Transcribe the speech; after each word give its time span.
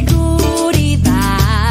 seguridad, 0.00 1.70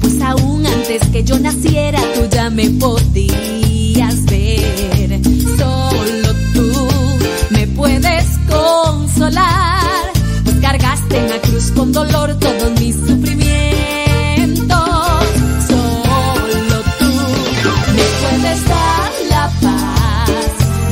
pues 0.00 0.20
aún 0.20 0.66
antes 0.66 1.02
que 1.12 1.24
yo 1.24 1.38
naciera 1.38 2.00
tú 2.14 2.28
ya 2.30 2.50
me 2.50 2.68
podías 2.70 4.24
ver. 4.26 5.20
Solo 5.58 6.34
tú 6.52 6.72
me 7.50 7.66
puedes 7.68 8.24
consolar, 8.48 10.12
pues 10.44 10.56
cargaste 10.60 11.18
en 11.18 11.30
la 11.30 11.40
cruz 11.40 11.70
con 11.74 11.92
dolor 11.92 12.36
todos 12.38 12.80
mis 12.80 12.96
sufrimientos. 12.96 14.78
Solo 15.68 16.76
tú 16.98 17.12
me 17.96 18.06
puedes 18.20 18.68
dar 18.68 19.10
la 19.30 19.50
paz, 19.62 20.30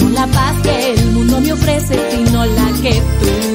no 0.00 0.08
la 0.10 0.26
paz 0.26 0.54
que 0.62 0.92
el 0.94 1.06
mundo 1.12 1.40
me 1.40 1.52
ofrece, 1.52 1.98
sino 2.12 2.46
la 2.46 2.72
que 2.82 3.02
tú 3.20 3.51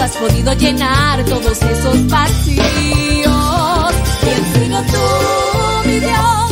has 0.00 0.16
podido 0.16 0.52
llenar 0.54 1.24
todos 1.24 1.62
esos 1.62 2.06
vacíos. 2.08 2.64
He 4.22 4.58
sido 4.58 4.82
tú, 4.82 5.88
mi 5.88 6.00
Dios, 6.00 6.49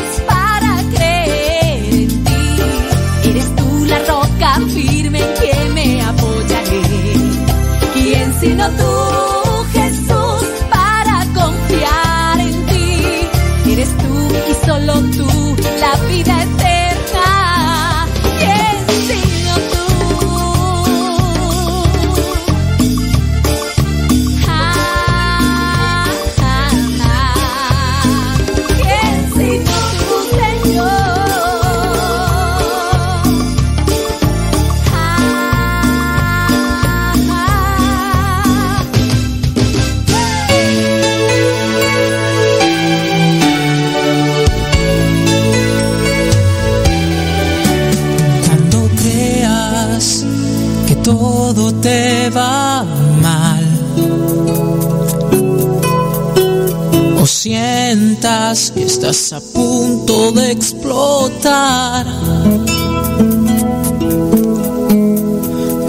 estás 59.10 59.32
a 59.32 59.40
punto 59.40 60.32
de 60.32 60.52
explotar, 60.52 62.04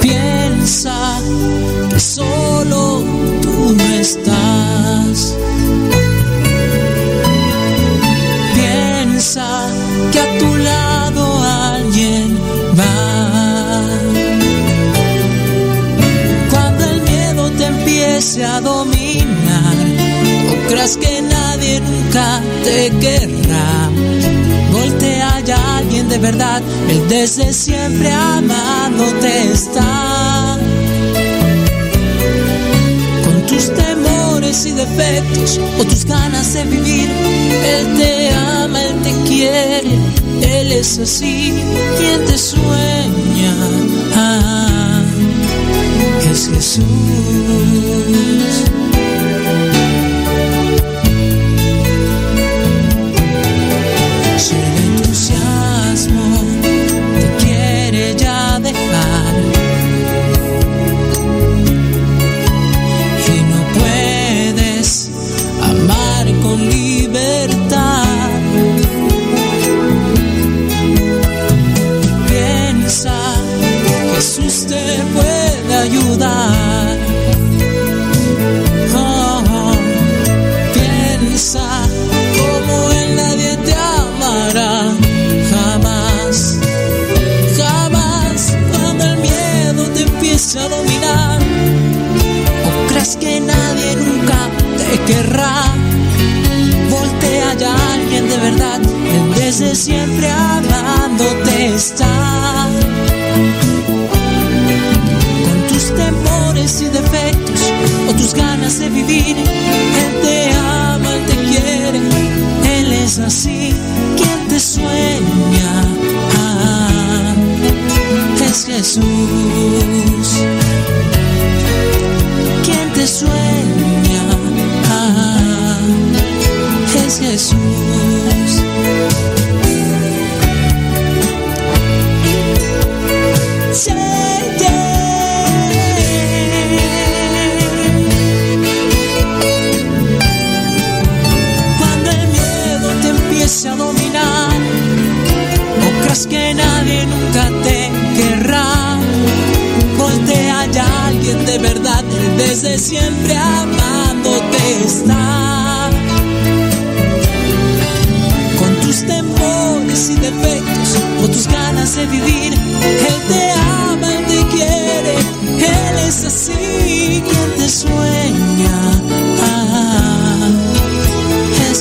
piensa 0.02 1.20
que 1.90 2.00
solo 2.00 3.04
tú 3.42 3.76
no 3.78 3.84
estás. 3.96 5.36
Piensa 8.54 9.68
que 10.12 10.20
a 10.20 10.38
tu 10.38 10.56
lado 10.58 11.44
alguien 11.44 12.38
va. 12.80 13.82
Cuando 16.52 16.86
el 16.86 17.02
miedo 17.02 17.52
te 17.58 17.66
empiece 17.66 18.46
a 18.46 18.62
dominar, 18.62 19.76
o 20.52 20.68
creas 20.70 20.96
que 20.96 21.22
nadie 21.22 21.29
nunca 22.10 22.42
te 22.64 22.90
querrá. 23.00 23.90
Voltea 24.72 25.40
ya 25.42 25.78
alguien 25.78 26.10
de 26.10 26.18
verdad, 26.18 26.62
él 26.90 27.08
desde 27.08 27.54
siempre 27.54 28.12
amándote 28.12 29.52
está. 29.52 30.58
Con 33.24 33.46
tus 33.46 33.74
temores 33.74 34.66
y 34.66 34.72
defectos 34.72 35.60
o 35.80 35.84
tus 35.84 36.06
ganas 36.06 36.54
de 36.54 36.64
vivir, 36.64 37.10
él 37.10 37.98
te 37.98 38.30
ama, 38.34 38.84
él 38.84 39.02
te 39.02 39.14
quiere, 39.28 40.00
él 40.42 40.72
es 40.72 41.00
así, 41.00 41.54
quien 41.98 42.26
te 42.26 42.38
sueña. 42.38 43.54
Ah, 44.16 45.02
es 46.32 46.50
Jesús. 46.50 46.86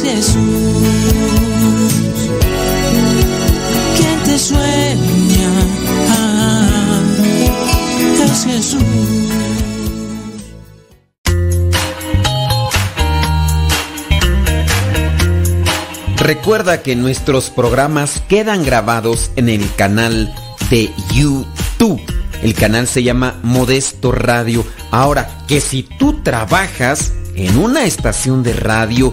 Te 0.09 0.23
sueña. 4.39 5.51
Ah. 6.09 7.01
Recuerda 16.17 16.83
que 16.83 16.97
nuestros 16.97 17.51
programas 17.51 18.23
quedan 18.29 18.65
grabados 18.65 19.31
en 19.37 19.51
el 19.51 19.75
canal 19.75 20.35
de 20.71 20.91
YouTube. 21.13 22.01
El 22.43 22.55
canal 22.55 22.87
se 22.87 23.03
llama 23.03 23.39
Modesto 23.43 24.13
Radio. 24.13 24.65
Ahora, 24.91 25.29
que 25.47 25.61
si 25.61 25.83
tú 25.83 26.23
trabajas 26.23 27.13
en 27.35 27.59
una 27.59 27.85
estación 27.85 28.43
de 28.43 28.55
radio 28.55 29.13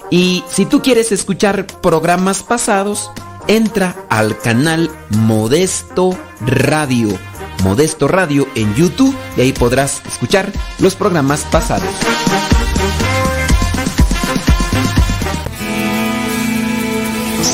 Y 0.11 0.43
si 0.49 0.65
tú 0.65 0.81
quieres 0.81 1.13
escuchar 1.13 1.65
programas 1.65 2.43
pasados, 2.43 3.09
entra 3.47 3.95
al 4.09 4.37
canal 4.37 4.91
Modesto 5.09 6.19
Radio. 6.41 7.17
Modesto 7.63 8.09
Radio 8.09 8.45
en 8.55 8.75
YouTube 8.75 9.15
y 9.37 9.41
ahí 9.41 9.53
podrás 9.53 10.01
escuchar 10.05 10.51
los 10.79 10.95
programas 10.95 11.45
pasados. 11.49 11.87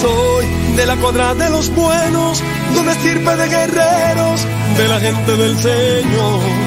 Soy 0.01 0.47
de 0.75 0.85
la 0.87 0.95
cuadra 0.95 1.35
de 1.35 1.51
los 1.51 1.69
buenos, 1.75 2.41
de 2.73 2.79
una 2.79 2.91
estirpe 2.93 3.35
de 3.35 3.49
guerreros, 3.49 4.47
de 4.77 4.87
la 4.87 4.99
gente 4.99 5.37
del 5.37 5.61
Señor. 5.61 6.66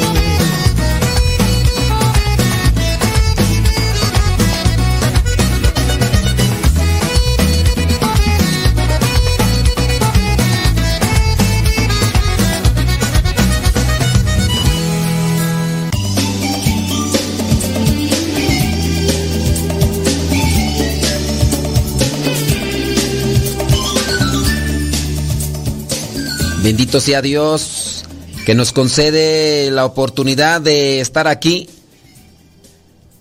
Bendito 26.71 27.01
sea 27.01 27.21
Dios 27.21 28.05
que 28.45 28.55
nos 28.55 28.71
concede 28.71 29.69
la 29.71 29.83
oportunidad 29.83 30.61
de 30.61 31.01
estar 31.01 31.27
aquí. 31.27 31.67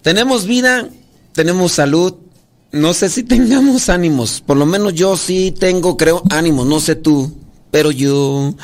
Tenemos 0.02 0.47
vida, 0.47 0.88
tenemos 1.32 1.73
salud. 1.73 2.14
No 2.70 2.94
sé 2.94 3.08
si 3.08 3.23
tengamos 3.25 3.88
ánimos. 3.88 4.41
Por 4.41 4.56
lo 4.56 4.67
menos 4.67 4.94
yo 4.94 5.17
sí 5.17 5.52
tengo, 5.58 5.97
creo, 5.97 6.23
ánimos. 6.31 6.64
No 6.64 6.79
sé 6.79 6.94
tú, 6.94 7.35
pero 7.73 7.91
yo. 7.91 8.55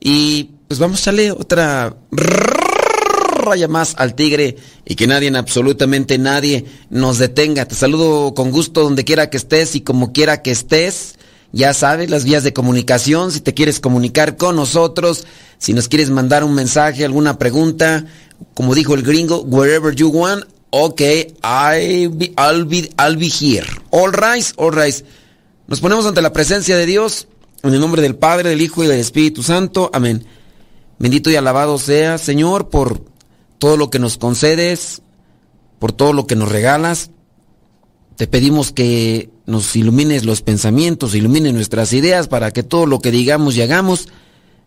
Y 0.00 0.44
pues 0.66 0.80
vamos 0.80 1.00
a 1.00 1.02
echarle 1.02 1.30
otra 1.30 1.94
raya 2.10 3.68
más 3.68 3.96
al 3.98 4.14
tigre 4.14 4.56
y 4.86 4.94
que 4.94 5.06
nadie, 5.06 5.28
absolutamente 5.36 6.16
nadie, 6.16 6.64
nos 6.88 7.18
detenga. 7.18 7.66
Te 7.66 7.74
saludo 7.74 8.32
con 8.32 8.50
gusto 8.50 8.82
donde 8.82 9.04
quiera 9.04 9.28
que 9.28 9.36
estés 9.36 9.74
y 9.74 9.82
como 9.82 10.14
quiera 10.14 10.40
que 10.40 10.52
estés. 10.52 11.16
Ya 11.54 11.72
sabes, 11.72 12.10
las 12.10 12.24
vías 12.24 12.42
de 12.42 12.52
comunicación, 12.52 13.30
si 13.30 13.40
te 13.40 13.54
quieres 13.54 13.78
comunicar 13.78 14.36
con 14.36 14.56
nosotros, 14.56 15.24
si 15.58 15.72
nos 15.72 15.86
quieres 15.86 16.10
mandar 16.10 16.42
un 16.42 16.52
mensaje, 16.52 17.04
alguna 17.04 17.38
pregunta, 17.38 18.06
como 18.54 18.74
dijo 18.74 18.94
el 18.94 19.04
gringo, 19.04 19.42
wherever 19.42 19.94
you 19.94 20.08
want, 20.08 20.46
ok, 20.70 21.00
I'll 21.44 22.08
be, 22.08 22.32
I'll 22.36 23.16
be, 23.16 23.28
here. 23.28 23.68
All 23.92 24.10
right, 24.10 24.44
all 24.56 24.72
right. 24.72 24.96
Nos 25.68 25.80
ponemos 25.80 26.04
ante 26.06 26.22
la 26.22 26.32
presencia 26.32 26.76
de 26.76 26.86
Dios, 26.86 27.28
en 27.62 27.72
el 27.72 27.78
nombre 27.78 28.02
del 28.02 28.16
Padre, 28.16 28.48
del 28.48 28.60
Hijo 28.60 28.82
y 28.82 28.88
del 28.88 28.98
Espíritu 28.98 29.44
Santo. 29.44 29.90
Amén. 29.92 30.26
Bendito 30.98 31.30
y 31.30 31.36
alabado 31.36 31.78
sea, 31.78 32.18
Señor, 32.18 32.68
por 32.68 33.00
todo 33.60 33.76
lo 33.76 33.90
que 33.90 34.00
nos 34.00 34.18
concedes, 34.18 35.02
por 35.78 35.92
todo 35.92 36.12
lo 36.12 36.26
que 36.26 36.34
nos 36.34 36.48
regalas. 36.48 37.10
Te 38.16 38.26
pedimos 38.26 38.72
que 38.72 39.30
nos 39.46 39.74
ilumines 39.74 40.24
los 40.24 40.42
pensamientos, 40.42 41.14
ilumines 41.14 41.52
nuestras 41.52 41.92
ideas 41.92 42.28
para 42.28 42.52
que 42.52 42.62
todo 42.62 42.86
lo 42.86 43.00
que 43.00 43.10
digamos 43.10 43.56
y 43.56 43.62
hagamos 43.62 44.08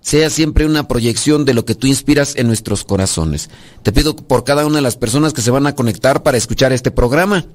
sea 0.01 0.29
siempre 0.29 0.65
una 0.65 0.87
proyección 0.87 1.45
de 1.45 1.53
lo 1.53 1.65
que 1.65 1.75
tú 1.75 1.87
inspiras 1.87 2.35
en 2.35 2.47
nuestros 2.47 2.83
corazones. 2.83 3.49
Te 3.83 3.91
pido 3.91 4.15
por 4.15 4.43
cada 4.43 4.65
una 4.65 4.77
de 4.77 4.81
las 4.81 4.97
personas 4.97 5.33
que 5.33 5.41
se 5.41 5.51
van 5.51 5.65
a 5.65 5.75
conectar 5.75 6.23
para 6.23 6.37
escuchar 6.37 6.73
este 6.73 6.91
programa, 6.91 7.45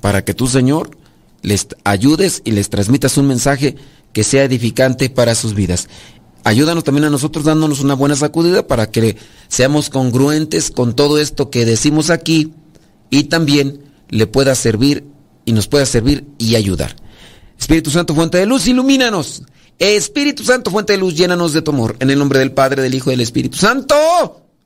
para 0.00 0.24
que 0.24 0.34
tú, 0.34 0.46
Señor, 0.46 0.96
les 1.42 1.66
ayudes 1.84 2.40
y 2.44 2.52
les 2.52 2.70
transmitas 2.70 3.18
un 3.18 3.26
mensaje 3.26 3.76
que 4.12 4.24
sea 4.24 4.44
edificante 4.44 5.10
para 5.10 5.34
sus 5.34 5.54
vidas. 5.54 5.88
Ayúdanos 6.44 6.84
también 6.84 7.04
a 7.04 7.10
nosotros 7.10 7.44
dándonos 7.44 7.80
una 7.80 7.94
buena 7.94 8.16
sacudida 8.16 8.66
para 8.66 8.90
que 8.90 9.16
seamos 9.48 9.90
congruentes 9.90 10.70
con 10.70 10.94
todo 10.94 11.18
esto 11.18 11.50
que 11.50 11.64
decimos 11.64 12.10
aquí 12.10 12.52
y 13.10 13.24
también 13.24 13.80
le 14.10 14.26
pueda 14.26 14.54
servir 14.54 15.04
y 15.44 15.52
nos 15.52 15.68
pueda 15.68 15.86
servir 15.86 16.24
y 16.38 16.56
ayudar. 16.56 16.96
Espíritu 17.58 17.90
Santo, 17.90 18.14
fuente 18.14 18.38
de 18.38 18.46
luz, 18.46 18.66
ilumínanos. 18.66 19.42
Espíritu 19.78 20.44
Santo, 20.44 20.70
fuente 20.70 20.92
de 20.92 20.98
luz, 20.98 21.14
llénanos 21.14 21.52
de 21.52 21.62
tu 21.62 21.70
amor. 21.70 21.96
En 22.00 22.10
el 22.10 22.18
nombre 22.18 22.38
del 22.38 22.52
Padre, 22.52 22.82
del 22.82 22.94
Hijo 22.94 23.10
y 23.10 23.14
del 23.14 23.20
Espíritu 23.20 23.56
Santo. 23.56 23.94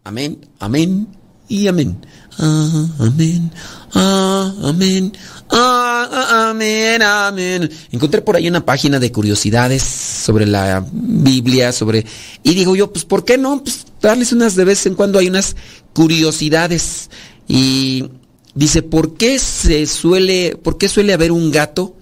Amén, 0.04 0.46
amén 0.58 1.08
y 1.48 1.66
amén. 1.66 1.98
Ah, 2.38 2.86
amén, 3.00 3.50
ah, 3.94 4.54
amén, 4.62 5.12
ah, 5.50 6.48
amén, 6.50 7.02
amén. 7.02 7.70
Encontré 7.90 8.22
por 8.22 8.36
ahí 8.36 8.46
una 8.46 8.64
página 8.64 9.00
de 9.00 9.10
curiosidades 9.10 9.82
sobre 9.82 10.46
la 10.46 10.84
Biblia, 10.92 11.72
sobre... 11.72 12.06
Y 12.42 12.54
digo 12.54 12.76
yo, 12.76 12.92
pues, 12.92 13.04
¿por 13.04 13.24
qué 13.24 13.38
no? 13.38 13.62
Pues 13.62 13.86
darles 14.00 14.32
unas 14.32 14.54
de 14.54 14.64
vez 14.64 14.86
en 14.86 14.94
cuando 14.94 15.18
hay 15.18 15.28
unas 15.28 15.56
curiosidades. 15.94 17.10
Y 17.48 18.08
Dice, 18.54 18.82
¿por 18.82 19.14
qué 19.14 19.38
se 19.38 19.86
suele, 19.86 20.56
por 20.62 20.78
qué 20.78 20.88
suele 20.88 21.12
haber 21.12 21.32
un 21.32 21.50
gato 21.50 21.96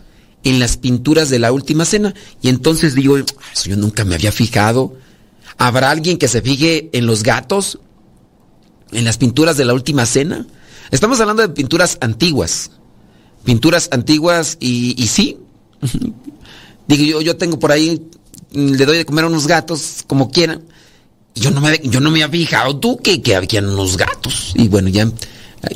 en 0.44 0.58
las 0.58 0.76
pinturas 0.76 1.28
de 1.28 1.38
la 1.38 1.52
última 1.52 1.84
cena? 1.84 2.14
Y 2.40 2.48
entonces 2.48 2.94
digo, 2.94 3.16
eso 3.18 3.26
yo 3.64 3.76
nunca 3.76 4.04
me 4.04 4.14
había 4.14 4.32
fijado. 4.32 4.96
¿Habrá 5.58 5.90
alguien 5.90 6.18
que 6.18 6.28
se 6.28 6.42
fije 6.42 6.90
en 6.92 7.06
los 7.06 7.22
gatos? 7.22 7.78
¿En 8.92 9.04
las 9.04 9.18
pinturas 9.18 9.56
de 9.56 9.64
la 9.64 9.74
última 9.74 10.06
cena? 10.06 10.46
Estamos 10.90 11.20
hablando 11.20 11.42
de 11.42 11.48
pinturas 11.48 11.98
antiguas. 12.00 12.70
Pinturas 13.44 13.88
antiguas 13.92 14.56
y, 14.60 14.94
sí. 15.08 15.38
digo, 16.88 17.04
yo, 17.04 17.20
yo 17.20 17.36
tengo 17.36 17.58
por 17.58 17.72
ahí, 17.72 18.06
le 18.52 18.86
doy 18.86 18.98
de 18.98 19.04
comer 19.04 19.24
a 19.24 19.28
unos 19.28 19.46
gatos, 19.46 20.04
como 20.06 20.30
quieran. 20.30 20.62
Yo 21.34 21.50
no 21.50 21.60
me, 21.60 21.78
yo 21.84 22.00
no 22.00 22.10
me 22.10 22.22
había 22.22 22.46
fijado 22.46 22.78
tú 22.78 22.96
que, 22.96 23.20
que 23.20 23.36
había 23.36 23.60
unos 23.60 23.96
gatos. 23.96 24.52
Y 24.54 24.68
bueno, 24.68 24.88
ya 24.88 25.10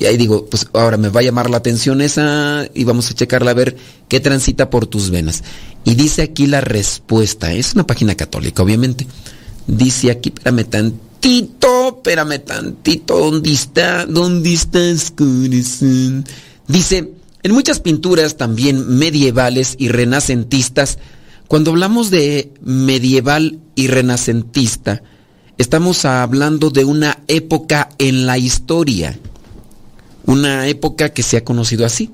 Ahí 0.06 0.16
digo, 0.16 0.46
pues 0.46 0.66
ahora 0.72 0.96
me 0.96 1.08
va 1.08 1.20
a 1.20 1.24
llamar 1.24 1.50
la 1.50 1.56
atención 1.56 2.00
esa 2.00 2.66
y 2.74 2.84
vamos 2.84 3.10
a 3.10 3.14
checarla 3.14 3.50
a 3.50 3.54
ver 3.54 3.76
qué 4.08 4.20
transita 4.20 4.70
por 4.70 4.86
tus 4.86 5.10
venas. 5.10 5.42
Y 5.84 5.94
dice 5.94 6.22
aquí 6.22 6.46
la 6.46 6.60
respuesta, 6.60 7.52
es 7.52 7.74
una 7.74 7.86
página 7.86 8.14
católica, 8.14 8.62
obviamente. 8.62 9.06
Dice 9.66 10.10
aquí, 10.10 10.30
espérame 10.30 10.64
tantito, 10.64 11.88
espérame 11.88 12.38
tantito, 12.40 13.18
¿dónde 13.18 13.52
está? 13.52 14.06
¿Dónde 14.06 14.52
estás, 14.52 15.10
corazón? 15.10 16.24
Dice, 16.68 17.10
en 17.42 17.52
muchas 17.52 17.80
pinturas 17.80 18.36
también 18.36 18.96
medievales 18.96 19.74
y 19.78 19.88
renacentistas, 19.88 20.98
cuando 21.48 21.72
hablamos 21.72 22.10
de 22.10 22.52
medieval 22.62 23.58
y 23.74 23.88
renacentista, 23.88 25.02
estamos 25.58 26.04
hablando 26.04 26.70
de 26.70 26.84
una 26.84 27.18
época 27.26 27.88
en 27.98 28.26
la 28.26 28.38
historia 28.38 29.18
una 30.24 30.66
época 30.66 31.10
que 31.10 31.22
se 31.22 31.36
ha 31.36 31.44
conocido 31.44 31.84
así, 31.86 32.10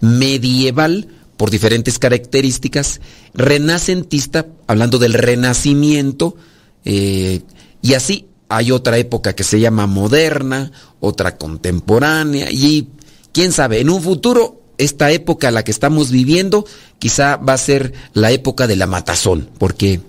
medieval 0.00 1.08
por 1.36 1.50
diferentes 1.50 1.98
características, 1.98 3.00
renacentista, 3.34 4.46
hablando 4.66 4.98
del 4.98 5.14
renacimiento, 5.14 6.36
eh, 6.84 7.42
y 7.82 7.94
así 7.94 8.26
hay 8.48 8.72
otra 8.72 8.98
época 8.98 9.34
que 9.34 9.44
se 9.44 9.60
llama 9.60 9.86
moderna, 9.86 10.72
otra 11.00 11.36
contemporánea, 11.36 12.50
y 12.50 12.88
quién 13.32 13.52
sabe, 13.52 13.80
en 13.80 13.90
un 13.90 14.02
futuro, 14.02 14.60
esta 14.76 15.10
época 15.12 15.48
a 15.48 15.50
la 15.50 15.62
que 15.62 15.70
estamos 15.70 16.10
viviendo, 16.10 16.66
quizá 16.98 17.36
va 17.36 17.52
a 17.52 17.58
ser 17.58 17.92
la 18.12 18.32
época 18.32 18.66
de 18.66 18.76
la 18.76 18.86
matazón, 18.86 19.48
porque 19.58 20.00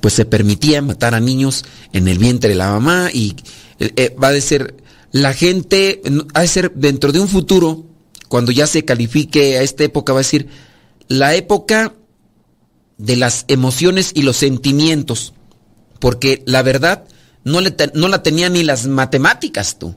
pues 0.00 0.14
se 0.14 0.24
permitía 0.24 0.82
matar 0.82 1.14
a 1.14 1.20
niños 1.20 1.64
en 1.92 2.08
el 2.08 2.18
vientre 2.18 2.50
de 2.50 2.56
la 2.56 2.70
mamá 2.70 3.10
y 3.12 3.36
eh, 3.78 3.92
eh, 3.96 4.16
va 4.22 4.28
a 4.28 4.40
ser 4.40 4.74
la 5.12 5.34
gente, 5.34 6.02
ha 6.34 6.46
ser 6.46 6.72
dentro 6.74 7.12
de 7.12 7.20
un 7.20 7.28
futuro, 7.28 7.84
cuando 8.28 8.52
ya 8.52 8.66
se 8.66 8.84
califique 8.84 9.58
a 9.58 9.62
esta 9.62 9.84
época, 9.84 10.12
va 10.12 10.20
a 10.20 10.22
decir, 10.22 10.48
la 11.08 11.34
época 11.34 11.94
de 12.96 13.16
las 13.16 13.44
emociones 13.48 14.12
y 14.14 14.22
los 14.22 14.36
sentimientos, 14.36 15.32
porque 15.98 16.42
la 16.46 16.62
verdad 16.62 17.04
no, 17.44 17.60
no 17.94 18.08
la 18.08 18.22
tenía 18.22 18.48
ni 18.48 18.62
las 18.62 18.86
matemáticas 18.86 19.78
tú, 19.78 19.96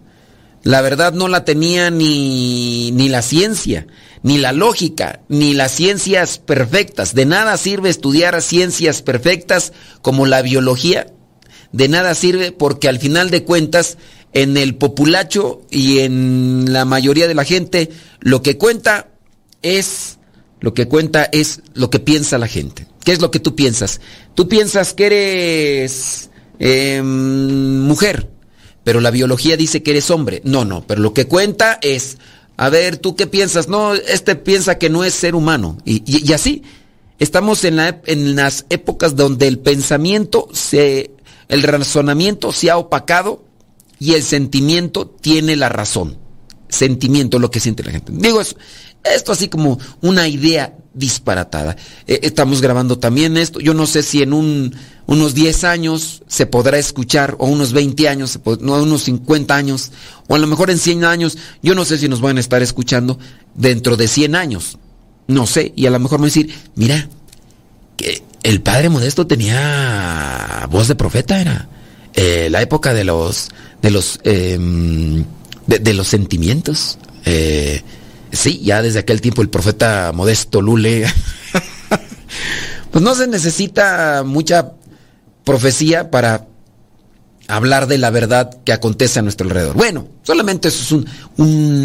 la 0.63 0.81
verdad 0.81 1.11
no 1.11 1.27
la 1.27 1.43
tenía 1.43 1.91
ni, 1.91 2.91
ni 2.93 3.09
la 3.09 3.21
ciencia, 3.21 3.85
ni 4.23 4.37
la 4.37 4.53
lógica, 4.53 5.19
ni 5.27 5.53
las 5.53 5.73
ciencias 5.73 6.37
perfectas. 6.39 7.13
De 7.13 7.25
nada 7.25 7.57
sirve 7.57 7.89
estudiar 7.89 8.41
ciencias 8.41 9.01
perfectas 9.01 9.73
como 10.01 10.25
la 10.25 10.41
biología. 10.41 11.07
De 11.73 11.89
nada 11.89 12.15
sirve 12.15 12.53
porque 12.53 12.87
al 12.87 12.99
final 12.99 13.29
de 13.29 13.43
cuentas 13.43 13.97
en 14.33 14.57
el 14.57 14.75
populacho 14.75 15.61
y 15.69 15.99
en 15.99 16.65
la 16.73 16.85
mayoría 16.85 17.27
de 17.27 17.35
la 17.35 17.45
gente, 17.45 17.89
lo 18.19 18.41
que 18.41 18.57
cuenta 18.57 19.09
es 19.61 20.17
lo 20.63 20.73
que 20.73 20.87
cuenta 20.87 21.25
es 21.25 21.61
lo 21.73 21.89
que 21.89 21.99
piensa 21.99 22.37
la 22.37 22.47
gente. 22.47 22.87
¿Qué 23.03 23.11
es 23.11 23.21
lo 23.21 23.31
que 23.31 23.41
tú 23.41 23.53
piensas? 23.53 23.99
Tú 24.33 24.47
piensas 24.47 24.93
que 24.93 25.05
eres 25.07 26.29
em, 26.57 27.81
mujer, 27.81 28.29
pero 28.85 29.01
la 29.01 29.11
biología 29.11 29.57
dice 29.57 29.83
que 29.83 29.91
eres 29.91 30.09
hombre. 30.09 30.41
No, 30.45 30.63
no, 30.63 30.87
pero 30.87 31.01
lo 31.01 31.13
que 31.13 31.27
cuenta 31.27 31.79
es, 31.81 32.17
a 32.55 32.69
ver, 32.69 32.95
¿tú 32.95 33.17
qué 33.17 33.27
piensas? 33.27 33.67
No, 33.67 33.93
este 33.93 34.37
piensa 34.37 34.77
que 34.77 34.89
no 34.89 35.03
es 35.03 35.13
ser 35.13 35.35
humano. 35.35 35.77
Y, 35.83 36.31
así, 36.31 36.63
estamos 37.19 37.65
en, 37.65 37.75
la, 37.75 37.99
en 38.05 38.37
las 38.37 38.65
épocas 38.69 39.17
donde 39.17 39.49
el 39.49 39.59
pensamiento 39.59 40.47
se, 40.53 41.11
el 41.49 41.61
razonamiento 41.63 42.53
se 42.53 42.71
ha 42.71 42.77
opacado 42.77 43.43
y 43.99 44.13
el 44.13 44.23
sentimiento 44.23 45.07
tiene 45.07 45.55
la 45.55 45.69
razón. 45.69 46.17
Sentimiento, 46.69 47.39
lo 47.39 47.51
que 47.51 47.59
siente 47.59 47.83
la 47.83 47.91
gente. 47.91 48.11
Digo 48.15 48.41
eso, 48.41 48.55
esto 49.03 49.31
así 49.31 49.47
como 49.47 49.79
una 50.01 50.27
idea 50.27 50.75
disparatada. 50.93 51.75
Eh, 52.07 52.19
estamos 52.23 52.61
grabando 52.61 52.97
también 52.97 53.37
esto. 53.37 53.59
Yo 53.59 53.73
no 53.73 53.85
sé 53.85 54.01
si 54.03 54.21
en 54.21 54.33
un, 54.33 54.75
unos 55.05 55.33
10 55.33 55.63
años 55.65 56.23
se 56.27 56.45
podrá 56.45 56.77
escuchar, 56.77 57.35
o 57.39 57.47
unos 57.47 57.73
20 57.73 58.09
años, 58.09 58.39
no, 58.61 58.81
unos 58.81 59.03
50 59.03 59.55
años, 59.55 59.91
o 60.27 60.35
a 60.35 60.39
lo 60.39 60.47
mejor 60.47 60.69
en 60.69 60.79
100 60.79 61.05
años. 61.05 61.37
Yo 61.61 61.75
no 61.75 61.85
sé 61.85 61.97
si 61.97 62.09
nos 62.09 62.21
van 62.21 62.37
a 62.37 62.39
estar 62.39 62.61
escuchando 62.61 63.19
dentro 63.55 63.97
de 63.97 64.07
100 64.07 64.35
años. 64.35 64.77
No 65.27 65.47
sé. 65.47 65.73
Y 65.75 65.85
a 65.85 65.91
lo 65.91 65.99
mejor 65.99 66.19
me 66.19 66.27
decir, 66.27 66.53
mira, 66.75 67.07
que 67.97 68.23
el 68.43 68.61
padre 68.61 68.89
modesto 68.89 69.27
tenía 69.27 70.67
voz 70.69 70.87
de 70.87 70.95
profeta, 70.95 71.39
era 71.39 71.69
eh, 72.13 72.47
la 72.49 72.61
época 72.61 72.93
de 72.93 73.03
los 73.03 73.49
de 73.81 73.91
los, 73.91 74.19
em, 74.23 75.25
de, 75.67 75.93
los 75.93 76.07
sentimientos. 76.07 76.97
Eh, 77.25 77.81
sí, 78.31 78.61
ya 78.63 78.81
desde 78.81 78.99
aquel 78.99 79.21
tiempo 79.21 79.41
el 79.41 79.49
profeta 79.49 80.11
Modesto 80.13 80.61
Lule, 80.61 81.05
pues 82.91 83.03
no 83.03 83.13
se 83.13 83.27
necesita 83.27 84.23
mucha 84.25 84.71
profecía 85.43 86.09
para 86.09 86.47
hablar 87.49 87.87
de 87.87 87.97
la 87.97 88.09
verdad 88.09 88.57
que 88.63 88.71
acontece 88.71 89.19
a 89.19 89.21
nuestro 89.21 89.45
alrededor. 89.47 89.75
Bueno, 89.75 90.07
solamente 90.23 90.69
eso 90.69 90.97
es 90.97 91.05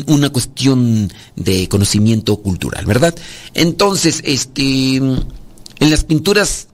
una 0.06 0.30
cuestión 0.30 1.12
de 1.34 1.68
conocimiento 1.68 2.36
cultural, 2.36 2.86
¿verdad? 2.86 3.14
Entonces, 3.54 4.20
este, 4.24 4.96
en 4.96 5.26
las 5.80 6.04
pinturas 6.04 6.68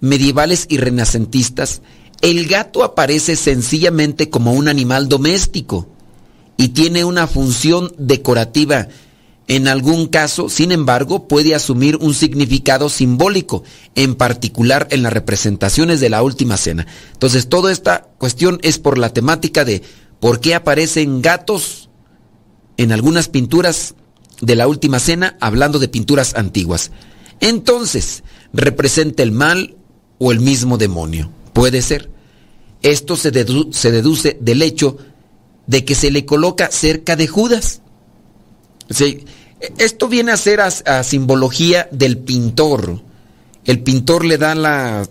medievales 0.00 0.66
y 0.68 0.78
renacentistas, 0.78 1.82
el 2.22 2.46
gato 2.46 2.84
aparece 2.84 3.36
sencillamente 3.36 4.28
como 4.28 4.52
un 4.52 4.68
animal 4.68 5.08
doméstico 5.08 5.88
y 6.56 6.68
tiene 6.68 7.04
una 7.04 7.26
función 7.26 7.92
decorativa. 7.96 8.88
En 9.48 9.66
algún 9.66 10.06
caso, 10.06 10.48
sin 10.48 10.70
embargo, 10.70 11.26
puede 11.26 11.54
asumir 11.54 11.96
un 11.96 12.14
significado 12.14 12.88
simbólico, 12.88 13.64
en 13.94 14.14
particular 14.14 14.86
en 14.90 15.02
las 15.02 15.12
representaciones 15.12 15.98
de 15.98 16.10
la 16.10 16.22
Última 16.22 16.56
Cena. 16.56 16.86
Entonces, 17.12 17.48
toda 17.48 17.72
esta 17.72 18.02
cuestión 18.18 18.60
es 18.62 18.78
por 18.78 18.98
la 18.98 19.12
temática 19.12 19.64
de 19.64 19.82
por 20.20 20.40
qué 20.40 20.54
aparecen 20.54 21.22
gatos 21.22 21.88
en 22.76 22.92
algunas 22.92 23.28
pinturas 23.28 23.94
de 24.40 24.54
la 24.54 24.68
Última 24.68 25.00
Cena, 25.00 25.36
hablando 25.40 25.78
de 25.78 25.88
pinturas 25.88 26.34
antiguas. 26.36 26.92
Entonces, 27.40 28.22
representa 28.52 29.22
el 29.22 29.32
mal 29.32 29.76
o 30.18 30.30
el 30.30 30.40
mismo 30.40 30.78
demonio. 30.78 31.30
Puede 31.52 31.82
ser. 31.82 32.10
Esto 32.82 33.16
se, 33.16 33.30
deduce 33.30 34.38
del 34.40 34.62
hecho 34.62 34.96
de 35.66 35.84
que 35.84 35.94
se 35.94 36.10
le 36.10 36.24
coloca 36.24 36.70
cerca 36.70 37.16
de 37.16 37.26
Judas. 37.26 37.82
esto 39.78 40.08
viene 40.08 40.32
a 40.32 40.36
ser 40.36 40.60
a, 40.60 41.02
simbología 41.02 41.88
del 41.92 42.18
pintor. 42.18 43.02
El 43.64 43.80
pintor 43.82 44.24
le 44.24 44.38
da 44.38 44.54
la 44.54 45.06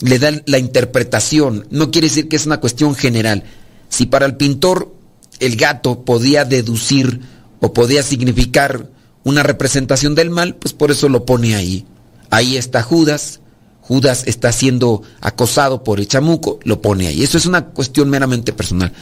le 0.00 0.18
da 0.18 0.32
la 0.46 0.58
interpretación. 0.58 1.66
No 1.70 1.90
quiere 1.92 2.08
decir 2.08 2.28
que 2.28 2.36
es 2.36 2.46
una 2.46 2.58
cuestión 2.58 2.96
general. 2.96 3.44
Si 3.88 4.06
para 4.06 4.26
el 4.26 4.36
pintor 4.36 4.92
el 5.38 5.56
gato 5.56 6.04
podía 6.04 6.44
deducir 6.44 7.20
o 7.60 7.72
podía 7.72 8.02
significar 8.02 8.90
una 9.22 9.42
representación 9.42 10.14
del 10.14 10.30
mal, 10.30 10.56
pues 10.56 10.74
por 10.74 10.90
eso 10.90 11.08
lo 11.08 11.24
pone 11.24 11.54
ahí. 11.54 11.86
Ahí 12.30 12.56
está 12.56 12.82
Judas, 12.82 13.40
Judas 13.82 14.24
está 14.26 14.52
siendo 14.52 15.02
acosado 15.20 15.84
por 15.84 16.00
el 16.00 16.08
chamuco, 16.08 16.58
lo 16.64 16.80
pone 16.80 17.08
ahí. 17.08 17.22
Eso 17.22 17.36
es 17.36 17.46
una 17.46 17.66
cuestión 17.66 18.08
meramente 18.08 18.52
personal. 18.52 18.92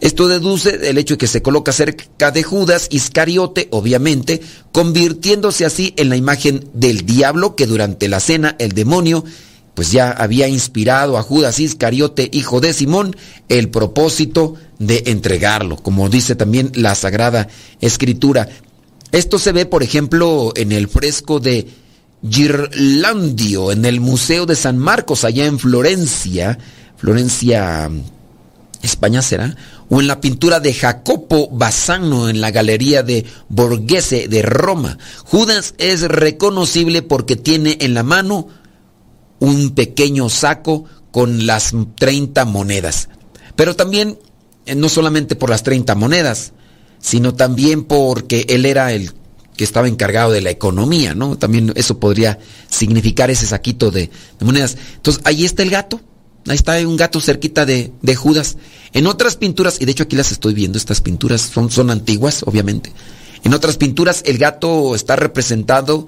Esto 0.00 0.28
deduce 0.28 0.88
el 0.88 0.96
hecho 0.96 1.14
de 1.14 1.18
que 1.18 1.26
se 1.26 1.42
coloca 1.42 1.72
cerca 1.72 2.30
de 2.30 2.42
Judas 2.42 2.88
Iscariote, 2.90 3.68
obviamente, 3.70 4.40
convirtiéndose 4.72 5.66
así 5.66 5.92
en 5.96 6.08
la 6.08 6.16
imagen 6.16 6.64
del 6.72 7.04
diablo 7.04 7.54
que 7.54 7.66
durante 7.66 8.08
la 8.08 8.20
cena 8.20 8.56
el 8.58 8.72
demonio 8.72 9.24
pues 9.74 9.92
ya 9.92 10.10
había 10.10 10.48
inspirado 10.48 11.16
a 11.16 11.22
Judas 11.22 11.58
Iscariote, 11.58 12.28
hijo 12.32 12.60
de 12.60 12.74
Simón, 12.74 13.16
el 13.48 13.70
propósito 13.70 14.56
de 14.78 15.04
entregarlo, 15.06 15.76
como 15.76 16.08
dice 16.08 16.34
también 16.34 16.70
la 16.74 16.94
Sagrada 16.94 17.48
Escritura. 17.80 18.48
Esto 19.12 19.38
se 19.38 19.52
ve, 19.52 19.66
por 19.66 19.82
ejemplo, 19.82 20.52
en 20.54 20.72
el 20.72 20.88
fresco 20.88 21.40
de 21.40 21.68
Girlandio 22.28 23.72
en 23.72 23.84
el 23.84 24.00
Museo 24.00 24.46
de 24.46 24.56
San 24.56 24.78
Marcos, 24.78 25.24
allá 25.24 25.46
en 25.46 25.58
Florencia, 25.58 26.58
Florencia, 26.96 27.90
España 28.82 29.22
será, 29.22 29.56
o 29.88 30.00
en 30.00 30.06
la 30.06 30.20
pintura 30.20 30.60
de 30.60 30.74
Jacopo 30.74 31.48
Bassano 31.50 32.28
en 32.28 32.40
la 32.40 32.50
Galería 32.50 33.02
de 33.02 33.24
Borghese 33.48 34.28
de 34.28 34.42
Roma. 34.42 34.98
Judas 35.24 35.74
es 35.78 36.02
reconocible 36.02 37.02
porque 37.02 37.36
tiene 37.36 37.78
en 37.80 37.94
la 37.94 38.02
mano 38.02 38.48
un 39.38 39.70
pequeño 39.70 40.28
saco 40.28 40.84
con 41.10 41.46
las 41.46 41.72
30 41.96 42.44
monedas. 42.44 43.08
Pero 43.56 43.74
también, 43.74 44.18
eh, 44.66 44.74
no 44.74 44.88
solamente 44.88 45.36
por 45.36 45.50
las 45.50 45.62
30 45.62 45.94
monedas, 45.94 46.52
sino 47.00 47.34
también 47.34 47.84
porque 47.84 48.44
él 48.48 48.66
era 48.66 48.92
el 48.92 49.12
que 49.60 49.64
estaba 49.64 49.88
encargado 49.88 50.32
de 50.32 50.40
la 50.40 50.48
economía, 50.48 51.14
¿no? 51.14 51.36
También 51.36 51.70
eso 51.74 52.00
podría 52.00 52.38
significar 52.70 53.30
ese 53.30 53.44
saquito 53.44 53.90
de, 53.90 54.08
monedas. 54.40 54.78
Entonces, 54.96 55.20
ahí 55.26 55.44
está 55.44 55.62
el 55.62 55.68
gato, 55.68 56.00
Ahí 56.48 56.54
está 56.54 56.78
un 56.78 56.96
gato 56.96 57.20
cerquita 57.20 57.66
de, 57.66 57.92
de, 58.00 58.16
Judas. 58.16 58.56
En 58.94 59.06
otras 59.06 59.36
pinturas, 59.36 59.76
y 59.78 59.84
de 59.84 59.92
hecho 59.92 60.04
aquí 60.04 60.16
las 60.16 60.32
estoy 60.32 60.54
viendo, 60.54 60.78
estas 60.78 61.02
pinturas 61.02 61.42
son, 61.42 61.70
son 61.70 61.90
antiguas, 61.90 62.42
obviamente. 62.46 62.90
En 63.44 63.52
otras 63.52 63.76
pinturas 63.76 64.22
el 64.24 64.38
gato 64.38 64.94
está 64.94 65.16
representado 65.16 66.06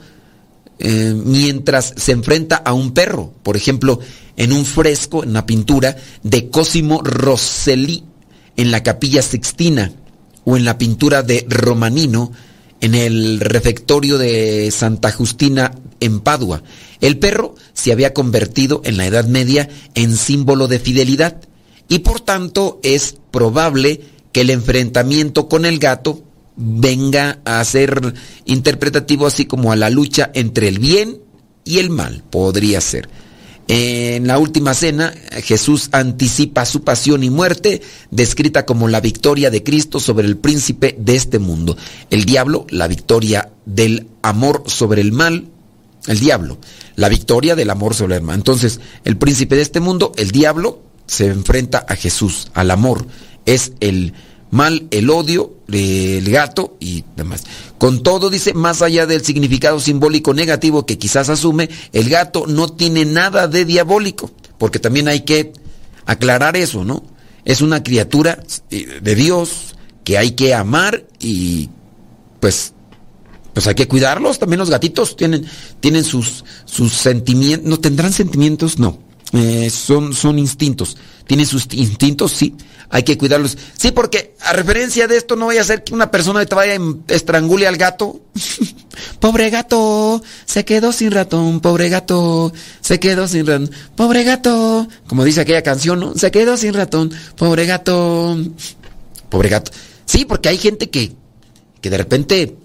eh, 0.79 1.13
mientras 1.15 1.93
se 1.95 2.13
enfrenta 2.13 2.57
a 2.57 2.73
un 2.73 2.93
perro. 2.93 3.35
Por 3.43 3.59
ejemplo, 3.59 4.01
en 4.39 4.55
un 4.55 4.65
fresco, 4.65 5.25
en 5.25 5.29
una 5.29 5.45
pintura 5.45 5.95
de 6.23 6.49
Cosimo 6.49 7.03
Rosselli 7.03 8.03
en 8.57 8.71
la 8.71 8.83
capilla 8.83 9.21
Sixtina 9.21 9.93
o 10.47 10.57
en 10.57 10.65
la 10.65 10.79
pintura 10.79 11.23
de 11.23 11.45
Romanino 11.51 12.33
en 12.83 12.95
el 12.95 13.41
refectorio 13.41 14.19
de 14.19 14.71
Santa 14.71 15.11
Justina 15.13 15.73
en 16.01 16.21
Padua. 16.21 16.63
El 17.01 17.19
perro 17.19 17.55
se 17.73 17.93
había 17.93 18.13
convertido 18.13 18.83
en 18.85 18.97
la 18.97 19.07
Edad 19.07 19.25
Media 19.27 19.69
en 19.95 20.17
símbolo 20.17 20.69
de 20.69 20.81
fidelidad 20.81 21.41
y 21.89 22.01
por 22.01 22.21
tanto 22.21 22.81
es 22.83 23.17
probable 23.31 24.01
que 24.33 24.43
el 24.43 24.51
enfrentamiento 24.51 25.49
con 25.49 25.65
el 25.65 25.79
gato 25.79 26.25
venga 26.57 27.39
a 27.45 27.65
ser 27.65 28.15
interpretativo 28.47 29.27
así 29.27 29.47
como 29.47 29.73
a 29.73 29.77
la 29.77 29.89
lucha 29.89 30.31
entre 30.35 30.69
el 30.69 30.81
bien 30.81 31.21
y 31.65 31.79
el 31.79 31.89
mal, 31.89 32.25
podría 32.31 32.81
ser. 32.81 33.09
En 33.69 34.27
la 34.27 34.39
última 34.39 34.75
cena, 34.75 35.15
Jesús 35.43 35.89
anticipa 35.93 36.67
su 36.67 36.83
pasión 36.83 37.23
y 37.23 37.31
muerte, 37.31 37.81
descrita 38.11 38.67
como 38.67 38.89
la 38.89 39.01
victoria 39.01 39.51
de 39.51 39.63
Cristo 39.63 40.01
sobre 40.01 40.27
el 40.27 40.37
príncipe 40.37 40.97
de 40.99 41.17
este 41.17 41.39
mundo. 41.39 41.77
El 42.11 42.25
diablo, 42.25 42.67
la 42.71 42.89
victoria 42.89 43.51
del 43.65 44.09
amor 44.23 44.65
sobre 44.67 45.01
el 45.01 45.13
mal, 45.13 45.49
el 46.07 46.19
diablo, 46.19 46.59
la 46.97 47.09
victoria 47.09 47.55
del 47.55 47.71
amor 47.71 47.95
sobre 47.95 48.17
el 48.17 48.23
mal. 48.23 48.37
Entonces, 48.37 48.81
el 49.05 49.17
príncipe 49.17 49.57
de 49.57 49.63
este 49.63 49.81
mundo, 49.81 50.13
el 50.17 50.33
diablo, 50.33 50.83
se 51.07 51.27
enfrenta 51.27 51.85
a 51.89 51.95
Jesús, 51.95 52.51
al 52.55 52.71
amor. 52.71 53.07
Es 53.47 53.73
el 53.81 54.13
mal, 54.51 54.87
el 54.91 55.11
odio, 55.11 55.55
el 55.75 56.31
gato 56.31 56.77
y 56.81 57.05
demás. 57.17 57.45
Con 57.79 58.03
todo, 58.03 58.31
dice, 58.31 58.55
más 58.55 58.83
allá 58.83 59.07
del 59.07 59.25
significado 59.25 59.81
simbólico 59.81 60.35
negativo 60.35 60.87
que 60.87 60.99
quizás 60.99 61.29
asume, 61.29 61.69
el 61.93 62.09
gato 62.09 62.47
no 62.47 62.69
tiene 62.69 63.05
nada 63.05 63.49
de 63.49 63.65
diabólico, 63.65 64.31
porque 64.59 64.79
también 64.79 65.09
hay 65.09 65.21
que 65.21 65.53
aclarar 66.07 66.57
eso, 66.57 66.85
¿no? 66.85 67.05
Es 67.45 67.61
una 67.61 67.83
criatura 67.83 68.43
eh, 68.71 69.01
de 69.03 69.15
Dios 69.15 69.75
que 70.05 70.19
hay 70.19 70.33
que 70.33 70.55
amar 70.55 71.05
y 71.19 71.71
pues 72.41 72.75
pues 73.53 73.67
hay 73.67 73.75
que 73.75 73.87
cuidarlos, 73.87 74.39
también 74.39 74.61
los 74.61 74.71
gatitos 74.71 75.15
tienen, 75.15 75.45
tienen 75.81 76.05
sus, 76.05 76.43
sus 76.65 76.93
sentimientos, 76.93 77.69
¿no 77.69 77.79
tendrán 77.79 78.13
sentimientos? 78.13 78.79
No, 78.79 78.99
eh, 79.33 79.71
son, 79.71 80.13
son 80.13 80.39
instintos, 80.39 80.97
tienen 81.27 81.47
sus 81.47 81.67
instintos, 81.73 82.33
sí, 82.33 82.55
hay 82.91 83.03
que 83.03 83.17
cuidarlos. 83.17 83.57
Sí, 83.75 83.91
porque 83.91 84.35
a 84.41 84.53
referencia 84.53 85.09
de 85.09 85.17
esto 85.17 85.35
no 85.35 85.47
vaya 85.47 85.63
a 85.63 85.65
ser 85.65 85.83
que 85.83 85.95
una 85.95 86.11
persona 86.11 86.45
te 86.45 86.55
vaya 86.55 86.75
a 86.75 87.13
estrangule 87.15 87.67
al 87.67 87.79
gato. 87.79 88.21
pobre 89.21 89.49
gato, 89.49 90.23
se 90.45 90.67
quedó 90.67 90.93
sin 90.93 91.11
ratón, 91.11 91.61
pobre 91.61 91.89
gato, 91.89 92.53
se 92.83 93.01
quedó 93.01 93.27
sin 93.27 93.47
ratón, 93.47 93.71
pobre 93.97 94.25
gato. 94.25 94.87
Como 95.07 95.25
dice 95.25 95.41
aquella 95.41 95.63
canción, 95.63 96.01
¿no? 96.01 96.15
Se 96.15 96.31
quedó 96.31 96.59
sin 96.59 96.75
ratón, 96.75 97.11
pobre 97.37 97.65
gato, 97.65 98.37
pobre 99.31 99.49
gato. 99.49 99.73
Sí, 100.05 100.27
porque 100.27 100.51
hay 100.51 100.59
gente 100.59 100.91
que, 100.91 101.13
que 101.81 101.89
de 101.89 101.97
repente 101.97 102.59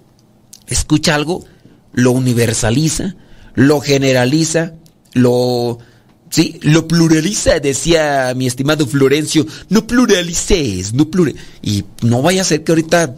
escucha 0.67 1.15
algo, 1.15 1.45
lo 1.93 2.11
universaliza, 2.11 3.15
lo 3.53 3.79
generaliza, 3.79 4.73
lo 5.13 5.79
Sí, 6.29 6.59
lo 6.61 6.87
pluraliza, 6.87 7.59
decía 7.59 8.33
mi 8.35 8.47
estimado 8.47 8.85
Florencio. 8.85 9.45
No 9.69 9.87
pluralices, 9.87 10.93
no 10.93 11.09
plural. 11.09 11.35
Y 11.61 11.85
no 12.01 12.21
vaya 12.21 12.41
a 12.41 12.45
ser 12.45 12.63
que 12.63 12.71
ahorita 12.73 13.15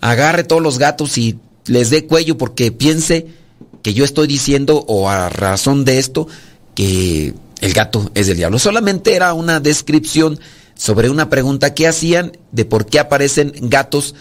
agarre 0.00 0.44
todos 0.44 0.62
los 0.62 0.78
gatos 0.78 1.16
y 1.18 1.38
les 1.66 1.90
dé 1.90 2.06
cuello 2.06 2.36
porque 2.36 2.72
piense 2.72 3.26
que 3.82 3.94
yo 3.94 4.04
estoy 4.04 4.26
diciendo, 4.26 4.84
o 4.86 5.08
a 5.08 5.28
razón 5.28 5.84
de 5.84 5.98
esto, 5.98 6.28
que 6.74 7.34
el 7.60 7.72
gato 7.72 8.10
es 8.14 8.26
del 8.26 8.36
diablo. 8.36 8.58
Solamente 8.58 9.14
era 9.14 9.34
una 9.34 9.60
descripción 9.60 10.38
sobre 10.74 11.10
una 11.10 11.30
pregunta 11.30 11.74
que 11.74 11.86
hacían 11.86 12.36
de 12.50 12.64
por 12.64 12.86
qué 12.86 12.98
aparecen 12.98 13.52
gatos 13.62 14.14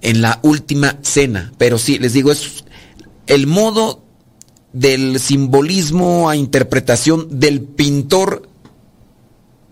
en 0.00 0.20
la 0.20 0.38
última 0.42 0.98
cena. 1.02 1.52
Pero 1.58 1.78
sí, 1.78 1.98
les 1.98 2.12
digo, 2.12 2.32
es 2.32 2.64
el 3.26 3.46
modo 3.46 4.04
del 4.78 5.18
simbolismo 5.18 6.28
a 6.28 6.36
interpretación 6.36 7.40
del 7.40 7.62
pintor 7.62 8.48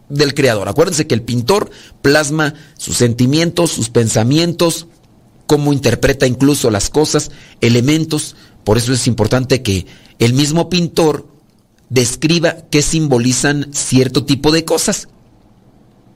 del 0.09 0.35
creador. 0.35 0.69
Acuérdense 0.69 1.07
que 1.07 1.15
el 1.15 1.23
pintor 1.23 1.71
plasma 2.03 2.55
sus 2.77 2.97
sentimientos, 2.97 3.71
sus 3.71 3.89
pensamientos, 3.89 4.87
cómo 5.47 5.73
interpreta 5.73 6.27
incluso 6.27 6.71
las 6.71 6.91
cosas, 6.91 7.31
elementos. 7.61 8.37
Por 8.65 8.79
eso 8.79 8.93
es 8.93 9.07
importante 9.07 9.63
que 9.63 9.87
el 10.19 10.33
mismo 10.33 10.69
pintor 10.69 11.29
describa 11.89 12.57
qué 12.71 12.83
simbolizan 12.83 13.69
cierto 13.73 14.25
tipo 14.25 14.51
de 14.51 14.65
cosas 14.65 15.09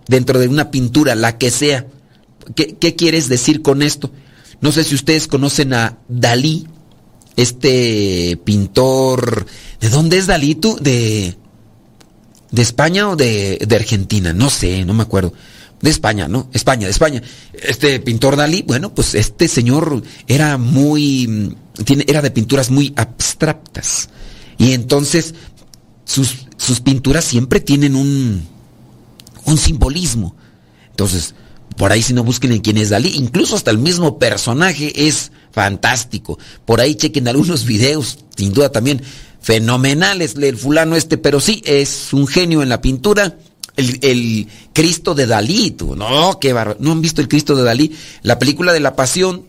dentro 0.08 0.40
de 0.40 0.48
una 0.48 0.72
pintura, 0.72 1.14
la 1.14 1.38
que 1.38 1.52
sea. 1.52 1.86
¿Qué, 2.56 2.74
qué 2.74 2.96
quieres 2.96 3.28
decir 3.28 3.62
con 3.62 3.82
esto? 3.82 4.10
No 4.60 4.72
sé 4.72 4.82
si 4.82 4.96
ustedes 4.96 5.28
conocen 5.28 5.74
a 5.74 5.98
Dalí, 6.08 6.66
este 7.36 8.38
pintor, 8.44 9.46
¿de 9.80 9.88
dónde 9.88 10.18
es 10.18 10.26
Dalí 10.26 10.54
tú? 10.54 10.76
¿De, 10.80 11.36
de 12.50 12.62
España 12.62 13.08
o 13.08 13.16
de, 13.16 13.64
de, 13.66 13.76
Argentina? 13.76 14.32
No 14.32 14.50
sé, 14.50 14.84
no 14.84 14.94
me 14.94 15.02
acuerdo. 15.02 15.32
De 15.80 15.88
España, 15.88 16.28
¿no? 16.28 16.48
España, 16.52 16.86
de 16.86 16.90
España. 16.90 17.22
Este 17.54 18.00
pintor 18.00 18.36
Dalí, 18.36 18.62
bueno, 18.62 18.94
pues 18.94 19.14
este 19.14 19.48
señor 19.48 20.02
era 20.26 20.58
muy, 20.58 21.56
tiene, 21.84 22.04
era 22.06 22.20
de 22.20 22.30
pinturas 22.30 22.70
muy 22.70 22.92
abstractas. 22.96 24.10
Y 24.58 24.72
entonces 24.72 25.34
sus, 26.04 26.46
sus 26.58 26.80
pinturas 26.80 27.24
siempre 27.24 27.60
tienen 27.60 27.94
un, 27.96 28.46
un 29.46 29.56
simbolismo. 29.56 30.34
Entonces, 30.90 31.34
por 31.76 31.92
ahí 31.92 32.02
si 32.02 32.12
no 32.12 32.24
busquen 32.24 32.52
en 32.52 32.60
quién 32.60 32.76
es 32.76 32.90
Dalí, 32.90 33.12
incluso 33.14 33.56
hasta 33.56 33.70
el 33.70 33.78
mismo 33.78 34.18
personaje 34.18 35.06
es 35.06 35.32
fantástico. 35.52 36.38
Por 36.64 36.80
ahí 36.80 36.94
chequen 36.94 37.28
algunos 37.28 37.64
videos, 37.64 38.18
sin 38.36 38.52
duda 38.52 38.70
también 38.70 39.02
fenomenales, 39.40 40.34
el 40.40 40.56
fulano 40.56 40.96
este, 40.96 41.16
pero 41.16 41.40
sí, 41.40 41.62
es 41.64 42.12
un 42.12 42.26
genio 42.26 42.62
en 42.62 42.68
la 42.68 42.80
pintura. 42.80 43.36
El, 43.76 44.46
Cristo 44.72 45.14
de 45.14 45.26
Dalí, 45.26 45.76
no, 45.96 46.38
qué 46.38 46.52
barro. 46.52 46.76
¿No 46.80 46.92
han 46.92 47.00
visto 47.00 47.20
el 47.20 47.28
Cristo 47.28 47.56
de 47.56 47.64
Dalí? 47.64 47.96
La 48.22 48.38
película 48.38 48.72
de 48.72 48.80
la 48.80 48.94
Pasión 48.94 49.44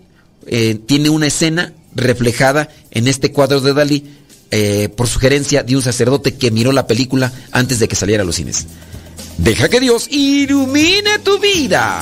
eh, 0.47 0.79
tiene 0.85 1.09
una 1.09 1.27
escena 1.27 1.73
reflejada 1.95 2.69
en 2.91 3.07
este 3.07 3.31
cuadro 3.31 3.59
de 3.61 3.73
Dalí 3.73 4.05
eh, 4.51 4.89
por 4.95 5.07
sugerencia 5.07 5.63
de 5.63 5.75
un 5.75 5.81
sacerdote 5.81 6.35
que 6.35 6.51
miró 6.51 6.71
la 6.71 6.87
película 6.87 7.31
antes 7.51 7.79
de 7.79 7.87
que 7.87 7.95
saliera 7.95 8.23
a 8.23 8.25
los 8.25 8.35
cines. 8.35 8.67
Deja 9.37 9.69
que 9.69 9.79
Dios 9.79 10.07
ilumine 10.09 11.19
tu 11.23 11.39
vida. 11.39 12.01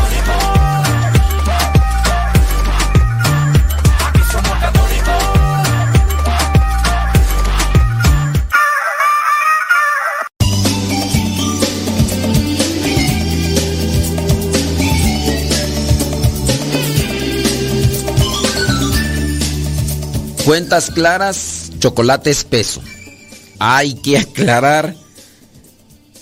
Cuentas 20.51 20.91
claras, 20.91 21.71
chocolate 21.79 22.29
espeso. 22.29 22.81
Hay 23.57 23.93
que 23.93 24.17
aclarar 24.17 24.97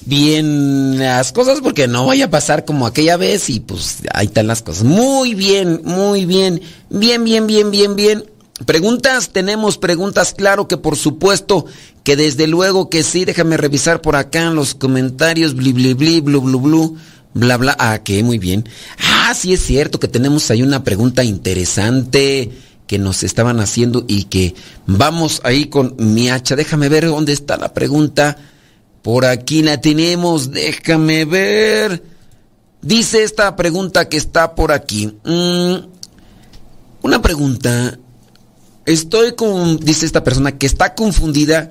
bien 0.06 1.00
las 1.00 1.32
cosas 1.32 1.62
porque 1.62 1.88
no 1.88 2.06
vaya 2.06 2.26
a 2.26 2.30
pasar 2.30 2.64
como 2.64 2.86
aquella 2.86 3.18
vez 3.18 3.50
y 3.50 3.60
pues 3.60 4.04
ahí 4.14 4.28
están 4.28 4.46
las 4.46 4.62
cosas. 4.62 4.84
Muy 4.84 5.34
bien, 5.34 5.82
muy 5.84 6.28
bien, 6.28 6.62
bien, 6.92 7.24
bien, 7.24 7.48
bien, 7.48 7.72
bien, 7.72 7.96
bien. 7.96 8.24
Preguntas, 8.68 9.30
tenemos 9.30 9.80
preguntas, 9.80 10.36
claro 10.38 10.68
que 10.68 10.78
por 10.78 10.96
supuesto 10.96 11.66
que 12.04 12.16
desde 12.16 12.46
luego 12.46 12.88
que 12.88 13.02
sí, 13.02 13.26
déjame 13.26 13.58
revisar 13.58 14.00
por 14.00 14.16
acá 14.16 14.44
en 14.44 14.54
los 14.54 14.76
comentarios, 14.76 15.56
bli, 15.56 15.74
bli, 15.74 15.96
bli, 15.96 16.22
blu, 16.22 16.42
blu, 16.42 16.60
blu, 16.60 16.98
bla, 17.34 17.58
bla, 17.58 17.76
ah, 17.80 18.04
que 18.04 18.22
muy 18.22 18.38
bien. 18.38 18.70
Ah, 19.00 19.34
sí 19.34 19.54
es 19.54 19.66
cierto 19.66 20.00
que 20.00 20.08
tenemos 20.08 20.52
ahí 20.52 20.62
una 20.62 20.84
pregunta 20.84 21.24
interesante 21.24 22.69
que 22.90 22.98
nos 22.98 23.22
estaban 23.22 23.60
haciendo 23.60 24.04
y 24.08 24.24
que 24.24 24.56
vamos 24.88 25.42
ahí 25.44 25.68
con 25.68 25.96
mi 26.00 26.32
hacha. 26.32 26.56
Déjame 26.56 26.90
ver 26.90 27.06
dónde 27.06 27.34
está 27.34 27.56
la 27.56 27.72
pregunta. 27.72 28.36
Por 29.04 29.26
aquí 29.26 29.62
la 29.62 29.80
tenemos, 29.80 30.50
déjame 30.50 31.26
ver. 31.26 32.04
Dice 32.82 33.22
esta 33.22 33.56
pregunta 33.56 34.10
que 34.10 34.18
está 34.18 34.56
por 34.56 34.72
aquí. 34.72 35.06
Mm, 35.24 35.76
una 37.04 37.22
pregunta. 37.22 38.00
Estoy 38.88 39.36
con, 39.36 39.78
dice 39.78 40.08
esta 40.08 40.24
persona, 40.24 40.58
que 40.58 40.66
está 40.66 40.96
confundida 40.96 41.70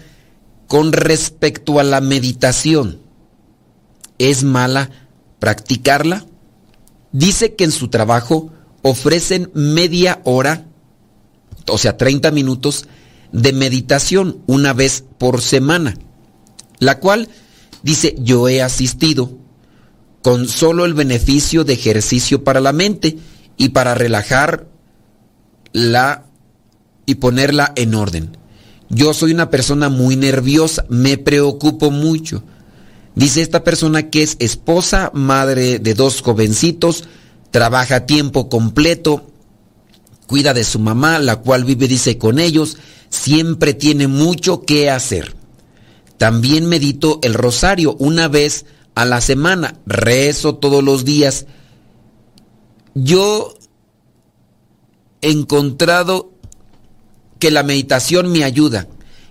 con 0.68 0.92
respecto 0.92 1.80
a 1.80 1.82
la 1.82 2.00
meditación. 2.00 3.00
¿Es 4.18 4.44
mala 4.44 4.90
practicarla? 5.40 6.26
Dice 7.10 7.56
que 7.56 7.64
en 7.64 7.72
su 7.72 7.88
trabajo 7.88 8.52
ofrecen 8.82 9.50
media 9.52 10.20
hora 10.22 10.67
o 11.68 11.78
sea, 11.78 11.96
30 11.96 12.30
minutos 12.30 12.86
de 13.32 13.52
meditación 13.52 14.38
una 14.46 14.72
vez 14.72 15.04
por 15.18 15.42
semana, 15.42 15.96
la 16.78 16.98
cual 16.98 17.28
dice, 17.82 18.14
yo 18.18 18.48
he 18.48 18.62
asistido 18.62 19.30
con 20.22 20.48
solo 20.48 20.84
el 20.84 20.94
beneficio 20.94 21.64
de 21.64 21.74
ejercicio 21.74 22.44
para 22.44 22.60
la 22.60 22.72
mente 22.72 23.18
y 23.56 23.70
para 23.70 23.94
relajar 23.94 24.66
la 25.72 26.24
y 27.06 27.16
ponerla 27.16 27.72
en 27.76 27.94
orden. 27.94 28.36
Yo 28.90 29.14
soy 29.14 29.32
una 29.32 29.50
persona 29.50 29.88
muy 29.88 30.16
nerviosa, 30.16 30.84
me 30.88 31.18
preocupo 31.18 31.90
mucho. 31.90 32.42
Dice 33.14 33.42
esta 33.42 33.64
persona 33.64 34.10
que 34.10 34.22
es 34.22 34.36
esposa, 34.38 35.10
madre 35.14 35.78
de 35.78 35.94
dos 35.94 36.22
jovencitos, 36.22 37.04
trabaja 37.50 37.96
a 37.96 38.06
tiempo 38.06 38.48
completo, 38.48 39.30
cuida 40.28 40.52
de 40.52 40.62
su 40.62 40.78
mamá, 40.78 41.18
la 41.18 41.36
cual 41.36 41.64
vive, 41.64 41.88
dice, 41.88 42.18
con 42.18 42.38
ellos, 42.38 42.76
siempre 43.08 43.72
tiene 43.72 44.06
mucho 44.06 44.60
que 44.60 44.90
hacer. 44.90 45.34
También 46.18 46.66
medito 46.66 47.18
el 47.22 47.32
rosario 47.32 47.96
una 47.98 48.28
vez 48.28 48.66
a 48.94 49.06
la 49.06 49.22
semana, 49.22 49.80
rezo 49.86 50.56
todos 50.56 50.84
los 50.84 51.06
días. 51.06 51.46
Yo 52.94 53.54
he 55.22 55.30
encontrado 55.30 56.30
que 57.38 57.50
la 57.50 57.62
meditación 57.62 58.30
me 58.30 58.44
ayuda, 58.44 58.86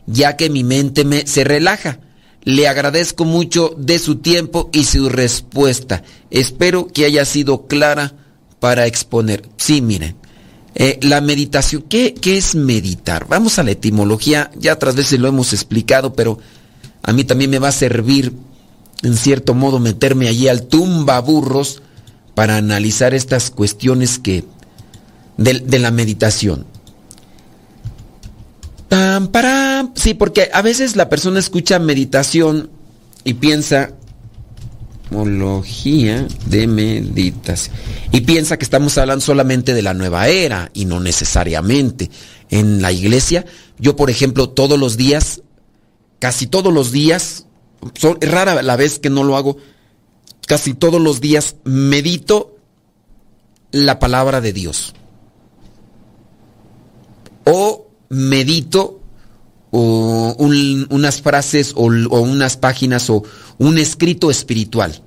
ya 0.08 0.36
que 0.36 0.50
mi 0.50 0.64
mente 0.64 1.06
me, 1.06 1.28
se 1.28 1.44
relaja. 1.44 2.00
Le 2.44 2.68
agradezco 2.68 3.24
mucho 3.24 3.76
de 3.78 4.00
su 4.00 4.16
tiempo 4.16 4.72
y 4.74 4.86
su 4.86 5.10
respuesta. 5.10 6.02
Espero 6.32 6.88
que 6.88 7.06
haya 7.06 7.24
sido 7.26 7.68
clara 7.68 8.14
para 8.60 8.88
exponer. 8.88 9.48
Sí, 9.58 9.82
miren, 9.82 10.16
eh, 10.80 11.00
la 11.02 11.22
meditación, 11.22 11.82
¿qué, 11.90 12.14
¿qué, 12.14 12.38
es 12.38 12.54
meditar? 12.54 13.28
Vamos 13.28 13.58
a 13.58 13.64
la 13.64 13.72
etimología, 13.72 14.52
ya 14.60 14.74
otras 14.74 14.96
veces 14.96 15.20
lo 15.20 15.28
hemos 15.28 15.52
explicado, 15.52 16.14
pero 16.14 16.38
a 17.02 17.14
mí 17.14 17.24
también 17.24 17.50
me 17.50 17.58
va 17.58 17.70
a 17.70 17.72
servir, 17.72 18.32
en 19.02 19.18
cierto 19.18 19.56
modo, 19.56 19.80
meterme 19.80 20.28
allí 20.28 20.48
al 20.48 20.68
tumba 20.68 21.20
burros 21.20 21.82
para 22.36 22.58
analizar 22.58 23.16
estas 23.16 23.50
cuestiones 23.50 24.20
que 24.20 24.44
de, 25.38 25.62
de 25.62 25.80
la 25.80 25.90
meditación. 25.90 26.68
Pam, 28.88 29.30
param. 29.30 29.94
Sí, 29.96 30.14
porque 30.14 30.52
a 30.54 30.62
veces 30.62 30.96
la 30.96 31.10
persona 31.10 31.40
escucha 31.40 31.80
meditación 31.80 32.70
y 33.24 33.34
piensa, 33.34 33.94
Etimología 35.08 36.28
de 36.46 36.68
meditación. 36.68 37.76
Y 38.12 38.22
piensa 38.22 38.58
que 38.58 38.66
estamos 38.66 38.98
hablando 38.98 39.24
solamente 39.24 39.74
de 39.74 39.82
la 39.82 39.94
nueva 39.94 40.28
era 40.28 40.70
y 40.74 40.86
no 40.86 41.00
necesariamente. 41.00 42.10
En 42.50 42.82
la 42.82 42.92
iglesia, 42.92 43.46
yo 43.80 43.96
por 43.96 44.10
ejemplo, 44.10 44.50
todos 44.50 44.80
los 44.80 44.98
días, 44.98 45.42
casi 46.20 46.48
todos 46.48 46.74
los 46.74 46.92
días, 46.92 47.46
son, 47.96 48.18
es 48.22 48.32
rara 48.32 48.62
la 48.62 48.76
vez 48.76 49.00
que 49.00 49.10
no 49.10 49.24
lo 49.24 49.38
hago, 49.38 49.58
casi 50.46 50.74
todos 50.74 51.02
los 51.02 51.22
días 51.22 51.56
medito 51.64 52.58
la 53.72 54.00
palabra 54.00 54.42
de 54.42 54.54
Dios. 54.54 54.94
O 57.46 57.88
medito 58.10 58.97
o 59.72 60.36
unas 60.40 61.22
frases 61.22 61.74
o, 61.76 61.86
unas 61.86 62.58
páginas 62.58 63.10
o 63.10 63.24
un 63.58 63.78
escrito 63.78 64.32
espiritual. 64.32 65.02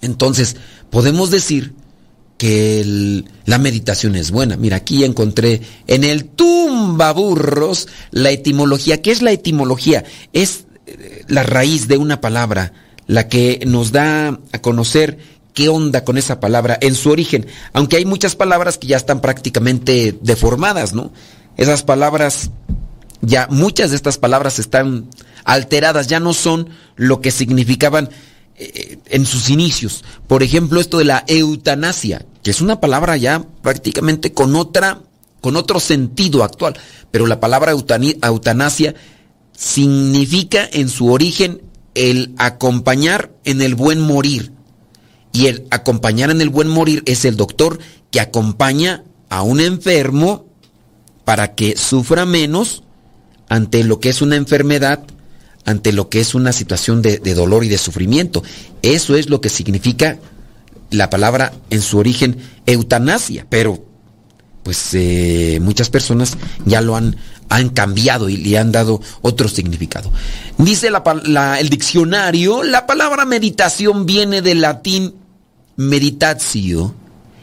Entonces, 0.00 0.56
podemos 0.90 1.30
decir 1.30 1.74
que 2.38 3.22
la 3.44 3.58
meditación 3.58 4.16
es 4.16 4.30
buena. 4.30 4.56
Mira, 4.56 4.76
aquí 4.76 5.04
encontré 5.04 5.60
en 5.86 6.04
el 6.04 6.24
tumbaburros 6.24 7.86
la 8.10 8.30
etimología. 8.30 9.02
¿Qué 9.02 9.10
es 9.10 9.20
la 9.20 9.32
etimología? 9.32 10.04
Es 10.32 10.64
eh, 10.86 11.24
la 11.28 11.42
raíz 11.42 11.86
de 11.86 11.98
una 11.98 12.22
palabra, 12.22 12.72
la 13.06 13.28
que 13.28 13.60
nos 13.66 13.92
da 13.92 14.40
a 14.52 14.62
conocer 14.62 15.18
qué 15.52 15.68
onda 15.68 16.04
con 16.04 16.16
esa 16.16 16.40
palabra 16.40 16.78
en 16.80 16.94
su 16.94 17.10
origen. 17.10 17.46
Aunque 17.74 17.96
hay 17.96 18.06
muchas 18.06 18.36
palabras 18.36 18.78
que 18.78 18.86
ya 18.86 18.96
están 18.96 19.20
prácticamente 19.20 20.18
deformadas, 20.22 20.94
¿no? 20.94 21.12
Esas 21.58 21.82
palabras, 21.82 22.50
ya 23.22 23.46
muchas 23.50 23.90
de 23.90 23.96
estas 23.96 24.18
palabras 24.18 24.58
están 24.58 25.08
alteradas, 25.44 26.06
ya 26.06 26.20
no 26.20 26.32
son 26.32 26.70
lo 26.96 27.20
que 27.20 27.30
significaban 27.30 28.10
eh, 28.56 28.98
en 29.06 29.26
sus 29.26 29.50
inicios. 29.50 30.04
Por 30.26 30.42
ejemplo, 30.42 30.80
esto 30.80 30.98
de 30.98 31.04
la 31.04 31.24
eutanasia, 31.26 32.24
que 32.42 32.50
es 32.50 32.60
una 32.60 32.80
palabra 32.80 33.16
ya 33.16 33.44
prácticamente 33.62 34.32
con 34.32 34.56
otra 34.56 35.02
con 35.40 35.56
otro 35.56 35.80
sentido 35.80 36.44
actual, 36.44 36.78
pero 37.10 37.26
la 37.26 37.40
palabra 37.40 37.72
eutanasia 37.72 38.94
significa 39.56 40.68
en 40.70 40.90
su 40.90 41.10
origen 41.10 41.62
el 41.94 42.34
acompañar 42.36 43.32
en 43.44 43.62
el 43.62 43.74
buen 43.74 44.00
morir. 44.00 44.52
Y 45.32 45.46
el 45.46 45.66
acompañar 45.70 46.30
en 46.30 46.40
el 46.40 46.50
buen 46.50 46.68
morir 46.68 47.02
es 47.06 47.24
el 47.24 47.36
doctor 47.36 47.78
que 48.10 48.20
acompaña 48.20 49.04
a 49.30 49.42
un 49.42 49.60
enfermo 49.60 50.46
para 51.24 51.54
que 51.54 51.76
sufra 51.76 52.26
menos 52.26 52.82
ante 53.50 53.84
lo 53.84 54.00
que 54.00 54.08
es 54.08 54.22
una 54.22 54.36
enfermedad 54.36 55.00
ante 55.66 55.92
lo 55.92 56.08
que 56.08 56.20
es 56.20 56.34
una 56.34 56.52
situación 56.52 57.02
de, 57.02 57.18
dolor 57.18 57.64
y 57.64 57.68
de 57.68 57.78
sufrimiento. 57.78 58.42
Eso 58.80 59.14
es 59.16 59.28
lo 59.28 59.40
que 59.40 59.50
significa 59.50 60.18
la 60.90 61.10
palabra 61.10 61.52
en 61.68 61.82
su 61.82 61.98
origen 61.98 62.38
eutanasia, 62.66 63.46
pero 63.48 63.84
pues 64.62 64.90
eh, 64.94 65.58
muchas 65.60 65.90
personas 65.90 66.36
ya 66.64 66.80
lo 66.80 66.96
han, 66.96 67.16
han 67.48 67.70
cambiado 67.70 68.28
y 68.28 68.36
le 68.36 68.58
han 68.58 68.72
dado 68.72 69.00
otro 69.22 69.48
significado. 69.48 70.10
Dice 70.58 70.88
el 70.88 71.68
diccionario, 71.68 72.62
la 72.62 72.86
palabra 72.86 73.24
meditación 73.24 74.06
viene 74.06 74.42
del 74.42 74.62
latín 74.62 75.14
meditatio 75.76 76.94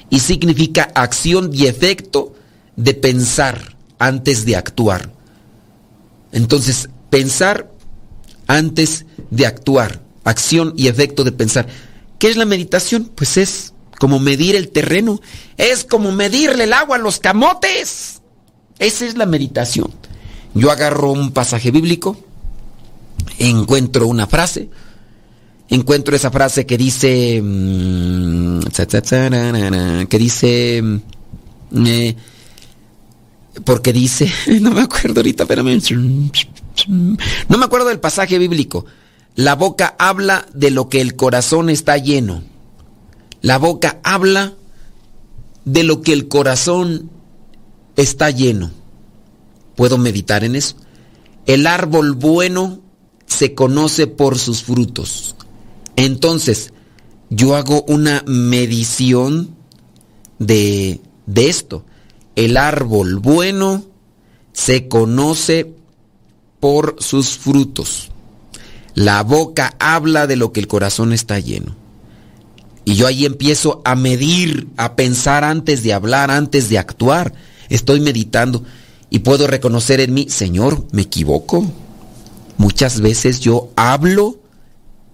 y 0.09 0.19
significa 0.19 0.89
acción 0.95 1.51
y 1.53 1.67
efecto 1.67 2.35
de 2.75 2.93
pensar 2.93 3.75
antes 3.99 4.45
de 4.45 4.55
actuar. 4.55 5.16
Entonces, 6.31 6.89
pensar 7.09 7.71
antes 8.47 9.05
de 9.31 9.45
actuar. 9.45 10.01
Acción 10.23 10.73
y 10.75 10.87
efecto 10.87 11.23
de 11.23 11.31
pensar. 11.31 11.67
¿Qué 12.19 12.29
es 12.29 12.35
la 12.35 12.45
meditación? 12.45 13.09
Pues 13.15 13.37
es 13.37 13.73
como 13.99 14.19
medir 14.19 14.55
el 14.55 14.69
terreno. 14.69 15.21
Es 15.55 15.85
como 15.85 16.11
medirle 16.11 16.65
el 16.65 16.73
agua 16.73 16.97
a 16.97 16.99
los 16.99 17.19
camotes. 17.19 18.21
Esa 18.79 19.05
es 19.05 19.15
la 19.15 19.25
meditación. 19.25 19.89
Yo 20.53 20.71
agarro 20.71 21.11
un 21.11 21.31
pasaje 21.31 21.71
bíblico, 21.71 22.17
encuentro 23.39 24.07
una 24.07 24.27
frase 24.27 24.69
encuentro 25.69 26.15
esa 26.15 26.31
frase 26.31 26.65
que 26.65 26.77
dice, 26.77 27.41
mm, 27.41 28.61
que 30.07 30.17
dice, 30.17 30.81
mm, 30.81 31.85
eh, 31.85 32.15
porque 33.63 33.93
dice, 33.93 34.31
no 34.61 34.71
me 34.71 34.81
acuerdo 34.81 35.19
ahorita, 35.19 35.43
espérame, 35.43 35.79
no 36.87 37.57
me 37.57 37.65
acuerdo 37.65 37.87
del 37.87 37.99
pasaje 37.99 38.37
bíblico. 38.37 38.85
La 39.35 39.55
boca 39.55 39.95
habla 39.99 40.47
de 40.53 40.71
lo 40.71 40.89
que 40.89 41.01
el 41.01 41.15
corazón 41.15 41.69
está 41.69 41.97
lleno. 41.97 42.43
La 43.41 43.57
boca 43.59 43.99
habla 44.03 44.55
de 45.63 45.83
lo 45.83 46.01
que 46.01 46.13
el 46.13 46.27
corazón 46.27 47.11
está 47.95 48.31
lleno. 48.31 48.71
Puedo 49.75 49.97
meditar 49.97 50.43
en 50.43 50.55
eso. 50.55 50.75
El 51.45 51.67
árbol 51.67 52.13
bueno 52.13 52.79
se 53.27 53.53
conoce 53.53 54.07
por 54.07 54.39
sus 54.39 54.63
frutos. 54.63 55.35
Entonces, 55.95 56.73
yo 57.29 57.55
hago 57.55 57.83
una 57.87 58.23
medición 58.25 59.55
de, 60.39 61.01
de 61.25 61.49
esto. 61.49 61.85
El 62.37 62.55
árbol 62.55 63.17
bueno 63.17 63.83
se 64.53 64.87
conoce 64.87 65.73
por 66.59 66.97
sus 66.99 67.35
frutos. 67.35 68.11
La 68.93 69.23
boca 69.23 69.75
habla 69.79 70.27
de 70.27 70.35
lo 70.35 70.51
que 70.51 70.59
el 70.59 70.67
corazón 70.67 71.13
está 71.13 71.39
lleno. 71.39 71.75
Y 72.85 72.93
yo 72.93 73.07
ahí 73.07 73.25
empiezo 73.25 73.81
a 73.85 73.95
medir, 73.95 74.67
a 74.77 74.95
pensar 74.95 75.43
antes 75.43 75.81
de 75.81 75.93
hablar, 75.93 76.29
antes 76.29 76.69
de 76.69 76.77
actuar. 76.77 77.33
Estoy 77.69 78.01
meditando 78.01 78.63
y 79.09 79.19
puedo 79.19 79.47
reconocer 79.47 79.99
en 79.99 80.13
mí, 80.13 80.27
Señor, 80.29 80.85
me 80.91 81.01
equivoco. 81.01 81.65
Muchas 82.57 83.01
veces 83.01 83.39
yo 83.39 83.71
hablo 83.75 84.37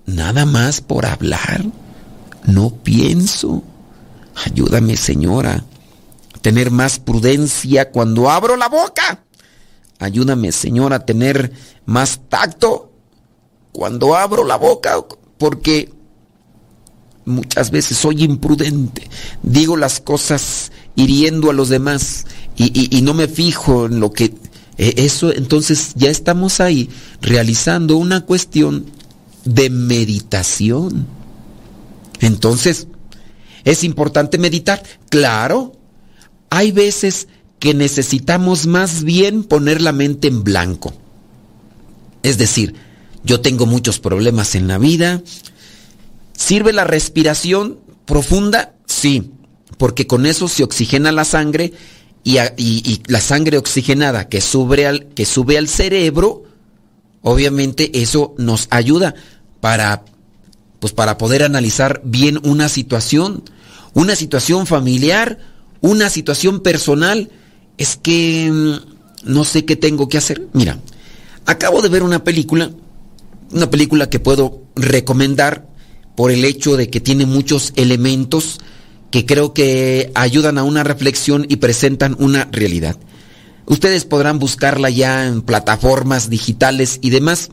nada 0.05 0.45
más 0.45 0.81
por 0.81 1.05
hablar. 1.05 1.63
No 2.45 2.69
pienso. 2.83 3.63
Ayúdame, 4.45 4.97
Señora, 4.97 5.63
tener 6.43 6.69
más 6.69 6.99
prudencia 6.99 7.89
cuando 7.89 8.29
abro 8.29 8.57
la 8.57 8.67
boca. 8.67 9.23
Ayúdame, 9.97 10.51
Señor, 10.51 10.93
a 10.93 11.05
tener 11.05 11.53
más 11.85 12.19
tacto 12.27 12.91
cuando 13.71 14.15
abro 14.15 14.43
la 14.43 14.57
boca, 14.57 14.97
porque 15.37 15.91
muchas 17.25 17.71
veces 17.71 17.97
soy 17.97 18.23
imprudente. 18.23 19.09
Digo 19.41 19.77
las 19.77 20.01
cosas 20.01 20.73
hiriendo 20.95 21.49
a 21.49 21.53
los 21.53 21.69
demás 21.69 22.25
y, 22.57 23.01
no 23.01 23.13
me 23.13 23.27
fijo 23.29 23.85
en 23.85 24.01
lo 24.01 24.11
que... 24.11 24.25
eh, 24.77 24.93
Eso, 24.97 25.33
entonces 25.33 25.93
ya 25.95 26.09
estamos 26.09 26.59
ahí 26.59 26.89
realizando 27.21 27.95
una 27.95 28.25
cuestión 28.25 28.85
de 29.45 29.69
meditación. 29.69 31.07
Entonces, 32.19 32.87
¿es 33.63 33.85
importante 33.85 34.37
meditar? 34.37 34.83
Claro. 35.07 35.77
Hay 36.55 36.71
veces 36.71 37.27
que 37.57 37.73
necesitamos 37.73 38.67
más 38.67 39.03
bien 39.03 39.43
poner 39.43 39.81
la 39.81 39.91
mente 39.91 40.27
en 40.27 40.43
blanco. 40.43 40.93
Es 42.21 42.37
decir, 42.37 42.75
yo 43.23 43.41
tengo 43.41 43.65
muchos 43.65 43.97
problemas 43.97 44.53
en 44.53 44.67
la 44.67 44.77
vida. 44.77 45.23
¿Sirve 46.37 46.71
la 46.71 46.83
respiración 46.83 47.79
profunda? 48.05 48.75
Sí, 48.85 49.31
porque 49.79 50.05
con 50.05 50.27
eso 50.27 50.47
se 50.47 50.63
oxigena 50.63 51.11
la 51.11 51.25
sangre 51.25 51.73
y, 52.23 52.37
la 53.07 53.19
sangre 53.19 53.57
oxigenada 53.57 54.29
que 54.29 54.39
sube, 54.39 54.85
al, 54.85 55.07
que 55.07 55.25
sube 55.25 55.57
al 55.57 55.67
cerebro, 55.67 56.43
obviamente 57.23 57.99
eso 57.99 58.35
nos 58.37 58.67
ayuda 58.69 59.15
para, 59.59 60.05
pues 60.79 60.93
para 60.93 61.17
poder 61.17 61.41
analizar 61.41 62.01
bien 62.03 62.39
una 62.43 62.69
situación, 62.69 63.43
una 63.95 64.15
situación 64.15 64.67
familiar, 64.67 65.51
una 65.83 66.09
situación 66.09 66.61
personal. 66.61 67.29
Es 67.77 67.99
que 68.01 68.49
mm, 68.51 69.31
no 69.31 69.43
sé 69.43 69.65
qué 69.65 69.75
tengo 69.75 70.09
que 70.09 70.17
hacer. 70.17 70.47
Mira, 70.53 70.79
acabo 71.45 71.83
de 71.83 71.89
ver 71.89 72.01
una 72.01 72.23
película, 72.23 72.71
una 73.51 73.69
película 73.69 74.09
que 74.09 74.19
puedo 74.19 74.63
recomendar 74.75 75.67
por 76.15 76.31
el 76.31 76.45
hecho 76.45 76.77
de 76.77 76.89
que 76.89 76.99
tiene 76.99 77.25
muchos 77.25 77.73
elementos 77.75 78.59
que 79.11 79.25
creo 79.25 79.53
que 79.53 80.11
ayudan 80.15 80.57
a 80.57 80.63
una 80.63 80.83
reflexión 80.83 81.45
y 81.47 81.57
presentan 81.57 82.15
una 82.17 82.49
realidad. 82.51 82.97
Ustedes 83.65 84.05
podrán 84.05 84.39
buscarla 84.39 84.89
ya 84.89 85.27
en 85.27 85.41
plataformas 85.41 86.29
digitales 86.29 86.99
y 87.01 87.11
demás, 87.11 87.49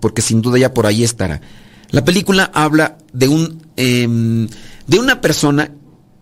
porque 0.00 0.22
sin 0.22 0.42
duda 0.42 0.58
ya 0.58 0.74
por 0.74 0.86
ahí 0.86 1.04
estará. 1.04 1.40
La 1.90 2.04
película 2.04 2.50
habla 2.52 2.98
de 3.12 3.28
un 3.28 3.62
em, 3.76 4.48
de 4.86 4.98
una 4.98 5.20
persona 5.20 5.70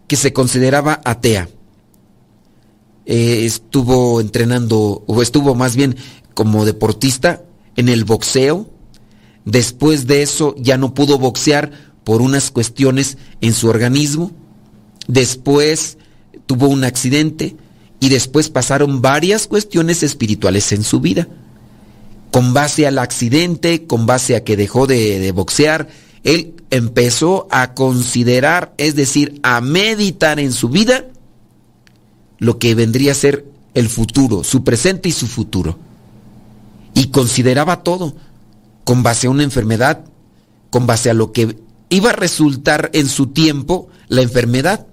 que 0.07 0.17
se 0.17 0.33
consideraba 0.33 1.01
atea. 1.05 1.49
Eh, 3.05 3.45
estuvo 3.45 4.21
entrenando, 4.21 5.03
o 5.07 5.23
estuvo 5.23 5.55
más 5.55 5.75
bien 5.75 5.97
como 6.35 6.65
deportista 6.65 7.43
en 7.77 7.89
el 7.89 8.05
boxeo. 8.05 8.71
Después 9.45 10.07
de 10.07 10.23
eso 10.23 10.55
ya 10.57 10.77
no 10.77 10.95
pudo 10.95 11.19
boxear 11.19 11.73
por 12.05 12.23
unas 12.23 12.51
cuestiones 12.51 13.19
en 13.41 13.55
su 13.55 13.69
organismo. 13.69 14.31
Después 15.09 15.99
tuvo 16.47 16.69
un 16.69 16.85
accidente 16.85 17.57
y 17.99 18.09
después 18.09 18.51
pasaron 18.51 19.03
varias 19.03 19.47
cuestiones 19.47 20.03
espirituales 20.03 20.71
en 20.73 20.85
su 20.85 21.01
vida. 21.01 21.29
Con 22.31 22.55
base 22.55 22.87
al 22.87 22.99
accidente, 22.99 23.87
con 23.87 24.07
base 24.07 24.37
a 24.37 24.45
que 24.45 24.57
dejó 24.57 24.87
de, 24.87 25.19
de 25.19 25.33
boxear, 25.33 25.89
él 26.25 26.55
empezó 26.71 27.49
a 27.51 27.75
considerar, 27.75 28.75
es 28.77 28.95
decir, 28.95 29.41
a 29.43 29.61
meditar 29.61 30.39
en 30.39 30.53
su 30.53 30.69
vida 30.69 31.07
lo 32.39 32.59
que 32.59 32.75
vendría 32.75 33.13
a 33.13 33.17
ser 33.17 33.45
el 33.75 33.89
futuro, 33.89 34.45
su 34.45 34.65
presente 34.65 35.09
y 35.09 35.13
su 35.13 35.27
futuro. 35.27 35.79
Y 36.95 37.09
consideraba 37.09 37.83
todo 37.83 38.15
con 38.85 39.03
base 39.03 39.27
a 39.27 39.31
una 39.31 39.43
enfermedad, 39.43 40.05
con 40.71 40.87
base 40.87 41.11
a 41.11 41.15
lo 41.15 41.33
que 41.33 41.57
iba 41.89 42.11
a 42.11 42.15
resultar 42.15 42.91
en 42.93 43.09
su 43.09 43.29
tiempo 43.29 43.89
la 44.09 44.23
enfermedad. 44.23 44.87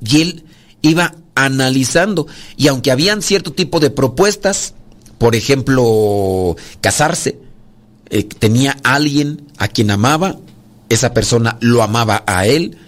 Y 0.00 0.22
él 0.22 0.44
iba 0.82 1.14
analizando. 1.34 2.26
Y 2.56 2.68
aunque 2.68 2.90
habían 2.90 3.22
cierto 3.22 3.52
tipo 3.52 3.80
de 3.80 3.90
propuestas, 3.90 4.74
por 5.18 5.34
ejemplo, 5.34 6.56
casarse, 6.80 7.38
eh, 8.10 8.24
tenía 8.24 8.76
alguien 8.84 9.46
a 9.58 9.68
quien 9.68 9.90
amaba, 9.90 10.36
esa 10.88 11.12
persona 11.12 11.56
lo 11.60 11.82
amaba 11.82 12.22
a 12.26 12.46
él, 12.46 12.78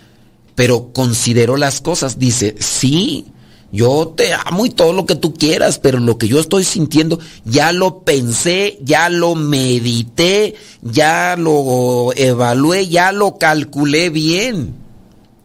pero 0.55 0.93
consideró 0.93 1.57
las 1.57 1.81
cosas, 1.81 2.19
dice, 2.19 2.57
sí, 2.59 3.27
yo 3.71 4.15
te 4.17 4.33
amo 4.33 4.65
y 4.65 4.71
todo 4.71 4.93
lo 4.93 5.05
que 5.05 5.15
tú 5.15 5.35
quieras, 5.35 5.79
pero 5.79 5.99
lo 5.99 6.17
que 6.17 6.29
yo 6.29 6.41
estoy 6.41 6.65
sintiendo, 6.65 7.19
ya 7.45 7.73
lo 7.73 8.01
pensé, 8.01 8.79
ya 8.83 9.09
lo 9.11 9.35
medité, 9.35 10.55
ya 10.83 11.37
lo 11.37 12.13
evalué, 12.17 12.89
ya 12.89 13.13
lo 13.13 13.37
calculé 13.37 14.11
bien, 14.11 14.75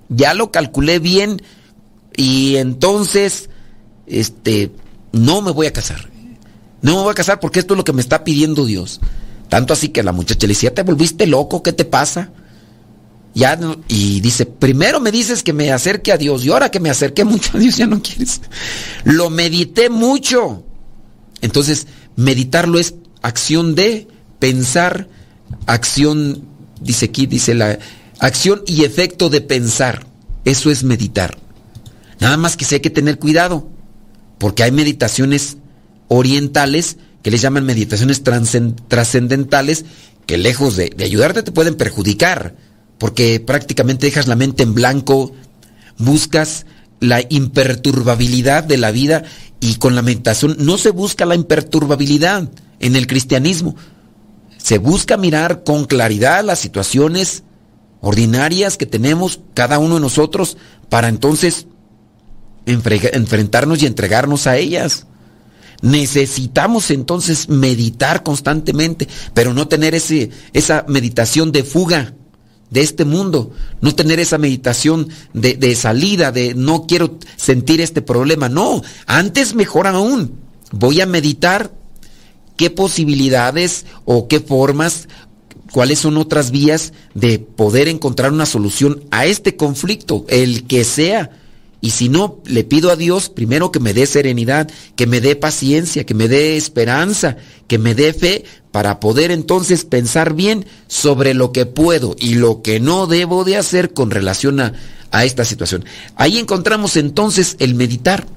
ya 0.09 0.33
lo 0.33 0.51
calculé 0.51 0.99
bien 0.99 1.41
y 2.15 2.55
entonces, 2.57 3.49
este, 4.07 4.71
no 5.11 5.41
me 5.41 5.51
voy 5.51 5.67
a 5.67 5.73
casar. 5.73 6.09
No 6.81 6.97
me 6.97 7.03
voy 7.03 7.11
a 7.11 7.15
casar 7.15 7.39
porque 7.39 7.59
esto 7.59 7.73
es 7.73 7.77
lo 7.77 7.83
que 7.83 7.93
me 7.93 8.01
está 8.01 8.23
pidiendo 8.23 8.65
Dios. 8.65 8.99
Tanto 9.53 9.73
así 9.73 9.89
que 9.89 10.01
la 10.01 10.13
muchacha 10.13 10.47
le 10.47 10.55
decía, 10.55 10.73
¿te 10.73 10.81
volviste 10.81 11.27
loco? 11.27 11.61
¿Qué 11.61 11.73
te 11.73 11.85
pasa? 11.85 12.31
Ya 13.35 13.59
y 13.87 14.19
dice, 14.19 14.47
primero 14.47 14.99
me 14.99 15.11
dices 15.11 15.43
que 15.43 15.53
me 15.53 15.71
acerque 15.71 16.11
a 16.11 16.17
Dios 16.17 16.43
y 16.43 16.49
ahora 16.49 16.71
que 16.71 16.79
me 16.79 16.89
acerqué 16.89 17.23
mucho 17.33 17.51
a 17.53 17.59
Dios 17.59 17.77
ya 17.77 17.85
no 17.85 18.01
quieres. 18.01 18.41
Lo 19.03 19.29
medité 19.29 19.91
mucho. 19.91 20.63
Entonces, 21.41 21.85
meditarlo 22.15 22.79
es 22.79 22.95
acción 23.21 23.75
de 23.75 24.07
pensar, 24.39 25.07
acción, 25.67 26.47
dice 26.81 27.05
aquí, 27.05 27.27
dice 27.27 27.53
la 27.53 27.77
acción 28.17 28.63
y 28.65 28.85
efecto 28.85 29.29
de 29.29 29.41
pensar. 29.41 30.07
Eso 30.45 30.71
es 30.71 30.83
meditar. 30.83 31.37
Nada 32.19 32.37
más 32.37 32.57
que 32.57 32.65
sí 32.65 32.73
hay 32.73 32.81
que 32.81 32.89
tener 32.89 33.19
cuidado, 33.19 33.69
porque 34.39 34.63
hay 34.63 34.71
meditaciones 34.71 35.57
orientales 36.07 36.97
que 37.23 37.31
les 37.31 37.41
llaman 37.41 37.65
meditaciones 37.65 38.21
trascendentales 38.87 39.85
que 40.27 40.37
lejos 40.37 40.75
de, 40.75 40.91
de 40.95 41.03
ayudarte 41.03 41.41
te 41.41 41.51
pueden 41.51 41.75
perjudicar, 41.75 42.55
porque 42.99 43.39
prácticamente 43.39 44.05
dejas 44.05 44.27
la 44.27 44.35
mente 44.35 44.61
en 44.61 44.75
blanco, 44.75 45.33
buscas 45.97 46.65
la 46.99 47.21
imperturbabilidad 47.27 48.63
de 48.63 48.77
la 48.77 48.91
vida 48.91 49.23
y 49.59 49.75
con 49.75 49.95
la 49.95 50.01
meditación 50.01 50.55
no 50.59 50.77
se 50.77 50.91
busca 50.91 51.25
la 51.25 51.35
imperturbabilidad 51.35 52.49
en 52.79 52.95
el 52.95 53.07
cristianismo. 53.07 53.75
Se 54.57 54.77
busca 54.77 55.17
mirar 55.17 55.63
con 55.63 55.85
claridad 55.85 56.43
las 56.43 56.59
situaciones 56.59 57.43
ordinarias 57.99 58.77
que 58.77 58.85
tenemos 58.85 59.39
cada 59.53 59.79
uno 59.79 59.95
de 59.95 60.01
nosotros 60.01 60.57
para 60.89 61.07
entonces 61.09 61.67
enfre- 62.65 63.09
enfrentarnos 63.13 63.81
y 63.81 63.85
entregarnos 63.85 64.47
a 64.47 64.57
ellas. 64.57 65.07
Necesitamos 65.83 66.89
entonces 66.91 67.49
meditar 67.49 68.23
constantemente, 68.23 69.09
pero 69.33 69.53
no 69.53 69.67
tener 69.67 69.93
ese, 69.93 70.29
esa 70.53 70.85
meditación 70.87 71.51
de 71.51 71.65
fuga 71.65 72.13
de 72.69 72.81
este 72.81 73.03
mundo, 73.03 73.51
no 73.81 73.93
tener 73.93 74.21
esa 74.21 74.37
meditación 74.37 75.09
de, 75.33 75.55
de 75.55 75.75
salida, 75.75 76.31
de 76.31 76.55
no 76.55 76.87
quiero 76.87 77.19
sentir 77.35 77.81
este 77.81 78.01
problema, 78.01 78.47
no, 78.47 78.81
antes 79.05 79.55
mejor 79.55 79.85
aún, 79.85 80.39
voy 80.71 81.01
a 81.01 81.05
meditar 81.05 81.71
qué 82.55 82.69
posibilidades 82.69 83.85
o 84.05 84.29
qué 84.29 84.39
formas, 84.39 85.09
cuáles 85.73 85.99
son 85.99 86.15
otras 86.15 86.49
vías 86.49 86.93
de 87.13 87.39
poder 87.39 87.89
encontrar 87.89 88.31
una 88.31 88.45
solución 88.45 89.03
a 89.11 89.25
este 89.25 89.57
conflicto, 89.57 90.25
el 90.29 90.65
que 90.65 90.85
sea. 90.85 91.31
Y 91.83 91.89
si 91.89 92.07
no, 92.07 92.39
le 92.45 92.63
pido 92.63 92.91
a 92.91 92.95
Dios 92.95 93.27
primero 93.27 93.69
que 93.69 93.81
me 93.81 93.93
dé 93.93 94.05
serenidad, 94.05 94.71
que 94.95 95.05
me 95.05 95.19
dé 95.19 95.35
paciencia, 95.35 96.05
que 96.05 96.13
me 96.13 96.29
dé 96.29 96.55
esperanza, 96.55 97.35
que 97.67 97.77
me 97.77 97.93
dé 97.93 98.13
fe, 98.13 98.45
para 98.71 99.01
poder 99.01 99.31
entonces 99.31 99.83
pensar 99.83 100.33
bien 100.33 100.65
sobre 100.87 101.33
lo 101.33 101.51
que 101.51 101.65
puedo 101.65 102.15
y 102.17 102.35
lo 102.35 102.61
que 102.61 102.79
no 102.79 103.05
debo 103.05 103.43
de 103.43 103.57
hacer 103.57 103.91
con 103.91 104.11
relación 104.11 104.61
a, 104.61 104.73
esta 105.25 105.43
situación. 105.43 105.83
Ahí 106.15 106.39
encontramos 106.39 106.95
entonces 106.95 107.57
el 107.59 107.75
meditar. 107.75 108.27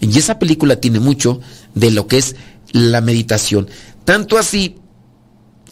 Y 0.00 0.18
esa 0.18 0.38
película 0.38 0.76
tiene 0.76 1.00
mucho 1.00 1.40
de 1.74 1.92
lo 1.92 2.06
que 2.06 2.18
es 2.18 2.36
la 2.72 3.00
meditación. 3.00 3.70
Tanto 4.04 4.36
así 4.36 4.76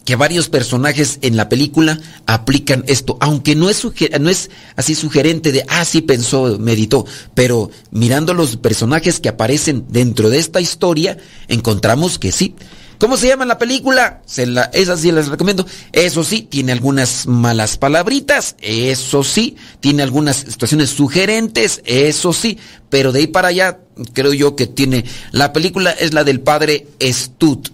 que 0.08 0.16
varios 0.16 0.48
personajes 0.48 1.18
en 1.20 1.36
la 1.36 1.50
película 1.50 2.00
aplican 2.24 2.82
esto, 2.86 3.18
aunque 3.20 3.54
no 3.54 3.68
es, 3.68 3.86
no 4.18 4.30
es 4.30 4.48
así 4.74 4.94
sugerente 4.94 5.52
de, 5.52 5.66
ah, 5.68 5.84
sí 5.84 6.00
pensó, 6.00 6.58
meditó, 6.58 7.04
pero 7.34 7.70
mirando 7.90 8.32
los 8.32 8.56
personajes 8.56 9.20
que 9.20 9.28
aparecen 9.28 9.84
dentro 9.90 10.30
de 10.30 10.38
esta 10.38 10.62
historia, 10.62 11.18
encontramos 11.48 12.18
que 12.18 12.32
sí. 12.32 12.54
¿Cómo 12.96 13.18
se 13.18 13.28
llama 13.28 13.44
la 13.44 13.58
película? 13.58 14.22
Se 14.24 14.46
la, 14.46 14.70
esa 14.72 14.96
sí 14.96 15.12
les 15.12 15.28
recomiendo. 15.28 15.66
Eso 15.92 16.24
sí, 16.24 16.40
tiene 16.40 16.72
algunas 16.72 17.26
malas 17.26 17.76
palabritas, 17.76 18.56
eso 18.62 19.22
sí, 19.22 19.56
tiene 19.80 20.02
algunas 20.02 20.36
situaciones 20.36 20.88
sugerentes, 20.88 21.82
eso 21.84 22.32
sí, 22.32 22.56
pero 22.88 23.12
de 23.12 23.20
ahí 23.20 23.26
para 23.26 23.48
allá 23.48 23.80
creo 24.14 24.32
yo 24.32 24.56
que 24.56 24.66
tiene... 24.66 25.04
La 25.32 25.52
película 25.52 25.90
es 25.90 26.14
la 26.14 26.24
del 26.24 26.40
padre 26.40 26.86
Stud 26.98 27.68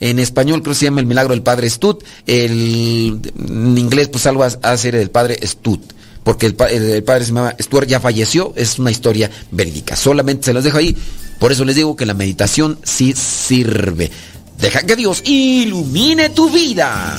en 0.00 0.18
español 0.18 0.62
creo 0.62 0.72
que 0.72 0.78
se 0.78 0.84
llama 0.86 1.00
El 1.00 1.06
Milagro 1.06 1.32
del 1.34 1.42
Padre 1.42 1.68
Stud. 1.68 1.96
El, 2.26 3.20
en 3.48 3.78
inglés 3.78 4.08
pues 4.08 4.26
algo 4.26 4.44
a, 4.44 4.46
hacer 4.46 4.94
el 4.94 5.10
Padre 5.10 5.38
Stud. 5.46 5.80
Porque 6.24 6.46
el, 6.46 6.56
el, 6.70 7.02
padre 7.04 7.24
se 7.24 7.32
llama 7.32 7.56
Stuart, 7.58 7.88
ya 7.88 8.00
falleció. 8.00 8.52
Es 8.54 8.78
una 8.78 8.90
historia 8.90 9.30
verídica. 9.50 9.96
Solamente 9.96 10.44
se 10.44 10.52
los 10.52 10.62
dejo 10.62 10.78
ahí. 10.78 10.96
Por 11.38 11.52
eso 11.52 11.64
les 11.64 11.76
digo 11.76 11.96
que 11.96 12.04
la 12.04 12.14
meditación 12.14 12.78
sí 12.82 13.14
sirve. 13.14 14.10
Deja 14.60 14.82
que 14.82 14.96
Dios 14.96 15.22
ilumine 15.24 16.30
tu 16.30 16.50
vida. 16.50 17.18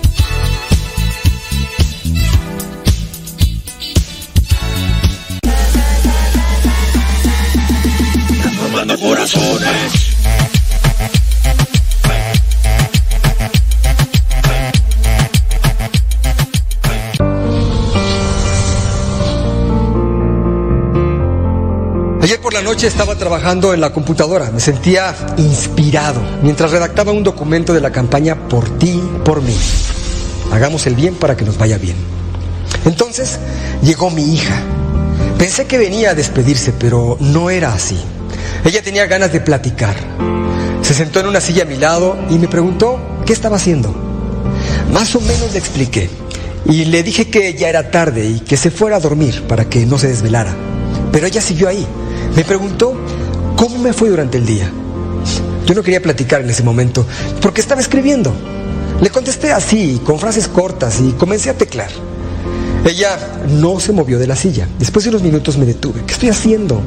Ayer 22.23 22.41
por 22.41 22.53
la 22.53 22.63
noche 22.63 22.87
estaba 22.87 23.15
trabajando 23.15 23.75
en 23.75 23.81
la 23.81 23.93
computadora, 23.93 24.49
me 24.49 24.59
sentía 24.59 25.13
inspirado 25.37 26.19
mientras 26.41 26.71
redactaba 26.71 27.11
un 27.11 27.23
documento 27.23 27.73
de 27.73 27.81
la 27.81 27.91
campaña 27.91 28.47
Por 28.47 28.79
ti, 28.79 29.03
por 29.23 29.43
mí. 29.43 29.55
Hagamos 30.51 30.87
el 30.87 30.95
bien 30.95 31.13
para 31.13 31.37
que 31.37 31.45
nos 31.45 31.59
vaya 31.59 31.77
bien. 31.77 31.95
Entonces 32.85 33.37
llegó 33.83 34.09
mi 34.09 34.33
hija. 34.33 34.55
Pensé 35.37 35.67
que 35.67 35.77
venía 35.77 36.09
a 36.09 36.15
despedirse, 36.15 36.73
pero 36.73 37.17
no 37.19 37.51
era 37.51 37.71
así. 37.71 37.99
Ella 38.63 38.83
tenía 38.83 39.07
ganas 39.07 39.33
de 39.33 39.41
platicar. 39.41 39.95
Se 40.83 40.93
sentó 40.93 41.19
en 41.19 41.27
una 41.27 41.41
silla 41.41 41.63
a 41.63 41.65
mi 41.65 41.77
lado 41.77 42.17
y 42.29 42.35
me 42.35 42.47
preguntó 42.47 42.99
qué 43.25 43.33
estaba 43.33 43.55
haciendo. 43.55 43.93
Más 44.93 45.15
o 45.15 45.21
menos 45.21 45.51
le 45.51 45.59
expliqué. 45.59 46.09
Y 46.65 46.85
le 46.85 47.01
dije 47.01 47.29
que 47.29 47.55
ya 47.55 47.69
era 47.69 47.89
tarde 47.89 48.27
y 48.27 48.39
que 48.39 48.57
se 48.57 48.69
fuera 48.69 48.97
a 48.97 48.99
dormir 48.99 49.43
para 49.47 49.65
que 49.65 49.85
no 49.87 49.97
se 49.97 50.09
desvelara. 50.09 50.55
Pero 51.11 51.25
ella 51.25 51.41
siguió 51.41 51.69
ahí. 51.69 51.87
Me 52.35 52.43
preguntó 52.43 52.93
cómo 53.57 53.79
me 53.79 53.93
fue 53.93 54.09
durante 54.09 54.37
el 54.37 54.45
día. 54.45 54.71
Yo 55.65 55.73
no 55.73 55.81
quería 55.81 56.01
platicar 56.01 56.41
en 56.41 56.49
ese 56.49 56.63
momento 56.63 57.05
porque 57.41 57.61
estaba 57.61 57.81
escribiendo. 57.81 58.31
Le 59.01 59.09
contesté 59.09 59.51
así, 59.51 59.99
con 60.05 60.19
frases 60.19 60.47
cortas 60.47 60.99
y 61.01 61.13
comencé 61.13 61.49
a 61.49 61.57
teclar. 61.57 61.89
Ella 62.85 63.17
no 63.47 63.79
se 63.79 63.91
movió 63.91 64.19
de 64.19 64.27
la 64.27 64.35
silla. 64.35 64.67
Después 64.77 65.05
de 65.05 65.09
unos 65.09 65.23
minutos 65.23 65.57
me 65.57 65.65
detuve. 65.65 66.03
¿Qué 66.05 66.13
estoy 66.13 66.29
haciendo? 66.29 66.83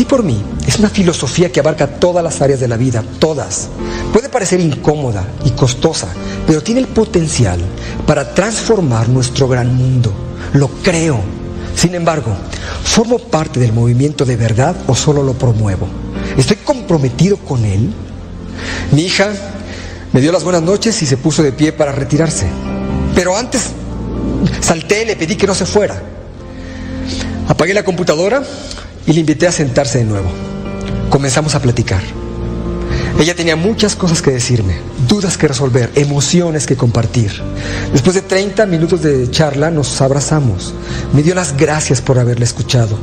Ti, 0.00 0.06
por 0.06 0.22
mí, 0.22 0.42
es 0.66 0.78
una 0.78 0.88
filosofía 0.88 1.52
que 1.52 1.60
abarca 1.60 1.86
todas 1.86 2.24
las 2.24 2.40
áreas 2.40 2.58
de 2.58 2.66
la 2.66 2.78
vida, 2.78 3.04
todas. 3.18 3.68
Puede 4.14 4.30
parecer 4.30 4.58
incómoda 4.58 5.28
y 5.44 5.50
costosa, 5.50 6.08
pero 6.46 6.62
tiene 6.62 6.80
el 6.80 6.86
potencial 6.86 7.60
para 8.06 8.32
transformar 8.32 9.10
nuestro 9.10 9.46
gran 9.46 9.76
mundo. 9.76 10.10
Lo 10.54 10.68
creo. 10.68 11.20
Sin 11.76 11.94
embargo, 11.94 12.34
¿formo 12.82 13.18
parte 13.18 13.60
del 13.60 13.74
movimiento 13.74 14.24
de 14.24 14.36
verdad 14.36 14.74
o 14.86 14.94
solo 14.94 15.22
lo 15.22 15.34
promuevo? 15.34 15.86
¿Estoy 16.38 16.56
comprometido 16.56 17.36
con 17.36 17.66
él? 17.66 17.92
Mi 18.92 19.02
hija 19.02 19.28
me 20.14 20.22
dio 20.22 20.32
las 20.32 20.44
buenas 20.44 20.62
noches 20.62 21.02
y 21.02 21.06
se 21.06 21.18
puso 21.18 21.42
de 21.42 21.52
pie 21.52 21.74
para 21.74 21.92
retirarse. 21.92 22.46
Pero 23.14 23.36
antes 23.36 23.64
salté 24.62 25.02
y 25.02 25.06
le 25.08 25.16
pedí 25.16 25.36
que 25.36 25.46
no 25.46 25.54
se 25.54 25.66
fuera. 25.66 26.00
Apagué 27.48 27.74
la 27.74 27.84
computadora, 27.84 28.42
y 29.06 29.12
le 29.12 29.20
invité 29.20 29.46
a 29.46 29.52
sentarse 29.52 29.98
de 29.98 30.04
nuevo. 30.04 30.28
Comenzamos 31.10 31.54
a 31.54 31.62
platicar. 31.62 32.00
Ella 33.18 33.34
tenía 33.34 33.56
muchas 33.56 33.96
cosas 33.96 34.22
que 34.22 34.30
decirme, 34.30 34.78
dudas 35.06 35.36
que 35.36 35.48
resolver, 35.48 35.90
emociones 35.94 36.66
que 36.66 36.76
compartir. 36.76 37.32
Después 37.92 38.14
de 38.14 38.22
30 38.22 38.64
minutos 38.66 39.02
de 39.02 39.30
charla 39.30 39.70
nos 39.70 40.00
abrazamos. 40.00 40.74
Me 41.12 41.22
dio 41.22 41.34
las 41.34 41.56
gracias 41.56 42.00
por 42.00 42.18
haberla 42.18 42.44
escuchado. 42.44 42.98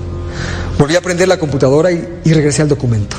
Volví 0.80 0.96
a 0.96 1.02
prender 1.02 1.28
la 1.28 1.38
computadora 1.38 1.92
y, 1.92 2.08
y 2.24 2.34
regresé 2.34 2.62
al 2.62 2.70
documento 2.70 3.18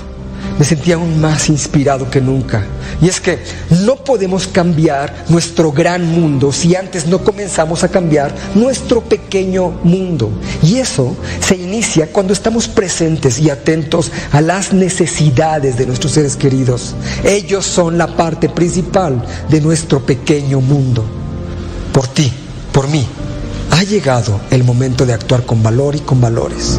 me 0.59 0.65
sentía 0.65 0.97
aún 0.97 1.21
más 1.21 1.49
inspirado 1.49 2.11
que 2.11 2.21
nunca. 2.21 2.67
Y 3.01 3.09
es 3.09 3.21
que 3.21 3.39
no 3.85 3.97
podemos 3.97 4.47
cambiar 4.47 5.25
nuestro 5.29 5.73
gran 5.73 6.07
mundo 6.07 6.53
si 6.53 6.75
antes 6.75 7.07
no 7.07 7.23
comenzamos 7.23 7.85
a 7.85 7.89
cambiar 7.89 8.35
nuestro 8.55 9.01
pequeño 9.03 9.71
mundo. 9.85 10.31
Y 10.63 10.79
eso 10.79 11.17
se 11.41 11.57
inicia 11.57 12.09
cuando 12.09 12.33
estamos 12.33 12.69
presentes 12.69 13.39
y 13.39 13.51
atentos 13.51 14.11
a 14.33 14.41
las 14.41 14.73
necesidades 14.73 15.79
de 15.79 15.87
nuestros 15.87 16.13
seres 16.13 16.37
queridos. 16.37 16.95
Ellos 17.25 17.65
son 17.65 17.99
la 17.99 18.17
parte 18.17 18.49
principal 18.49 19.25
de 19.49 19.61
nuestro 19.61 20.05
pequeño 20.05 20.61
mundo. 20.61 21.05
Por 21.93 22.09
ti, 22.09 22.33
por 22.73 22.89
mí, 22.89 23.07
ha 23.71 23.83
llegado 23.83 24.41
el 24.51 24.65
momento 24.65 25.07
de 25.07 25.13
actuar 25.13 25.45
con 25.45 25.63
valor 25.63 25.95
y 25.95 26.01
con 26.01 26.21
valores. 26.21 26.79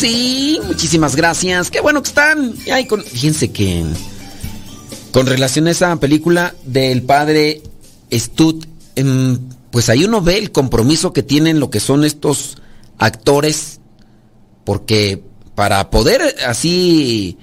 Sí, 0.00 0.58
muchísimas 0.66 1.14
gracias. 1.14 1.70
Qué 1.70 1.82
bueno 1.82 2.02
que 2.02 2.08
están. 2.08 2.54
Ay, 2.72 2.86
con, 2.86 3.04
fíjense 3.04 3.52
que 3.52 3.84
con 5.12 5.26
relación 5.26 5.66
a 5.66 5.72
esa 5.72 5.94
película 5.96 6.54
del 6.64 7.02
padre 7.02 7.60
Stud, 8.10 8.64
em, 8.96 9.38
pues 9.70 9.90
ahí 9.90 10.06
uno 10.06 10.22
ve 10.22 10.38
el 10.38 10.52
compromiso 10.52 11.12
que 11.12 11.22
tienen 11.22 11.60
lo 11.60 11.68
que 11.68 11.80
son 11.80 12.04
estos 12.04 12.56
actores, 12.96 13.80
porque 14.64 15.22
para 15.54 15.90
poder 15.90 16.34
así 16.46 17.36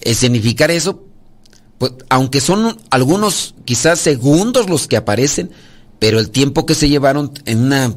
escenificar 0.00 0.70
eso, 0.70 1.04
pues, 1.76 1.92
aunque 2.08 2.40
son 2.40 2.78
algunos 2.88 3.54
quizás 3.66 4.00
segundos 4.00 4.70
los 4.70 4.88
que 4.88 4.96
aparecen, 4.96 5.50
pero 5.98 6.18
el 6.18 6.30
tiempo 6.30 6.64
que 6.64 6.74
se 6.74 6.88
llevaron 6.88 7.30
en 7.44 7.58
una 7.58 7.94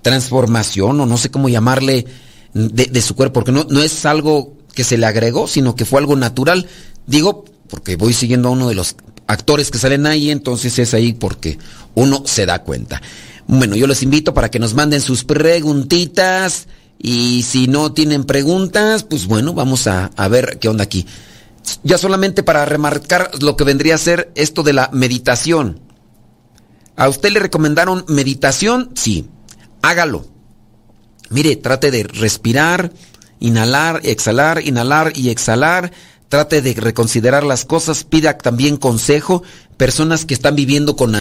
transformación 0.00 0.98
o 0.98 1.04
no 1.04 1.18
sé 1.18 1.30
cómo 1.30 1.50
llamarle 1.50 2.06
de, 2.54 2.86
de 2.86 3.02
su 3.02 3.14
cuerpo, 3.14 3.34
porque 3.34 3.52
no, 3.52 3.66
no 3.68 3.82
es 3.82 4.06
algo 4.06 4.54
que 4.74 4.84
se 4.84 4.98
le 4.98 5.06
agregó, 5.06 5.46
sino 5.46 5.74
que 5.76 5.84
fue 5.84 6.00
algo 6.00 6.16
natural. 6.16 6.66
Digo, 7.06 7.44
porque 7.68 7.96
voy 7.96 8.12
siguiendo 8.12 8.48
a 8.48 8.52
uno 8.52 8.68
de 8.68 8.74
los 8.74 8.96
actores 9.26 9.70
que 9.70 9.78
salen 9.78 10.06
ahí, 10.06 10.30
entonces 10.30 10.78
es 10.78 10.94
ahí 10.94 11.12
porque 11.12 11.58
uno 11.94 12.22
se 12.26 12.46
da 12.46 12.62
cuenta. 12.62 13.00
Bueno, 13.46 13.76
yo 13.76 13.86
les 13.86 14.02
invito 14.02 14.34
para 14.34 14.50
que 14.50 14.58
nos 14.58 14.74
manden 14.74 15.00
sus 15.00 15.24
preguntitas 15.24 16.66
y 16.98 17.42
si 17.42 17.66
no 17.66 17.92
tienen 17.92 18.24
preguntas, 18.24 19.04
pues 19.04 19.26
bueno, 19.26 19.52
vamos 19.52 19.86
a, 19.86 20.10
a 20.16 20.28
ver 20.28 20.58
qué 20.58 20.68
onda 20.68 20.84
aquí. 20.84 21.06
Ya 21.82 21.98
solamente 21.98 22.42
para 22.42 22.64
remarcar 22.64 23.30
lo 23.40 23.56
que 23.56 23.64
vendría 23.64 23.94
a 23.94 23.98
ser 23.98 24.30
esto 24.34 24.62
de 24.62 24.72
la 24.72 24.90
meditación. 24.92 25.80
¿A 26.96 27.08
usted 27.08 27.32
le 27.32 27.40
recomendaron 27.40 28.04
meditación? 28.08 28.90
Sí, 28.94 29.28
hágalo. 29.82 30.26
Mire, 31.30 31.56
trate 31.56 31.90
de 31.90 32.04
respirar, 32.04 32.92
inhalar, 33.40 34.00
exhalar, 34.04 34.66
inhalar 34.66 35.12
y 35.14 35.30
exhalar. 35.30 35.92
Trate 36.28 36.62
de 36.62 36.74
reconsiderar 36.74 37.44
las 37.44 37.64
cosas, 37.64 38.04
pida 38.04 38.38
también 38.38 38.76
consejo. 38.76 39.42
Personas 39.76 40.24
que 40.24 40.34
están 40.34 40.56
viviendo 40.56 40.96
con 40.96 41.18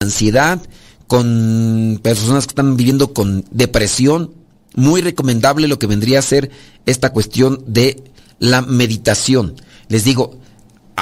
ansiedad, 0.00 0.60
con 1.06 2.00
personas 2.02 2.46
que 2.46 2.52
están 2.52 2.76
viviendo 2.76 3.12
con 3.12 3.44
depresión. 3.50 4.34
Muy 4.74 5.00
recomendable 5.00 5.68
lo 5.68 5.78
que 5.78 5.86
vendría 5.86 6.20
a 6.20 6.22
ser 6.22 6.50
esta 6.86 7.12
cuestión 7.12 7.62
de 7.66 8.02
la 8.38 8.62
meditación. 8.62 9.56
Les 9.88 10.04
digo, 10.04 10.39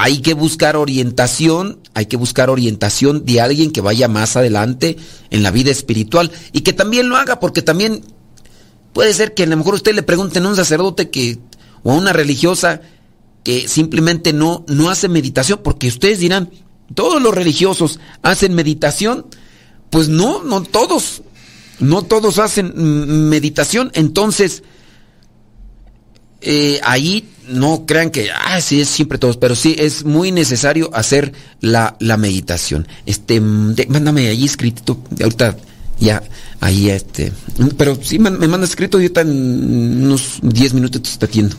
hay 0.01 0.20
que 0.20 0.32
buscar 0.32 0.76
orientación, 0.76 1.80
hay 1.92 2.07
que 2.07 2.16
buscar 2.16 2.51
orientación 2.51 3.24
de 3.24 3.40
alguien 3.40 3.72
que 3.72 3.80
vaya 3.80 4.07
más 4.07 4.36
adelante 4.36 4.96
en 5.30 5.42
la 5.42 5.51
vida 5.51 5.72
espiritual 5.72 6.30
y 6.53 6.61
que 6.61 6.72
también 6.72 7.09
lo 7.09 7.16
haga, 7.16 7.40
porque 7.40 7.62
también 7.62 8.05
puede 8.92 9.12
ser 9.12 9.34
que 9.34 9.42
a 9.42 9.46
lo 9.46 9.57
mejor 9.57 9.74
usted 9.74 9.96
le 9.96 10.05
pregunten 10.05 10.46
a 10.46 10.51
un 10.51 10.55
sacerdote 10.55 11.11
que 11.11 11.40
o 11.82 11.90
a 11.90 11.96
una 11.96 12.12
religiosa 12.12 12.80
que 13.42 13.66
simplemente 13.66 14.32
no 14.32 14.64
no 14.68 14.88
hace 14.88 15.09
meditación, 15.09 15.62
porque 15.64 15.88
ustedes 15.88 16.20
dirán, 16.20 16.49
todos 16.94 17.20
los 17.20 17.34
religiosos 17.34 17.99
hacen 18.22 18.55
meditación, 18.55 19.26
pues 19.90 20.09
no, 20.09 20.44
no 20.44 20.62
todos, 20.62 21.22
no 21.80 22.03
todos 22.03 22.38
hacen 22.38 22.72
meditación, 23.28 23.90
entonces 23.94 24.62
eh, 26.40 26.78
ahí 26.84 27.28
no 27.49 27.84
crean 27.86 28.11
que, 28.11 28.30
ah, 28.30 28.61
sí, 28.61 28.80
es 28.80 28.88
siempre 28.88 29.18
todos, 29.18 29.36
pero 29.36 29.55
sí 29.55 29.76
es 29.78 30.05
muy 30.05 30.32
necesario 30.32 30.90
hacer 30.94 31.32
la, 31.61 31.96
la 32.01 32.16
meditación. 32.16 32.86
Este, 33.07 33.40
mándame 33.40 34.28
ahí 34.28 34.44
escrito, 34.44 34.99
ahorita 35.20 35.57
ya, 36.01 36.22
ahí 36.61 36.90
este, 36.90 37.32
pero 37.76 37.99
sí 38.01 38.18
me 38.18 38.30
manda 38.30 38.66
escrito, 38.66 39.01
yo 39.01 39.11
en 39.20 40.05
unos 40.05 40.38
10 40.42 40.74
minutos 40.74 41.18
te 41.18 41.24
atiendo. 41.24 41.57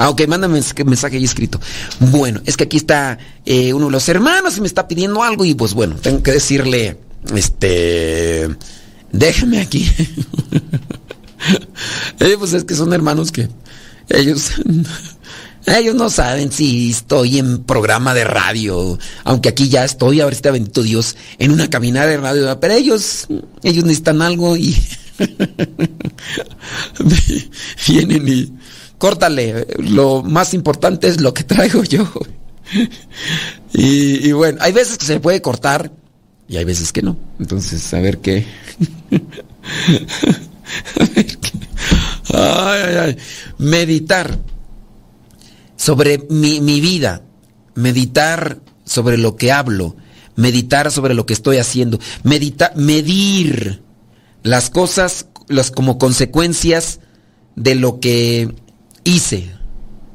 Ah, 0.00 0.08
ok, 0.08 0.26
mándame 0.26 0.62
mensaje 0.86 1.18
ahí 1.18 1.24
escrito. 1.24 1.60
Bueno, 1.98 2.40
es 2.46 2.56
que 2.56 2.64
aquí 2.64 2.78
está 2.78 3.18
eh, 3.44 3.74
uno 3.74 3.86
de 3.86 3.92
los 3.92 4.08
hermanos 4.08 4.56
y 4.56 4.62
me 4.62 4.66
está 4.66 4.88
pidiendo 4.88 5.22
algo 5.22 5.44
y 5.44 5.52
pues 5.52 5.74
bueno, 5.74 5.96
tengo 5.96 6.22
que 6.22 6.32
decirle, 6.32 6.96
este, 7.34 8.48
déjame 9.12 9.60
aquí. 9.60 9.90
eh, 12.20 12.36
pues 12.38 12.54
es 12.54 12.64
que 12.64 12.74
son 12.74 12.94
hermanos 12.94 13.30
que 13.30 13.50
ellos, 14.10 14.52
ellos 15.66 15.94
no 15.94 16.10
saben 16.10 16.52
si 16.52 16.90
estoy 16.90 17.38
en 17.38 17.64
programa 17.64 18.14
de 18.14 18.24
radio, 18.24 18.98
aunque 19.24 19.48
aquí 19.48 19.68
ya 19.68 19.84
estoy, 19.84 20.20
ahora 20.20 20.34
está 20.34 20.50
bendito 20.50 20.82
Dios, 20.82 21.16
en 21.38 21.52
una 21.52 21.70
caminada 21.70 22.06
de 22.06 22.16
radio, 22.16 22.60
pero 22.60 22.74
ellos, 22.74 23.26
ellos 23.62 23.84
necesitan 23.84 24.22
algo 24.22 24.56
y 24.56 24.76
vienen 27.88 28.28
y 28.28 28.52
córtale, 28.98 29.66
lo 29.78 30.22
más 30.22 30.54
importante 30.54 31.08
es 31.08 31.20
lo 31.20 31.34
que 31.34 31.44
traigo 31.44 31.84
yo. 31.84 32.10
y, 33.72 34.28
y 34.28 34.32
bueno, 34.32 34.58
hay 34.60 34.72
veces 34.72 34.98
que 34.98 35.06
se 35.06 35.20
puede 35.20 35.42
cortar 35.42 35.90
y 36.50 36.56
hay 36.56 36.64
veces 36.64 36.92
que 36.92 37.00
no. 37.00 37.16
Entonces, 37.38 37.94
a 37.94 38.00
ver 38.00 38.18
qué. 38.18 38.44
a 40.98 41.04
ver 41.14 41.38
qué. 41.38 41.50
Ay, 42.32 42.82
ay, 42.84 42.96
ay. 42.96 43.16
Meditar 43.58 44.38
sobre 45.76 46.18
mi, 46.28 46.60
mi, 46.60 46.80
vida, 46.80 47.22
meditar 47.74 48.60
sobre 48.84 49.16
lo 49.16 49.36
que 49.36 49.52
hablo, 49.52 49.96
meditar 50.36 50.90
sobre 50.90 51.14
lo 51.14 51.26
que 51.26 51.32
estoy 51.32 51.56
haciendo, 51.56 51.98
medita, 52.22 52.72
medir 52.76 53.82
las 54.42 54.70
cosas 54.70 55.26
las, 55.48 55.70
como 55.70 55.98
consecuencias 55.98 57.00
de 57.56 57.74
lo 57.74 58.00
que 58.00 58.54
hice. 59.04 59.50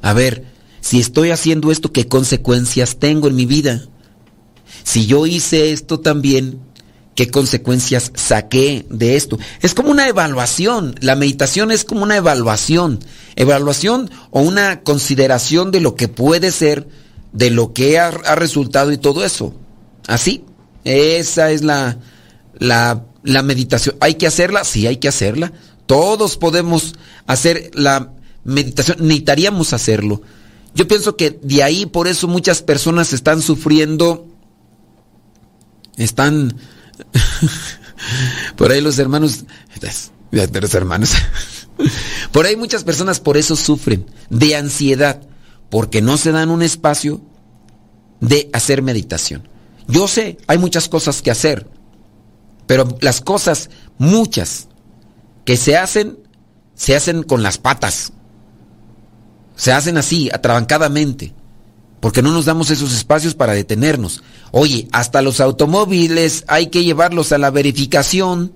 A 0.01 0.13
ver, 0.13 0.45
si 0.82 0.99
estoy 0.99 1.32
haciendo 1.32 1.72
esto, 1.72 1.91
¿qué 1.91 2.07
consecuencias 2.07 2.97
tengo 2.97 3.28
en 3.28 3.36
mi 3.36 3.45
vida? 3.45 3.86
Si 4.84 5.07
yo 5.07 5.26
hice 5.26 5.72
esto 5.72 5.99
también, 5.99 6.59
qué 7.16 7.32
consecuencias 7.32 8.11
saqué 8.13 8.86
de 8.89 9.16
esto. 9.16 9.39
Es 9.61 9.74
como 9.74 9.89
una 9.89 10.07
evaluación, 10.07 10.95
la 10.99 11.16
meditación 11.16 11.72
es 11.72 11.86
como 11.86 12.03
una 12.03 12.18
evaluación, 12.18 12.99
evaluación 13.38 14.11
o 14.32 14.41
una 14.41 14.82
consideración 14.82 15.72
de 15.72 15.80
lo 15.80 15.95
que 15.95 16.09
puede 16.09 16.51
ser, 16.51 16.88
de 17.32 17.49
lo 17.49 17.74
que 17.74 17.97
ha, 17.99 18.11
resultado 18.36 18.91
y 18.91 18.97
todo 18.97 19.24
eso. 19.26 19.55
Así, 20.07 20.43
esa 20.84 21.51
es 21.51 21.63
la, 21.63 21.97
la, 22.59 23.01
meditación. 23.43 23.95
¿Hay 24.01 24.16
que 24.16 24.28
hacerla? 24.28 24.66
Sí, 24.66 24.86
hay 24.86 24.97
que 24.97 25.07
hacerla. 25.07 25.53
Todos 25.86 26.38
podemos 26.38 26.95
hacer 27.28 27.72
la 27.74 28.11
meditación, 28.43 28.97
necesitaríamos 28.99 29.72
hacerlo. 29.72 30.22
Yo 30.74 30.86
pienso 30.89 31.16
que 31.16 31.39
de 31.41 31.63
ahí 31.63 31.86
por 31.86 32.09
eso 32.09 32.28
muchas 32.28 32.61
personas 32.61 33.13
están 33.13 33.41
sufriendo, 33.41 34.28
están 35.95 36.57
por 38.56 38.72
ahí 38.72 38.82
los 38.82 39.00
hermanos, 39.00 39.46
los 40.32 40.74
hermanos, 40.74 41.14
por 42.32 42.46
ahí 42.46 42.56
muchas 42.56 42.84
personas 42.84 43.20
por 43.20 43.38
eso 43.38 43.56
sufren 43.56 44.06
de 44.30 44.56
ansiedad, 44.56 45.22
porque 45.70 46.02
no 46.02 46.18
se 46.18 46.32
dan 46.32 46.50
un 46.50 46.62
espacio 46.62 47.22
de 48.20 48.50
hacer 48.54 48.82
meditación. 48.82 49.48
Yo 49.88 50.08
sé, 50.08 50.38
hay 50.48 50.58
muchas 50.58 50.89
cosas 50.89 51.22
que 51.22 51.32
hacer, 51.32 51.70
pero 52.66 52.98
las 53.02 53.22
cosas, 53.22 53.70
muchas, 53.98 54.68
que 55.46 55.58
se 55.58 55.78
hacen, 55.78 56.18
se 56.74 56.96
hacen 56.96 57.24
con 57.24 57.43
las 57.43 57.58
patas. 57.58 58.14
Se 59.56 59.72
hacen 59.72 59.98
así, 59.98 60.30
atrabancadamente 60.34 61.34
porque 62.06 62.22
no 62.22 62.32
nos 62.32 62.46
damos 62.46 62.70
esos 62.70 62.93
espacios 62.93 63.34
para 63.34 63.54
detenernos. 63.54 64.22
Oye, 64.58 64.88
hasta 64.93 65.22
los 65.22 65.41
automóviles 65.41 66.45
hay 66.47 66.68
que 66.68 66.86
llevarlos 66.86 67.34
a 67.34 67.38
la 67.38 67.51
verificación, 67.51 68.53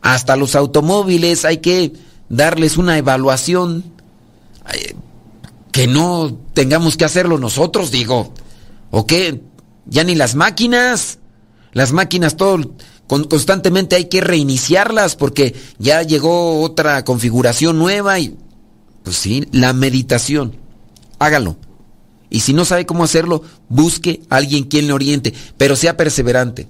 hasta 0.00 0.36
los 0.36 0.54
automóviles 0.54 1.44
hay 1.44 1.58
que 1.58 1.92
darles 2.30 2.78
una 2.78 2.96
evaluación, 2.96 3.84
que 5.70 5.86
no 5.86 6.34
tengamos 6.54 6.96
que 6.96 7.04
hacerlo 7.04 7.36
nosotros, 7.36 7.90
digo, 7.90 8.32
¿o 8.90 9.06
qué? 9.06 9.42
Ya 9.84 10.02
ni 10.02 10.14
las 10.14 10.34
máquinas, 10.34 11.18
las 11.72 11.92
máquinas 11.92 12.36
todo 12.36 12.72
constantemente 13.06 13.96
hay 13.96 14.06
que 14.06 14.22
reiniciarlas 14.22 15.16
porque 15.16 15.54
ya 15.78 16.00
llegó 16.04 16.62
otra 16.62 17.04
configuración 17.04 17.78
nueva 17.78 18.18
y 18.18 18.34
Pues 19.02 19.16
sí, 19.16 19.46
la 19.52 19.74
meditación. 19.74 20.56
Hágalo. 21.18 21.58
Y 22.32 22.40
si 22.40 22.54
no 22.54 22.64
sabe 22.64 22.86
cómo 22.86 23.04
hacerlo, 23.04 23.42
busque 23.68 24.22
a 24.30 24.36
alguien 24.36 24.64
quien 24.64 24.86
le 24.86 24.94
oriente, 24.94 25.34
pero 25.58 25.76
sea 25.76 25.98
perseverante. 25.98 26.66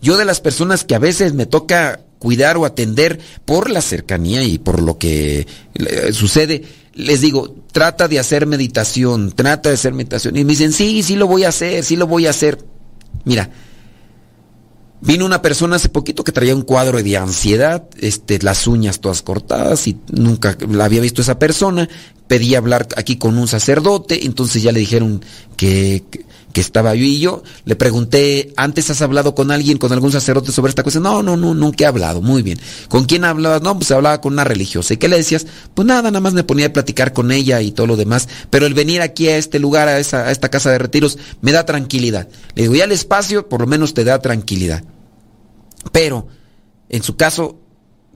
Yo 0.00 0.16
de 0.16 0.24
las 0.24 0.40
personas 0.40 0.84
que 0.84 0.94
a 0.94 0.98
veces 0.98 1.34
me 1.34 1.44
toca 1.44 2.00
cuidar 2.18 2.56
o 2.56 2.64
atender 2.64 3.20
por 3.44 3.68
la 3.68 3.82
cercanía 3.82 4.42
y 4.42 4.56
por 4.56 4.80
lo 4.80 4.96
que 4.96 5.46
sucede, 6.12 6.62
les 6.94 7.20
digo, 7.20 7.54
trata 7.72 8.08
de 8.08 8.18
hacer 8.18 8.46
meditación, 8.46 9.32
trata 9.32 9.68
de 9.68 9.74
hacer 9.74 9.92
meditación. 9.92 10.38
Y 10.38 10.44
me 10.44 10.52
dicen, 10.52 10.72
sí, 10.72 11.02
sí 11.02 11.14
lo 11.14 11.26
voy 11.26 11.44
a 11.44 11.50
hacer, 11.50 11.84
sí 11.84 11.96
lo 11.96 12.06
voy 12.06 12.26
a 12.26 12.30
hacer. 12.30 12.64
Mira, 13.26 13.50
Vino 15.02 15.24
una 15.24 15.40
persona 15.40 15.76
hace 15.76 15.88
poquito 15.88 16.24
que 16.24 16.32
traía 16.32 16.54
un 16.54 16.60
cuadro 16.60 17.02
de 17.02 17.16
ansiedad, 17.16 17.84
este, 17.98 18.38
las 18.42 18.66
uñas 18.66 19.00
todas 19.00 19.22
cortadas 19.22 19.88
y 19.88 19.96
nunca 20.10 20.58
la 20.68 20.84
había 20.84 21.00
visto 21.00 21.22
esa 21.22 21.38
persona. 21.38 21.88
Pedí 22.30 22.54
hablar 22.54 22.86
aquí 22.96 23.16
con 23.16 23.36
un 23.38 23.48
sacerdote, 23.48 24.24
entonces 24.24 24.62
ya 24.62 24.70
le 24.70 24.78
dijeron 24.78 25.20
que, 25.56 26.04
que, 26.52 26.60
estaba 26.60 26.94
yo 26.94 27.02
y 27.02 27.18
yo. 27.18 27.42
Le 27.64 27.74
pregunté, 27.74 28.52
¿antes 28.56 28.88
has 28.88 29.02
hablado 29.02 29.34
con 29.34 29.50
alguien, 29.50 29.78
con 29.78 29.90
algún 29.90 30.12
sacerdote 30.12 30.52
sobre 30.52 30.70
esta 30.70 30.84
cosa? 30.84 31.00
No, 31.00 31.24
no, 31.24 31.36
no, 31.36 31.54
nunca 31.54 31.82
he 31.82 31.86
hablado. 31.88 32.22
Muy 32.22 32.42
bien. 32.42 32.60
¿Con 32.88 33.06
quién 33.06 33.24
hablabas? 33.24 33.62
No, 33.62 33.76
pues 33.76 33.90
hablaba 33.90 34.20
con 34.20 34.34
una 34.34 34.44
religiosa. 34.44 34.94
¿Y 34.94 34.98
qué 34.98 35.08
le 35.08 35.16
decías? 35.16 35.44
Pues 35.74 35.86
nada, 35.86 36.02
nada 36.02 36.20
más 36.20 36.32
me 36.32 36.44
ponía 36.44 36.66
a 36.66 36.72
platicar 36.72 37.12
con 37.12 37.32
ella 37.32 37.60
y 37.62 37.72
todo 37.72 37.88
lo 37.88 37.96
demás. 37.96 38.28
Pero 38.48 38.64
el 38.64 38.74
venir 38.74 39.02
aquí 39.02 39.26
a 39.26 39.36
este 39.36 39.58
lugar, 39.58 39.88
a, 39.88 39.98
esa, 39.98 40.28
a 40.28 40.30
esta 40.30 40.50
casa 40.50 40.70
de 40.70 40.78
retiros, 40.78 41.18
me 41.40 41.50
da 41.50 41.66
tranquilidad. 41.66 42.28
Le 42.54 42.62
digo, 42.62 42.76
ya 42.76 42.84
el 42.84 42.92
espacio 42.92 43.48
por 43.48 43.60
lo 43.60 43.66
menos 43.66 43.92
te 43.92 44.04
da 44.04 44.20
tranquilidad. 44.20 44.84
Pero, 45.90 46.28
en 46.90 47.02
su 47.02 47.16
caso, 47.16 47.58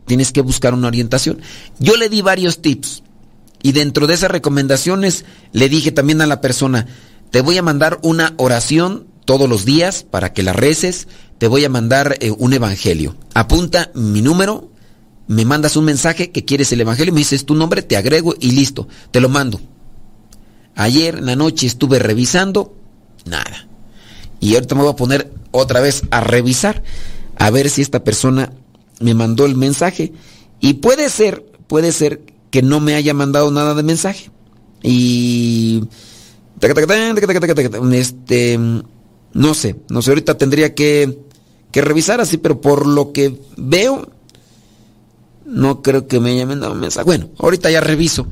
tienes 0.06 0.30
que 0.30 0.40
buscar 0.40 0.72
una 0.72 0.86
orientación. 0.86 1.40
Yo 1.80 1.96
le 1.96 2.08
di 2.08 2.22
varios 2.22 2.62
tips 2.62 3.02
y 3.64 3.72
dentro 3.72 4.06
de 4.06 4.12
esas 4.12 4.30
recomendaciones 4.30 5.24
le 5.52 5.70
dije 5.70 5.90
también 5.90 6.20
a 6.20 6.26
la 6.26 6.42
persona, 6.42 6.86
te 7.30 7.40
voy 7.40 7.56
a 7.56 7.62
mandar 7.62 7.98
una 8.02 8.34
oración 8.36 9.06
todos 9.24 9.48
los 9.48 9.64
días 9.64 10.02
para 10.02 10.34
que 10.34 10.42
la 10.42 10.52
reces, 10.52 11.08
te 11.38 11.48
voy 11.48 11.64
a 11.64 11.70
mandar 11.70 12.18
eh, 12.20 12.30
un 12.30 12.52
evangelio. 12.52 13.16
Apunta 13.32 13.90
mi 13.94 14.20
número, 14.20 14.70
me 15.28 15.46
mandas 15.46 15.78
un 15.78 15.86
mensaje 15.86 16.30
que 16.30 16.44
quieres 16.44 16.72
el 16.72 16.82
evangelio, 16.82 17.14
me 17.14 17.20
dices 17.20 17.46
tu 17.46 17.54
nombre, 17.54 17.80
te 17.80 17.96
agrego 17.96 18.34
y 18.38 18.50
listo, 18.50 18.86
te 19.10 19.22
lo 19.22 19.30
mando. 19.30 19.58
Ayer 20.74 21.14
en 21.16 21.24
la 21.24 21.34
noche 21.34 21.66
estuve 21.66 21.98
revisando, 21.98 22.76
nada. 23.24 23.66
Y 24.40 24.56
ahorita 24.56 24.74
me 24.74 24.82
voy 24.82 24.92
a 24.92 24.96
poner 24.96 25.32
otra 25.52 25.80
vez 25.80 26.02
a 26.10 26.20
revisar 26.20 26.82
a 27.38 27.48
ver 27.48 27.70
si 27.70 27.80
esta 27.80 28.04
persona 28.04 28.52
me 29.00 29.14
mandó 29.14 29.46
el 29.46 29.56
mensaje. 29.56 30.12
Y 30.60 30.74
puede 30.74 31.08
ser, 31.08 31.46
puede 31.66 31.92
ser 31.92 32.33
que 32.54 32.62
no 32.62 32.78
me 32.78 32.94
haya 32.94 33.14
mandado 33.14 33.50
nada 33.50 33.74
de 33.74 33.82
mensaje. 33.82 34.30
Y... 34.80 35.82
Este... 37.92 38.60
No 39.32 39.54
sé, 39.54 39.74
no 39.88 40.02
sé, 40.02 40.12
ahorita 40.12 40.38
tendría 40.38 40.72
que, 40.72 41.18
que 41.72 41.82
revisar 41.82 42.20
así, 42.20 42.36
pero 42.36 42.60
por 42.60 42.86
lo 42.86 43.10
que 43.10 43.40
veo, 43.56 44.08
no 45.44 45.82
creo 45.82 46.06
que 46.06 46.20
me 46.20 46.30
haya 46.30 46.46
mandado 46.46 46.76
mensaje. 46.76 47.04
Bueno, 47.04 47.28
ahorita 47.40 47.72
ya 47.72 47.80
reviso. 47.80 48.28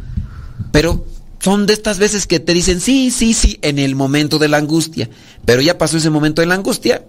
Pero 0.70 1.04
son 1.40 1.66
de 1.66 1.72
estas 1.72 1.98
veces 1.98 2.28
que 2.28 2.38
te 2.38 2.54
dicen 2.54 2.80
sí, 2.80 3.10
sí, 3.10 3.34
sí, 3.34 3.58
en 3.60 3.80
el 3.80 3.96
momento 3.96 4.38
de 4.38 4.46
la 4.46 4.58
angustia. 4.58 5.10
Pero 5.44 5.62
ya 5.62 5.78
pasó 5.78 5.96
ese 5.96 6.10
momento 6.10 6.42
de 6.42 6.46
la 6.46 6.54
angustia 6.54 7.04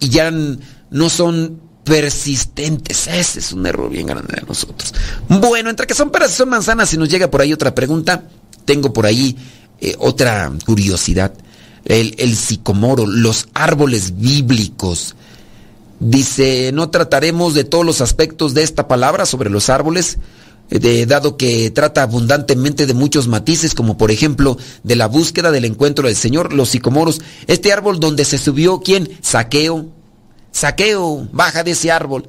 y 0.00 0.08
ya 0.08 0.30
no 0.30 1.10
son 1.10 1.60
persistentes. 1.90 3.08
Ese 3.08 3.40
es 3.40 3.52
un 3.52 3.66
error 3.66 3.90
bien 3.90 4.06
grande 4.06 4.32
de 4.40 4.46
nosotros. 4.46 4.94
Bueno, 5.28 5.70
entre 5.70 5.88
que 5.88 5.94
son 5.94 6.10
peras 6.10 6.30
y 6.30 6.34
son 6.34 6.48
manzanas, 6.48 6.88
si 6.88 6.96
nos 6.96 7.08
llega 7.08 7.28
por 7.28 7.40
ahí 7.40 7.52
otra 7.52 7.74
pregunta, 7.74 8.22
tengo 8.64 8.92
por 8.92 9.06
ahí 9.06 9.36
eh, 9.80 9.96
otra 9.98 10.52
curiosidad. 10.64 11.32
El, 11.84 12.14
el 12.18 12.36
sicomoro, 12.36 13.08
los 13.08 13.48
árboles 13.54 14.20
bíblicos. 14.20 15.16
Dice, 15.98 16.70
no 16.72 16.90
trataremos 16.90 17.54
de 17.54 17.64
todos 17.64 17.84
los 17.84 18.00
aspectos 18.00 18.54
de 18.54 18.62
esta 18.62 18.86
palabra 18.86 19.26
sobre 19.26 19.50
los 19.50 19.68
árboles, 19.68 20.18
dado 21.08 21.36
que 21.36 21.72
trata 21.72 22.04
abundantemente 22.04 22.86
de 22.86 22.94
muchos 22.94 23.26
matices, 23.26 23.74
como 23.74 23.98
por 23.98 24.12
ejemplo 24.12 24.56
de 24.84 24.94
la 24.94 25.08
búsqueda 25.08 25.50
del 25.50 25.64
encuentro 25.64 26.06
del 26.06 26.14
Señor, 26.14 26.52
los 26.52 26.68
sicomoros, 26.68 27.20
este 27.48 27.72
árbol 27.72 27.98
donde 27.98 28.24
se 28.24 28.38
subió, 28.38 28.80
¿quién? 28.80 29.10
Saqueo, 29.20 29.90
saqueo, 30.52 31.28
baja 31.32 31.62
de 31.62 31.72
ese 31.72 31.90
árbol, 31.90 32.28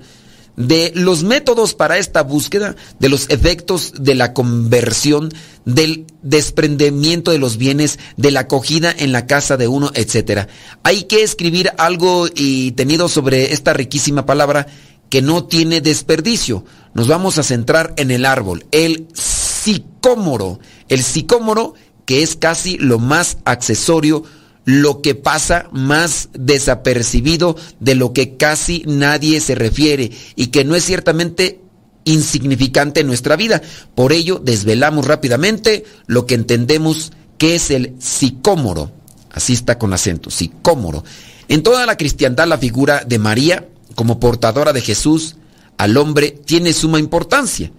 de 0.55 0.91
los 0.95 1.24
métodos 1.24 1.74
para 1.74 1.97
esta 1.97 2.24
búsqueda, 2.24 2.76
de 2.99 3.09
los 3.09 3.30
efectos 3.30 3.93
de 3.99 4.15
la 4.15 4.34
conversión, 4.34 5.30
del 5.65 6.05
desprendimiento 6.22 7.32
de 7.32 7.39
los 7.39 7.57
bienes, 7.57 7.99
de 8.17 8.32
la 8.32 8.41
acogida 8.41 8.93
en 8.97 9.11
la 9.11 9.28
casa 9.28 9.57
de 9.57 9.67
uno, 9.67 9.91
etc. 9.93 10.47
Hay 10.84 11.03
que 11.03 11.24
escribir 11.24 11.72
algo 11.78 12.28
y 12.34 12.72
tenido 12.74 13.07
sobre 13.09 13.53
esta 13.53 13.74
riquísima 13.74 14.26
palabra 14.26 14.67
que 15.09 15.22
no 15.22 15.45
tiene 15.45 15.82
desperdicio. 15.82 16.65
Nos 16.93 17.07
vamos 17.07 17.38
a 17.38 17.43
centrar 17.43 17.93
en 17.97 18.11
el 18.11 18.26
árbol, 18.26 18.65
el 18.72 19.07
sicómoro. 19.13 20.59
El 20.88 21.03
sicómoro 21.03 21.74
que 22.05 22.24
es 22.24 22.36
casi 22.36 22.78
lo 22.78 22.99
más 22.99 23.38
accesorio, 23.45 24.24
lo 24.66 25.01
que 25.01 25.16
pasa 25.16 25.68
más 25.72 26.30
desapercibido 26.34 27.55
de 27.80 27.95
lo 27.95 28.14
que 28.14 28.38
casi 28.38 28.84
nadie 28.86 29.39
se 29.39 29.55
refiere 29.55 30.12
y 30.36 30.47
que 30.47 30.64
no 30.64 30.76
es 30.76 30.86
ciertamente 30.86 31.59
insignificante 32.03 33.01
en 33.01 33.07
nuestra 33.07 33.36
vida. 33.36 33.62
Por 33.95 34.14
ello, 34.14 34.39
desvelamos 34.43 35.05
rápidamente 35.05 35.86
lo 36.07 36.26
que 36.26 36.36
entendemos 36.36 37.12
que 37.38 37.55
es 37.55 37.72
el 37.72 37.95
sicómoro. 37.99 38.91
Así 39.32 39.53
está 39.53 39.78
con 39.80 39.93
acento, 39.93 40.30
sicómoro. 40.30 41.03
En 41.47 41.64
toda 41.64 41.86
la 41.86 41.97
cristiandad 41.97 42.47
la 42.47 42.57
figura 42.57 43.03
de 43.05 43.20
María 43.20 43.68
como 43.95 44.20
portadora 44.20 44.74
de 44.74 44.82
Jesús 44.82 45.38
al 45.78 45.97
hombre 45.97 46.32
tiene 46.32 46.74
suma 46.74 46.99
importancia, 46.99 47.72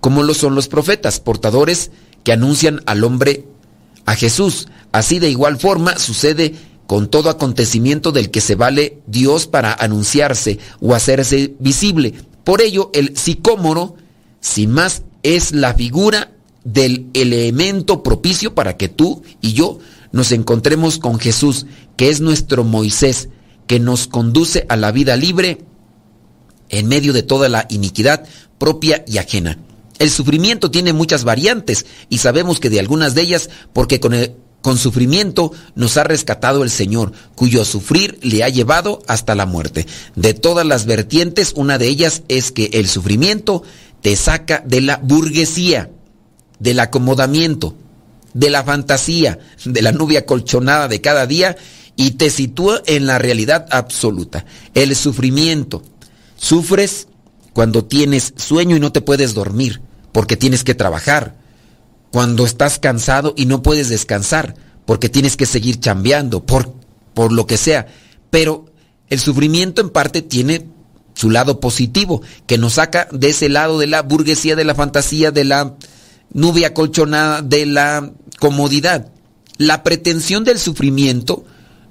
como 0.00 0.22
lo 0.22 0.34
son 0.34 0.54
los 0.54 0.68
profetas, 0.68 1.20
portadores 1.20 1.90
que 2.24 2.32
anuncian 2.32 2.82
al 2.86 3.04
hombre 3.04 3.44
a 4.06 4.14
Jesús. 4.14 4.68
Así 4.92 5.18
de 5.18 5.30
igual 5.30 5.58
forma 5.58 5.98
sucede 5.98 6.54
con 6.86 7.08
todo 7.08 7.30
acontecimiento 7.30 8.10
del 8.10 8.30
que 8.30 8.40
se 8.40 8.56
vale 8.56 8.98
Dios 9.06 9.46
para 9.46 9.72
anunciarse 9.72 10.58
o 10.80 10.94
hacerse 10.94 11.54
visible. 11.60 12.14
Por 12.42 12.60
ello, 12.60 12.90
el 12.94 13.16
sicómoro, 13.16 13.94
sin 14.40 14.72
más, 14.72 15.02
es 15.22 15.52
la 15.52 15.74
figura 15.74 16.32
del 16.64 17.06
elemento 17.14 18.02
propicio 18.02 18.54
para 18.54 18.76
que 18.76 18.88
tú 18.88 19.22
y 19.40 19.52
yo 19.52 19.78
nos 20.12 20.32
encontremos 20.32 20.98
con 20.98 21.18
Jesús, 21.18 21.66
que 21.96 22.08
es 22.08 22.20
nuestro 22.20 22.64
Moisés, 22.64 23.28
que 23.66 23.78
nos 23.78 24.08
conduce 24.08 24.66
a 24.68 24.76
la 24.76 24.90
vida 24.90 25.16
libre 25.16 25.58
en 26.70 26.88
medio 26.88 27.12
de 27.12 27.22
toda 27.22 27.48
la 27.48 27.66
iniquidad 27.70 28.26
propia 28.58 29.04
y 29.06 29.18
ajena. 29.18 29.58
El 30.00 30.10
sufrimiento 30.10 30.70
tiene 30.70 30.94
muchas 30.94 31.24
variantes 31.24 31.84
y 32.08 32.18
sabemos 32.18 32.58
que 32.58 32.70
de 32.70 32.80
algunas 32.80 33.14
de 33.14 33.20
ellas 33.20 33.50
porque 33.74 34.00
con, 34.00 34.14
con 34.62 34.78
sufrimiento 34.78 35.52
nos 35.74 35.98
ha 35.98 36.04
rescatado 36.04 36.64
el 36.64 36.70
Señor, 36.70 37.12
cuyo 37.34 37.66
sufrir 37.66 38.18
le 38.22 38.42
ha 38.42 38.48
llevado 38.48 39.02
hasta 39.08 39.34
la 39.34 39.44
muerte. 39.44 39.86
De 40.16 40.32
todas 40.32 40.64
las 40.64 40.86
vertientes, 40.86 41.52
una 41.54 41.76
de 41.76 41.88
ellas 41.88 42.22
es 42.28 42.50
que 42.50 42.70
el 42.72 42.88
sufrimiento 42.88 43.62
te 44.00 44.16
saca 44.16 44.64
de 44.66 44.80
la 44.80 44.96
burguesía, 45.02 45.90
del 46.58 46.80
acomodamiento, 46.80 47.76
de 48.32 48.48
la 48.48 48.64
fantasía, 48.64 49.38
de 49.66 49.82
la 49.82 49.92
nube 49.92 50.16
acolchonada 50.16 50.88
de 50.88 51.02
cada 51.02 51.26
día 51.26 51.58
y 51.96 52.12
te 52.12 52.30
sitúa 52.30 52.80
en 52.86 53.04
la 53.04 53.18
realidad 53.18 53.66
absoluta. 53.70 54.46
El 54.72 54.96
sufrimiento. 54.96 55.82
Sufres 56.38 57.06
cuando 57.52 57.84
tienes 57.84 58.32
sueño 58.36 58.76
y 58.76 58.80
no 58.80 58.92
te 58.92 59.02
puedes 59.02 59.34
dormir 59.34 59.82
porque 60.12 60.36
tienes 60.36 60.64
que 60.64 60.74
trabajar. 60.74 61.36
Cuando 62.12 62.44
estás 62.44 62.78
cansado 62.78 63.34
y 63.36 63.46
no 63.46 63.62
puedes 63.62 63.88
descansar 63.88 64.54
porque 64.84 65.08
tienes 65.08 65.36
que 65.36 65.46
seguir 65.46 65.78
chambeando, 65.78 66.44
por, 66.44 66.74
por 67.14 67.32
lo 67.32 67.46
que 67.46 67.56
sea. 67.56 67.86
Pero 68.30 68.66
el 69.08 69.20
sufrimiento 69.20 69.80
en 69.80 69.90
parte 69.90 70.22
tiene 70.22 70.66
su 71.14 71.30
lado 71.30 71.60
positivo, 71.60 72.22
que 72.46 72.58
nos 72.58 72.74
saca 72.74 73.08
de 73.12 73.28
ese 73.28 73.48
lado 73.48 73.78
de 73.78 73.86
la 73.86 74.02
burguesía, 74.02 74.56
de 74.56 74.64
la 74.64 74.74
fantasía, 74.74 75.30
de 75.30 75.44
la 75.44 75.74
nube 76.32 76.64
acolchonada, 76.64 77.42
de 77.42 77.66
la 77.66 78.10
comodidad. 78.38 79.10
La 79.58 79.82
pretensión 79.82 80.44
del 80.44 80.58
sufrimiento 80.58 81.44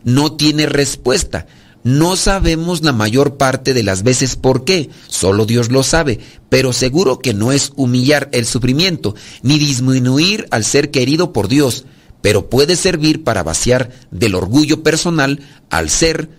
no 0.03 0.33
tiene 0.33 0.65
respuesta. 0.65 1.45
No 1.83 2.17
sabemos 2.17 2.83
la 2.83 2.91
mayor 2.91 3.37
parte 3.37 3.73
de 3.73 3.83
las 3.83 4.03
veces 4.03 4.35
por 4.35 4.65
qué, 4.65 4.89
solo 5.07 5.45
Dios 5.45 5.69
lo 5.69 5.83
sabe, 5.83 6.19
pero 6.49 6.73
seguro 6.73 7.19
que 7.19 7.33
no 7.33 7.51
es 7.51 7.71
humillar 7.75 8.29
el 8.33 8.45
sufrimiento, 8.45 9.15
ni 9.43 9.57
disminuir 9.57 10.47
al 10.51 10.65
ser 10.65 10.91
querido 10.91 11.31
por 11.31 11.47
Dios, 11.47 11.85
pero 12.21 12.49
puede 12.49 12.75
servir 12.75 13.23
para 13.23 13.43
vaciar 13.43 13.91
del 14.11 14.35
orgullo 14.35 14.83
personal 14.83 15.39
al 15.69 15.89
ser, 15.89 16.29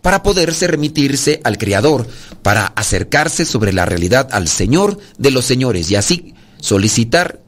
para 0.00 0.22
poderse 0.22 0.66
remitirse 0.66 1.40
al 1.44 1.58
Creador, 1.58 2.06
para 2.42 2.66
acercarse 2.66 3.44
sobre 3.44 3.74
la 3.74 3.84
realidad 3.84 4.28
al 4.32 4.48
Señor 4.48 4.98
de 5.18 5.30
los 5.30 5.44
señores 5.44 5.90
y 5.90 5.96
así 5.96 6.34
solicitar 6.60 7.42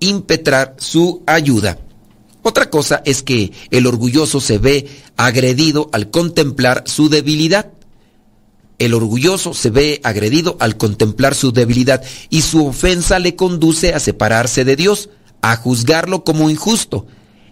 impetrar 0.00 0.74
su 0.78 1.22
ayuda. 1.26 1.78
Otra 2.48 2.70
cosa 2.70 3.02
es 3.04 3.22
que 3.22 3.52
el 3.70 3.86
orgulloso 3.86 4.40
se 4.40 4.56
ve 4.56 4.88
agredido 5.18 5.90
al 5.92 6.08
contemplar 6.08 6.82
su 6.86 7.10
debilidad. 7.10 7.72
El 8.78 8.94
orgulloso 8.94 9.52
se 9.52 9.68
ve 9.68 10.00
agredido 10.02 10.56
al 10.58 10.78
contemplar 10.78 11.34
su 11.34 11.52
debilidad 11.52 12.02
y 12.30 12.40
su 12.40 12.64
ofensa 12.64 13.18
le 13.18 13.36
conduce 13.36 13.92
a 13.92 14.00
separarse 14.00 14.64
de 14.64 14.76
Dios, 14.76 15.10
a 15.42 15.56
juzgarlo 15.56 16.24
como 16.24 16.48
injusto, 16.48 17.06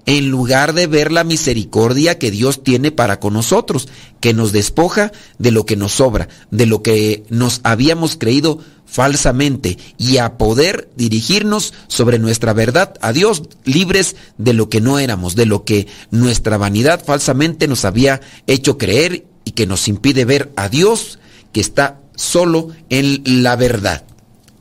en 0.06 0.30
lugar 0.30 0.72
de 0.72 0.86
ver 0.86 1.10
la 1.10 1.24
misericordia 1.24 2.18
que 2.18 2.30
Dios 2.30 2.62
tiene 2.62 2.92
para 2.92 3.18
con 3.18 3.34
nosotros, 3.34 3.88
que 4.20 4.32
nos 4.32 4.52
despoja 4.52 5.12
de 5.38 5.50
lo 5.50 5.66
que 5.66 5.76
nos 5.76 5.92
sobra, 5.92 6.28
de 6.50 6.66
lo 6.66 6.82
que 6.82 7.24
nos 7.28 7.60
habíamos 7.64 8.16
creído 8.16 8.60
falsamente 8.86 9.78
y 9.98 10.18
a 10.18 10.38
poder 10.38 10.88
dirigirnos 10.96 11.74
sobre 11.88 12.20
nuestra 12.20 12.52
verdad 12.52 12.94
a 13.00 13.12
Dios, 13.12 13.42
libres 13.64 14.14
de 14.38 14.52
lo 14.52 14.70
que 14.70 14.80
no 14.80 15.00
éramos, 15.00 15.34
de 15.34 15.46
lo 15.46 15.64
que 15.64 15.88
nuestra 16.12 16.56
vanidad 16.56 17.04
falsamente 17.04 17.66
nos 17.66 17.84
había 17.84 18.20
hecho 18.46 18.78
creer 18.78 19.26
y 19.44 19.50
que 19.50 19.66
nos 19.66 19.88
impide 19.88 20.24
ver 20.24 20.52
a 20.56 20.68
Dios 20.68 21.18
que 21.52 21.60
está 21.60 22.00
solo 22.14 22.68
en 22.90 23.42
la 23.42 23.56
verdad. 23.56 24.04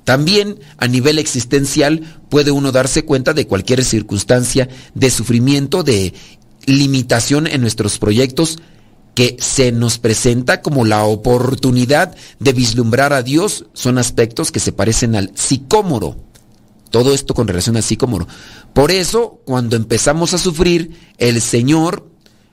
También 0.05 0.59
a 0.77 0.87
nivel 0.87 1.19
existencial 1.19 2.01
puede 2.29 2.51
uno 2.51 2.71
darse 2.71 3.03
cuenta 3.03 3.33
de 3.33 3.47
cualquier 3.47 3.83
circunstancia 3.83 4.69
de 4.93 5.11
sufrimiento, 5.11 5.83
de 5.83 6.13
limitación 6.65 7.47
en 7.47 7.61
nuestros 7.61 7.97
proyectos 7.97 8.59
que 9.15 9.37
se 9.39 9.71
nos 9.71 9.97
presenta 9.97 10.61
como 10.61 10.85
la 10.85 11.05
oportunidad 11.05 12.15
de 12.39 12.53
vislumbrar 12.53 13.13
a 13.13 13.23
Dios. 13.23 13.65
Son 13.73 13.97
aspectos 13.97 14.51
que 14.51 14.59
se 14.59 14.73
parecen 14.73 15.15
al 15.15 15.31
sicómoro. 15.35 16.17
Todo 16.91 17.13
esto 17.13 17.33
con 17.33 17.47
relación 17.47 17.75
al 17.75 17.83
sicómoro. 17.83 18.27
Por 18.73 18.91
eso, 18.91 19.41
cuando 19.45 19.75
empezamos 19.75 20.33
a 20.33 20.37
sufrir, 20.37 20.91
el 21.17 21.41
Señor 21.41 22.07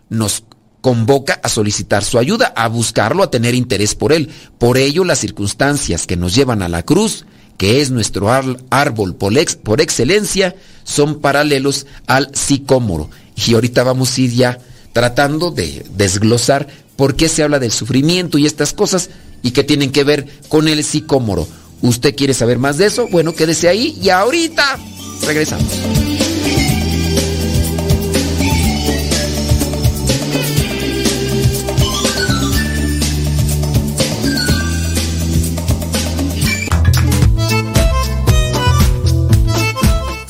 nos 0.09 0.44
convoca 0.80 1.40
a 1.42 1.48
solicitar 1.48 2.05
su 2.05 2.18
ayuda, 2.18 2.53
a 2.57 2.68
buscarlo, 2.68 3.22
a 3.22 3.30
tener 3.30 3.55
interés 3.55 3.94
por 3.94 4.12
él. 4.12 4.30
Por 4.59 4.78
ello, 4.78 5.05
las 5.05 5.18
circunstancias 5.18 6.07
que 6.07 6.16
nos 6.16 6.34
llevan 6.34 6.62
a 6.62 6.68
la 6.68 6.82
cruz, 6.82 7.26
que 7.63 7.81
es 7.81 7.93
nuestro 7.93 8.29
árbol 8.71 9.15
por, 9.15 9.81
excelencia, 9.81 10.57
son 10.83 11.21
paralelos 11.21 11.87
al 12.09 12.35
sicómoro. 12.35 13.09
Y 13.37 13.55
ahorita 13.55 13.85
vamos 13.85 14.19
a 14.19 14.21
ir 14.21 14.33
ya 14.33 14.59
tratando 14.93 15.53
de 15.53 15.87
desglosar 15.95 16.67
por 16.97 17.15
qué 17.15 17.29
se 17.29 17.45
habla 17.45 17.61
del 17.61 17.71
sufrimiento 17.71 18.37
y 18.37 18.47
estas 18.47 18.73
cosas 18.73 19.11
y 19.45 19.53
que 19.53 19.63
tienen 19.63 19.93
que 19.93 20.03
ver 20.03 20.27
con 20.49 20.67
el 20.67 20.83
sicómoro. 20.83 21.47
¿Usted 21.83 22.17
quiere 22.17 22.35
saber 22.35 22.59
más 22.59 22.79
de 22.79 22.87
eso? 22.87 23.07
Bueno, 23.13 23.33
quédese 23.33 23.69
ahí 23.69 23.97
y 24.03 24.09
ahorita 24.09 24.81
regresamos. 25.25 26.32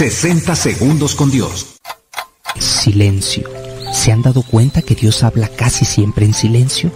60 0.00 0.56
segundos 0.56 1.14
con 1.14 1.30
Dios. 1.30 1.74
Silencio. 2.58 3.46
¿Se 3.92 4.10
han 4.10 4.22
dado 4.22 4.42
cuenta 4.42 4.80
que 4.80 4.94
Dios 4.94 5.22
habla 5.22 5.46
casi 5.48 5.84
siempre 5.84 6.24
en 6.24 6.32
silencio? 6.32 6.90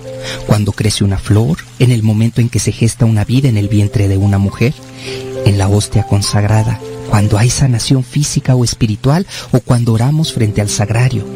Cuando 0.46 0.72
crece 0.72 1.04
una 1.04 1.18
flor, 1.18 1.58
en 1.78 1.92
el 1.92 2.02
momento 2.02 2.40
en 2.40 2.48
que 2.48 2.60
se 2.60 2.72
gesta 2.72 3.04
una 3.04 3.26
vida 3.26 3.50
en 3.50 3.58
el 3.58 3.68
vientre 3.68 4.08
de 4.08 4.16
una 4.16 4.38
mujer, 4.38 4.72
en 5.44 5.58
la 5.58 5.68
hostia 5.68 6.04
consagrada, 6.04 6.80
cuando 7.10 7.36
hay 7.36 7.50
sanación 7.50 8.04
física 8.04 8.54
o 8.54 8.64
espiritual 8.64 9.26
o 9.52 9.60
cuando 9.60 9.92
oramos 9.92 10.32
frente 10.32 10.62
al 10.62 10.70
sagrario. 10.70 11.26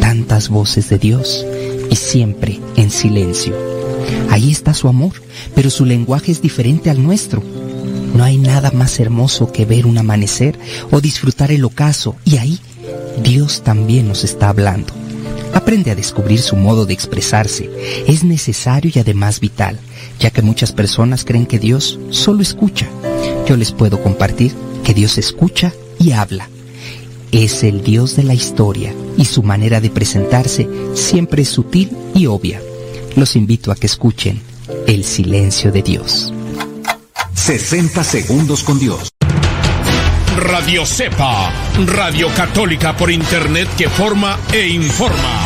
Tantas 0.00 0.48
voces 0.48 0.88
de 0.88 0.98
Dios 0.98 1.46
y 1.88 1.94
siempre 1.94 2.58
en 2.74 2.90
silencio. 2.90 3.56
Ahí 4.28 4.50
está 4.50 4.74
su 4.74 4.88
amor, 4.88 5.22
pero 5.54 5.70
su 5.70 5.84
lenguaje 5.84 6.32
es 6.32 6.42
diferente 6.42 6.90
al 6.90 7.00
nuestro. 7.00 7.44
No 8.14 8.24
hay 8.24 8.38
nada 8.38 8.70
más 8.72 9.00
hermoso 9.00 9.52
que 9.52 9.64
ver 9.64 9.86
un 9.86 9.98
amanecer 9.98 10.58
o 10.90 11.00
disfrutar 11.00 11.50
el 11.50 11.64
ocaso 11.64 12.16
y 12.24 12.36
ahí 12.36 12.60
Dios 13.22 13.62
también 13.62 14.08
nos 14.08 14.24
está 14.24 14.48
hablando. 14.48 14.92
Aprende 15.54 15.90
a 15.90 15.94
descubrir 15.94 16.40
su 16.40 16.56
modo 16.56 16.86
de 16.86 16.94
expresarse. 16.94 17.70
Es 18.06 18.24
necesario 18.24 18.90
y 18.94 18.98
además 18.98 19.40
vital, 19.40 19.78
ya 20.18 20.30
que 20.30 20.42
muchas 20.42 20.72
personas 20.72 21.24
creen 21.24 21.46
que 21.46 21.58
Dios 21.58 21.98
solo 22.10 22.42
escucha. 22.42 22.88
Yo 23.46 23.56
les 23.56 23.72
puedo 23.72 24.02
compartir 24.02 24.54
que 24.82 24.94
Dios 24.94 25.18
escucha 25.18 25.72
y 25.98 26.12
habla. 26.12 26.48
Es 27.32 27.64
el 27.64 27.82
Dios 27.82 28.16
de 28.16 28.24
la 28.24 28.34
historia 28.34 28.94
y 29.16 29.24
su 29.24 29.42
manera 29.42 29.80
de 29.80 29.90
presentarse 29.90 30.68
siempre 30.94 31.42
es 31.42 31.48
sutil 31.48 31.90
y 32.14 32.26
obvia. 32.26 32.60
Los 33.16 33.36
invito 33.36 33.72
a 33.72 33.76
que 33.76 33.86
escuchen 33.86 34.40
el 34.86 35.04
silencio 35.04 35.70
de 35.70 35.82
Dios. 35.82 36.32
60 37.42 38.04
segundos 38.04 38.62
con 38.62 38.78
Dios. 38.78 39.08
Radio 40.36 40.86
Cepa, 40.86 41.52
Radio 41.86 42.28
Católica 42.36 42.96
por 42.96 43.10
Internet 43.10 43.68
que 43.76 43.88
forma 43.88 44.38
e 44.52 44.68
informa. 44.68 45.40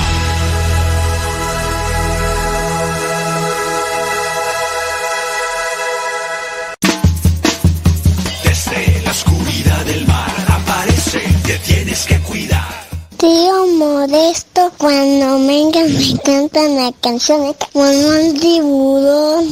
Desde 8.45 9.03
la 9.03 9.11
oscuridad 9.11 9.85
del 9.87 10.07
mar 10.07 10.31
aparece, 10.49 11.21
te 11.47 11.59
tienes 11.61 12.05
que 12.05 12.19
cuidar. 12.19 12.69
Tío 13.17 13.67
Modesto, 13.79 14.71
cuando 14.77 15.47
vengan 15.47 15.91
me 15.95 16.21
cantan 16.23 16.77
la 16.77 16.93
canción 17.01 17.41
de 17.47 17.55
como 17.73 17.89
un 17.89 18.39
tiburón. 18.39 19.47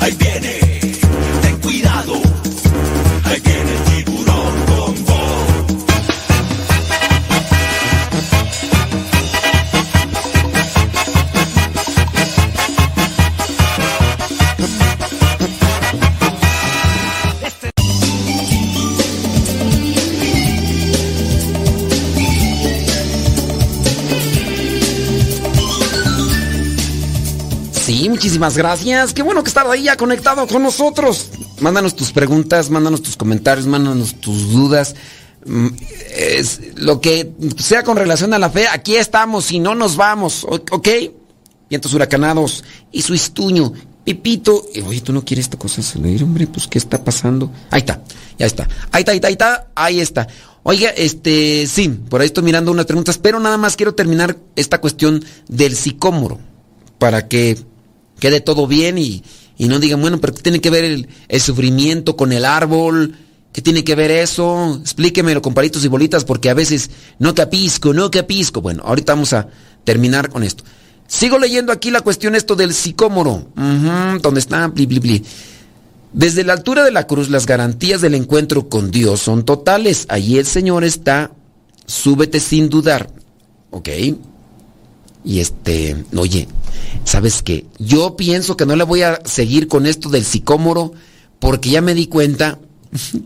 Ahí 0.00 0.14
viene, 0.18 0.75
cuidado. 1.76 2.14
Ahí 3.24 3.42
el. 3.44 3.76
Sí, 27.72 28.08
muchísimas 28.08 28.56
gracias. 28.56 29.14
Qué 29.14 29.22
bueno 29.22 29.44
que 29.44 29.48
estar 29.48 29.64
ahí 29.70 29.84
ya 29.84 29.96
conectado 29.96 30.46
con 30.48 30.62
nosotros. 30.62 31.30
Mándanos 31.60 31.96
tus 31.96 32.12
preguntas, 32.12 32.70
mándanos 32.70 33.02
tus 33.02 33.16
comentarios, 33.16 33.66
mándanos 33.66 34.16
tus 34.16 34.52
dudas. 34.52 34.94
Mm, 35.44 35.68
lo 36.76 37.00
que 37.00 37.32
sea 37.58 37.82
con 37.82 37.96
relación 37.96 38.34
a 38.34 38.38
la 38.38 38.50
fe, 38.50 38.66
aquí 38.68 38.96
estamos, 38.96 39.46
si 39.46 39.58
no 39.58 39.74
nos 39.74 39.96
vamos, 39.96 40.44
¿ok? 40.44 40.88
Vientos 41.70 41.94
huracanados 41.94 42.64
y 42.92 43.02
su 43.02 43.14
estuño. 43.14 43.72
Pipito, 44.04 44.66
eh, 44.72 44.82
oye, 44.86 45.00
tú 45.00 45.12
no 45.12 45.24
quieres 45.24 45.46
esta 45.46 45.58
cosa 45.58 45.82
salir, 45.82 46.22
hombre, 46.22 46.46
pues 46.46 46.68
¿qué 46.68 46.78
está 46.78 47.02
pasando? 47.02 47.50
Ahí 47.70 47.80
está, 47.80 48.02
ya 48.38 48.46
está. 48.46 48.68
Ahí 48.92 49.00
está, 49.00 49.12
ahí 49.12 49.16
está, 49.16 49.26
ahí 49.26 49.32
está, 49.32 49.66
ahí 49.74 50.00
está. 50.00 50.28
Oiga, 50.62 50.90
este, 50.90 51.66
sí, 51.66 51.88
por 51.88 52.20
ahí 52.20 52.26
estoy 52.26 52.44
mirando 52.44 52.70
unas 52.70 52.86
preguntas, 52.86 53.18
pero 53.18 53.40
nada 53.40 53.56
más 53.56 53.76
quiero 53.76 53.94
terminar 53.94 54.36
esta 54.54 54.80
cuestión 54.80 55.24
del 55.48 55.74
sicómoro, 55.76 56.38
para 56.98 57.26
que 57.28 57.58
quede 58.20 58.40
todo 58.40 58.66
bien 58.66 58.98
y, 58.98 59.24
y 59.58 59.68
no 59.68 59.78
digan, 59.78 60.00
bueno, 60.00 60.20
pero 60.20 60.34
¿qué 60.34 60.42
tiene 60.42 60.60
que 60.60 60.70
ver 60.70 60.84
el, 60.84 61.08
sufrimiento 61.40 62.16
con 62.16 62.32
el 62.32 62.44
árbol? 62.44 63.16
¿Qué 63.52 63.62
tiene 63.62 63.84
que 63.84 63.94
ver 63.94 64.10
eso? 64.10 64.78
Explíquemelo 64.80 65.40
con 65.40 65.54
palitos 65.54 65.84
y 65.84 65.88
bolitas 65.88 66.24
porque 66.24 66.50
a 66.50 66.54
veces 66.54 66.90
no 67.18 67.34
capisco, 67.34 67.94
no 67.94 68.10
capisco. 68.10 68.60
Bueno, 68.60 68.82
ahorita 68.84 69.14
vamos 69.14 69.32
a 69.32 69.48
terminar 69.84 70.28
con 70.28 70.42
esto. 70.42 70.62
Sigo 71.08 71.38
leyendo 71.38 71.72
aquí 71.72 71.90
la 71.90 72.02
cuestión 72.02 72.34
esto 72.34 72.54
del 72.54 72.74
sicómoro. 72.74 73.48
Ujú, 73.56 74.18
¿Dónde 74.20 74.40
está? 74.40 74.66
Bli, 74.66 74.86
bli, 74.86 74.98
bli. 74.98 75.24
Desde 76.12 76.44
la 76.44 76.52
altura 76.52 76.84
de 76.84 76.90
la 76.90 77.06
cruz, 77.06 77.30
las 77.30 77.46
garantías 77.46 78.00
del 78.00 78.14
encuentro 78.14 78.68
con 78.68 78.90
Dios 78.90 79.20
son 79.20 79.44
totales. 79.44 80.06
Allí 80.08 80.38
el 80.38 80.46
Señor 80.46 80.84
está, 80.84 81.30
súbete 81.86 82.40
sin 82.40 82.68
dudar. 82.68 83.10
¿Ok? 83.70 83.88
Y 85.26 85.40
este, 85.40 86.04
oye, 86.16 86.46
¿sabes 87.04 87.42
qué? 87.42 87.66
Yo 87.78 88.16
pienso 88.16 88.56
que 88.56 88.64
no 88.64 88.76
le 88.76 88.84
voy 88.84 89.02
a 89.02 89.20
seguir 89.24 89.66
con 89.66 89.84
esto 89.84 90.08
del 90.08 90.24
sicómoro 90.24 90.92
porque 91.40 91.70
ya 91.70 91.82
me 91.82 91.94
di 91.94 92.06
cuenta 92.06 92.60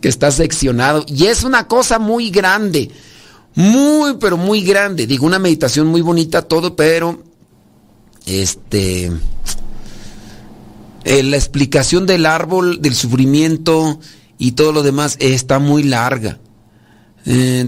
que 0.01 0.09
está 0.09 0.30
seccionado 0.30 1.05
y 1.07 1.26
es 1.26 1.44
una 1.44 1.68
cosa 1.68 1.98
muy 1.98 2.30
grande. 2.30 2.90
Muy, 3.55 4.16
pero 4.18 4.38
muy 4.38 4.62
grande. 4.62 5.07
Digo, 5.07 5.26
una 5.26 5.38
meditación 5.38 5.88
muy 5.88 6.01
bonita, 6.01 6.40
todo, 6.40 6.74
pero 6.74 7.22
este 8.24 9.12
eh, 11.05 11.22
la 11.22 11.36
explicación 11.36 12.07
del 12.07 12.24
árbol, 12.24 12.80
del 12.80 12.94
sufrimiento 12.94 14.01
y 14.38 14.53
todo 14.53 14.72
lo 14.72 14.82
demás 14.82 15.16
está 15.20 15.59
muy 15.59 15.82
larga. 15.82 16.38
Eh, 17.26 17.66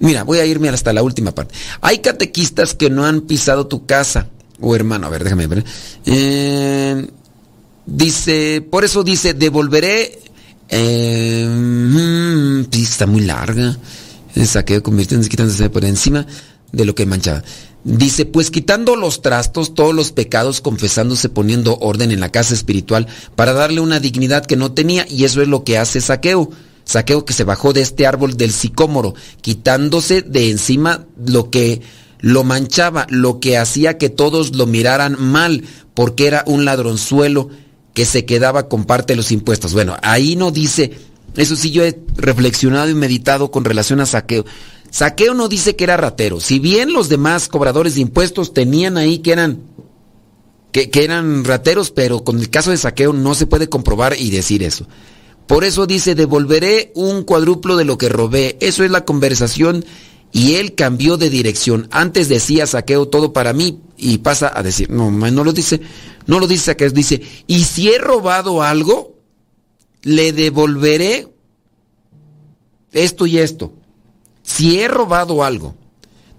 Mira, 0.00 0.24
voy 0.24 0.38
a 0.38 0.46
irme 0.46 0.68
hasta 0.68 0.92
la 0.92 1.02
última 1.02 1.32
parte. 1.32 1.54
Hay 1.80 1.98
catequistas 1.98 2.74
que 2.74 2.90
no 2.90 3.04
han 3.04 3.22
pisado 3.22 3.66
tu 3.66 3.86
casa. 3.86 4.28
O 4.60 4.70
oh, 4.70 4.76
hermano, 4.76 5.06
a 5.06 5.10
ver, 5.10 5.24
déjame 5.24 5.46
ver. 5.46 5.64
Eh, 6.06 7.06
dice, 7.86 8.66
por 8.70 8.84
eso 8.84 9.02
dice, 9.02 9.34
devolveré. 9.34 10.18
Eh, 10.68 11.48
está 12.72 13.06
muy 13.06 13.22
larga. 13.22 13.76
Saqueo 14.44 14.82
convirtiéndose, 14.82 15.30
quitándose 15.30 15.70
por 15.70 15.84
encima 15.84 16.26
de 16.72 16.84
lo 16.84 16.94
que 16.94 17.06
manchaba. 17.06 17.42
Dice, 17.84 18.24
pues 18.24 18.50
quitando 18.50 18.96
los 18.96 19.20
trastos, 19.20 19.74
todos 19.74 19.94
los 19.94 20.10
pecados, 20.10 20.60
confesándose, 20.62 21.28
poniendo 21.28 21.76
orden 21.76 22.10
en 22.10 22.20
la 22.20 22.30
casa 22.30 22.54
espiritual 22.54 23.06
para 23.36 23.52
darle 23.52 23.80
una 23.80 24.00
dignidad 24.00 24.46
que 24.46 24.56
no 24.56 24.72
tenía, 24.72 25.06
y 25.08 25.24
eso 25.24 25.42
es 25.42 25.48
lo 25.48 25.64
que 25.64 25.78
hace 25.78 26.00
Saqueo. 26.00 26.50
Saqueo 26.84 27.24
que 27.24 27.32
se 27.32 27.44
bajó 27.44 27.72
de 27.72 27.80
este 27.80 28.06
árbol 28.06 28.36
del 28.36 28.52
sicómoro, 28.52 29.14
quitándose 29.40 30.22
de 30.22 30.50
encima 30.50 31.06
lo 31.24 31.50
que 31.50 31.80
lo 32.20 32.44
manchaba, 32.44 33.06
lo 33.10 33.40
que 33.40 33.58
hacía 33.58 33.98
que 33.98 34.10
todos 34.10 34.54
lo 34.56 34.66
miraran 34.66 35.16
mal, 35.18 35.64
porque 35.94 36.26
era 36.26 36.44
un 36.46 36.64
ladronzuelo 36.64 37.48
que 37.92 38.04
se 38.04 38.24
quedaba 38.24 38.68
con 38.68 38.84
parte 38.84 39.12
de 39.12 39.16
los 39.16 39.30
impuestos. 39.32 39.72
Bueno, 39.72 39.96
ahí 40.02 40.36
no 40.36 40.50
dice, 40.50 40.92
eso 41.36 41.56
sí 41.56 41.70
yo 41.70 41.84
he 41.84 41.98
reflexionado 42.16 42.88
y 42.88 42.94
meditado 42.94 43.50
con 43.50 43.64
relación 43.64 44.00
a 44.00 44.06
Saqueo. 44.06 44.44
Saqueo 44.90 45.34
no 45.34 45.48
dice 45.48 45.76
que 45.76 45.84
era 45.84 45.96
ratero. 45.96 46.40
Si 46.40 46.58
bien 46.58 46.92
los 46.92 47.08
demás 47.08 47.48
cobradores 47.48 47.94
de 47.96 48.02
impuestos 48.02 48.54
tenían 48.54 48.96
ahí 48.96 49.18
que 49.18 49.32
eran 49.32 49.62
que, 50.74 51.04
eran 51.04 51.44
rateros, 51.44 51.92
pero 51.92 52.24
con 52.24 52.40
el 52.40 52.50
caso 52.50 52.72
de 52.72 52.76
saqueo 52.76 53.12
no 53.12 53.36
se 53.36 53.46
puede 53.46 53.68
comprobar 53.68 54.16
y 54.18 54.30
decir 54.30 54.64
eso. 54.64 54.88
Por 55.46 55.64
eso 55.64 55.86
dice, 55.86 56.14
devolveré 56.14 56.92
un 56.94 57.22
cuadruplo 57.22 57.76
de 57.76 57.84
lo 57.84 57.98
que 57.98 58.08
robé. 58.08 58.56
Eso 58.60 58.84
es 58.84 58.90
la 58.90 59.04
conversación 59.04 59.84
y 60.32 60.54
él 60.54 60.74
cambió 60.74 61.16
de 61.16 61.30
dirección. 61.30 61.88
Antes 61.90 62.28
decía 62.28 62.66
saqueo 62.66 63.08
todo 63.08 63.32
para 63.32 63.52
mí 63.52 63.80
y 63.96 64.18
pasa 64.18 64.50
a 64.54 64.62
decir, 64.62 64.90
no, 64.90 65.10
no 65.10 65.44
lo 65.44 65.52
dice, 65.52 65.80
no 66.26 66.40
lo 66.40 66.46
dice 66.46 66.66
saqueo, 66.66 66.90
dice, 66.90 67.22
y 67.46 67.64
si 67.64 67.90
he 67.90 67.98
robado 67.98 68.62
algo, 68.62 69.14
le 70.02 70.32
devolveré 70.32 71.28
esto 72.92 73.26
y 73.26 73.38
esto 73.38 73.74
si 74.44 74.78
he 74.78 74.86
robado 74.86 75.42
algo. 75.42 75.74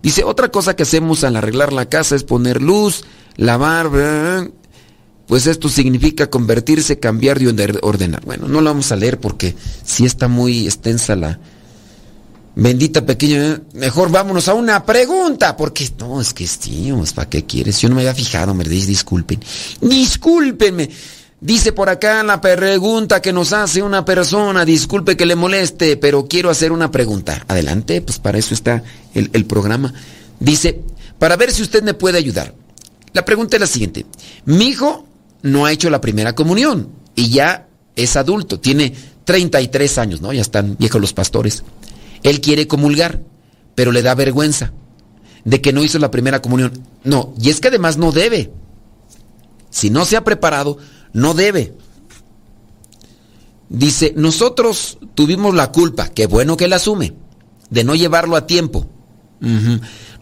Dice, 0.02 0.24
otra 0.24 0.50
cosa 0.50 0.76
que 0.76 0.84
hacemos 0.84 1.24
al 1.24 1.36
arreglar 1.36 1.74
la 1.74 1.90
casa 1.90 2.16
es 2.16 2.24
poner 2.24 2.62
luz, 2.62 3.04
lavar, 3.36 3.90
pues 5.28 5.48
esto 5.48 5.70
significa 5.70 6.30
convertirse, 6.30 7.00
cambiar 7.00 7.42
y 7.42 7.48
ordenar. 7.48 8.26
Bueno, 8.26 8.48
no 8.48 8.62
lo 8.62 8.70
vamos 8.70 8.92
a 8.92 8.96
leer 8.96 9.20
porque 9.20 9.56
si 9.84 10.06
está 10.06 10.28
muy 10.28 10.66
extensa 10.66 11.16
la 11.16 11.40
bendita 12.56 13.06
pequeña. 13.06 13.62
Mejor 13.74 14.10
vámonos 14.10 14.48
a 14.48 14.54
una 14.54 14.84
pregunta, 14.86 15.56
porque 15.56 15.90
no, 16.00 16.22
es 16.22 16.34
que 16.34 16.48
sí, 16.48 16.92
¿para 17.14 17.30
qué 17.30 17.46
quieres? 17.46 17.80
Yo 17.82 17.90
no 17.90 17.96
me 17.96 18.02
había 18.02 18.16
fijado, 18.16 18.54
me 18.54 18.64
disculpen. 18.64 19.40
Discúlpenme. 19.82 20.90
Dice 21.42 21.74
por 21.74 21.90
acá 21.90 22.24
la 22.24 22.40
pregunta 22.40 23.22
que 23.22 23.34
nos 23.34 23.54
hace 23.54 23.84
una 23.84 24.06
persona, 24.06 24.66
disculpe 24.66 25.18
que 25.18 25.26
le 25.26 25.36
moleste, 25.36 25.98
pero 25.98 26.28
quiero 26.28 26.50
hacer 26.50 26.72
una 26.72 26.90
pregunta. 26.90 27.44
Adelante, 27.48 28.02
pues 28.02 28.20
para 28.20 28.38
eso 28.38 28.54
está 28.54 28.84
el, 29.14 29.46
programa. 29.46 29.94
Dice, 30.40 30.82
para 31.20 31.36
ver 31.36 31.52
si 31.52 31.62
usted 31.62 31.84
me 31.84 31.94
puede 31.94 32.18
ayudar. 32.18 32.56
La 33.14 33.26
pregunta 33.26 33.58
es 33.58 33.62
la 33.62 33.68
siguiente. 33.68 34.06
Mi 34.46 34.68
hijo 34.68 35.06
no 35.46 35.66
ha 35.66 35.72
hecho 35.72 35.92
la 35.92 36.02
primera 36.02 36.34
comunión 36.34 36.90
y 37.16 37.30
ya 37.30 37.68
es 37.96 38.16
adulto, 38.16 38.60
tiene 38.60 38.94
33 39.24 39.98
años, 40.00 40.20
¿no? 40.20 40.34
Ya 40.34 40.42
están 40.42 40.76
viejos 40.78 41.00
los 41.00 41.14
pastores. 41.14 41.64
Él 42.24 42.42
quiere 42.42 42.68
comulgar, 42.68 43.22
pero 43.76 43.92
le 43.92 44.02
da 44.02 44.16
vergüenza 44.16 44.74
de 45.44 45.62
que 45.62 45.72
no 45.72 45.84
hizo 45.84 46.00
la 46.00 46.10
primera 46.10 46.42
comunión. 46.42 46.74
No, 47.04 47.36
y 47.40 47.52
es 47.52 47.62
que 47.62 47.68
además 47.68 47.98
no 47.98 48.12
debe. 48.12 48.52
Si 49.70 49.92
no 49.92 50.04
se 50.06 50.18
ha 50.18 50.24
preparado, 50.24 50.78
no 51.14 51.36
debe. 51.36 51.74
Dice, 53.70 54.14
nosotros 54.18 54.98
tuvimos 55.14 55.54
la 55.54 55.72
culpa, 55.72 56.10
qué 56.10 56.26
bueno 56.26 56.58
que 56.58 56.68
la 56.68 56.78
asume, 56.78 57.14
de 57.70 57.84
no 57.84 57.94
llevarlo 57.94 58.36
a 58.36 58.48
tiempo. 58.48 58.88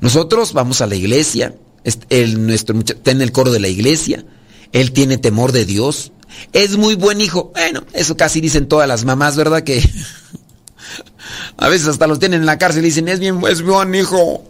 Nosotros 0.02 0.52
vamos 0.52 0.82
a 0.82 0.88
la 0.88 0.96
iglesia, 0.96 1.56
el, 2.10 2.46
nuestro 2.46 2.78
está 2.78 3.12
en 3.12 3.22
el 3.22 3.32
coro 3.32 3.52
de 3.52 3.62
la 3.62 3.70
iglesia, 3.70 4.26
él 4.74 4.92
tiene 4.92 5.18
temor 5.18 5.54
de 5.54 5.66
Dios, 5.66 6.12
es 6.52 6.78
muy 6.78 6.96
buen 6.96 7.22
hijo. 7.22 7.52
Bueno, 7.54 7.84
eso 7.94 8.18
casi 8.18 8.42
dicen 8.42 8.68
todas 8.68 8.88
las 8.88 9.06
mamás, 9.06 9.36
¿verdad? 9.38 9.64
Que 9.64 9.82
a 11.58 11.70
veces 11.70 11.88
hasta 11.88 12.08
los 12.08 12.20
tienen 12.20 12.42
en 12.42 12.46
la 12.46 12.58
cárcel 12.58 12.84
y 12.84 12.88
dicen, 12.88 13.08
es 13.08 13.20
bien, 13.20 13.40
es 13.50 13.62
buen 13.62 13.96
hijo. 13.96 14.44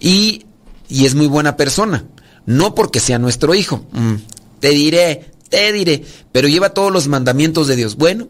Y, 0.00 0.44
y 0.88 1.06
es 1.06 1.14
muy 1.14 1.28
buena 1.28 1.56
persona, 1.56 2.04
no 2.44 2.74
porque 2.74 3.00
sea 3.00 3.18
nuestro 3.18 3.54
hijo. 3.54 3.86
Mm. 3.92 4.14
Te 4.60 4.70
diré, 4.70 5.30
te 5.48 5.72
diré, 5.72 6.04
pero 6.32 6.48
lleva 6.48 6.70
todos 6.70 6.92
los 6.92 7.08
mandamientos 7.08 7.68
de 7.68 7.76
Dios. 7.76 7.96
Bueno, 7.96 8.28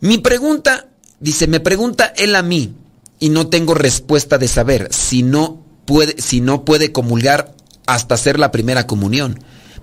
mi 0.00 0.18
pregunta, 0.18 0.88
dice, 1.20 1.46
me 1.46 1.60
pregunta 1.60 2.12
él 2.16 2.34
a 2.34 2.42
mí 2.42 2.74
y 3.18 3.28
no 3.28 3.48
tengo 3.48 3.74
respuesta 3.74 4.38
de 4.38 4.48
saber 4.48 4.88
si 4.92 5.22
no 5.22 5.62
puede, 5.84 6.20
si 6.20 6.40
no 6.40 6.64
puede 6.64 6.90
comulgar 6.90 7.54
hasta 7.86 8.14
hacer 8.14 8.38
la 8.38 8.50
primera 8.50 8.86
comunión. 8.86 9.38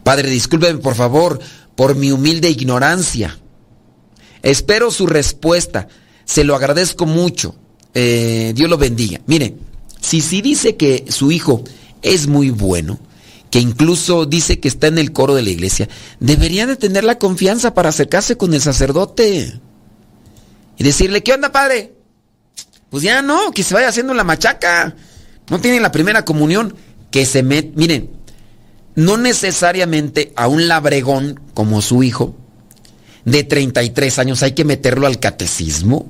Padre, 0.08 0.30
discúlpeme 0.30 0.80
por 0.80 0.95
favor 0.95 1.38
por 1.76 1.97
mi 1.97 2.14
humilde 2.14 2.49
ignorancia. 2.49 3.38
Espero 4.41 4.89
su 4.89 5.05
respuesta. 5.05 5.89
Se 6.24 6.45
lo 6.45 6.55
agradezco 6.55 7.05
mucho. 7.05 7.55
Eh, 7.93 8.53
Dios 8.55 8.70
lo 8.70 8.78
bendiga. 8.78 9.20
Mire, 9.26 9.58
si 9.99 10.22
sí 10.22 10.41
dice 10.41 10.78
que 10.78 11.03
su 11.10 11.30
hijo 11.30 11.62
es 12.01 12.28
muy 12.28 12.51
bueno, 12.51 13.01
que 13.51 13.60
incluso 13.60 14.26
dice 14.26 14.62
que 14.62 14.70
está 14.70 14.88
en 14.88 14.97
el 14.97 15.12
coro 15.12 15.36
de 15.36 15.41
la 15.41 15.49
iglesia, 15.49 15.89
debería 16.22 16.66
de 16.68 16.78
tener 16.78 17.03
la 17.03 17.20
confianza 17.20 17.74
para 17.74 17.89
acercarse 17.89 18.38
con 18.38 18.53
el 18.53 18.62
sacerdote 18.62 19.60
y 20.78 20.84
decirle, 20.86 21.22
¿qué 21.22 21.34
onda, 21.34 21.51
padre? 21.51 21.95
Pues 22.89 23.03
ya 23.03 23.22
no, 23.22 23.51
que 23.51 23.62
se 23.62 23.74
vaya 23.74 23.89
haciendo 23.89 24.14
la 24.14 24.24
machaca. 24.24 24.95
No 25.49 25.60
tiene 25.60 25.82
la 25.82 25.91
primera 25.91 26.24
comunión, 26.24 26.78
que 27.12 27.26
se 27.26 27.43
mete, 27.43 27.74
miren, 27.76 28.16
no 28.98 29.16
necesariamente 29.16 30.34
a 30.36 30.48
un 30.48 30.68
labregón 30.68 31.39
como 31.54 31.84
su 31.84 32.02
hijo 32.02 32.36
de 33.26 33.43
33 33.43 34.18
años 34.18 34.41
hay 34.41 34.54
que 34.54 34.66
meterlo 34.66 35.06
al 35.06 35.20
catecismo. 35.20 36.10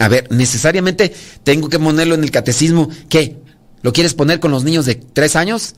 A 0.00 0.08
ver, 0.08 0.26
necesariamente 0.30 1.14
tengo 1.44 1.68
que 1.68 1.78
ponerlo 1.78 2.16
en 2.16 2.24
el 2.24 2.32
catecismo. 2.32 2.90
¿Qué? 3.08 3.36
¿Lo 3.82 3.92
quieres 3.92 4.12
poner 4.14 4.40
con 4.40 4.50
los 4.50 4.64
niños 4.64 4.86
de 4.86 4.96
3 4.96 5.36
años? 5.36 5.76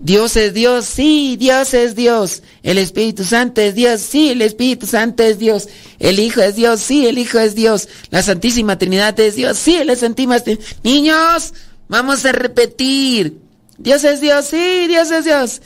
Dios 0.00 0.36
es 0.36 0.54
Dios, 0.54 0.84
sí, 0.84 1.36
Dios 1.36 1.74
es 1.74 1.96
Dios. 1.96 2.44
El 2.62 2.78
Espíritu 2.78 3.24
Santo 3.24 3.62
es 3.62 3.74
Dios, 3.74 4.00
sí, 4.00 4.30
el 4.30 4.42
Espíritu 4.42 4.86
Santo 4.86 5.24
es 5.24 5.40
Dios. 5.40 5.68
El 5.98 6.20
Hijo 6.20 6.40
es 6.40 6.54
Dios, 6.54 6.78
sí, 6.80 7.04
el 7.06 7.18
Hijo 7.18 7.40
es 7.40 7.56
Dios. 7.56 7.88
La 8.10 8.22
Santísima 8.22 8.78
Trinidad 8.78 9.18
es 9.18 9.34
Dios, 9.34 9.58
sí, 9.58 9.82
la 9.84 9.96
Santísima 9.96 10.38
Trinidad. 10.38 10.64
Niños, 10.84 11.52
vamos 11.88 12.24
a 12.24 12.30
repetir. 12.30 13.43
Dios 13.78 14.04
es 14.04 14.20
Dios, 14.20 14.46
sí, 14.46 14.86
Dios 14.86 15.10
es 15.10 15.24
Dios. 15.24 15.62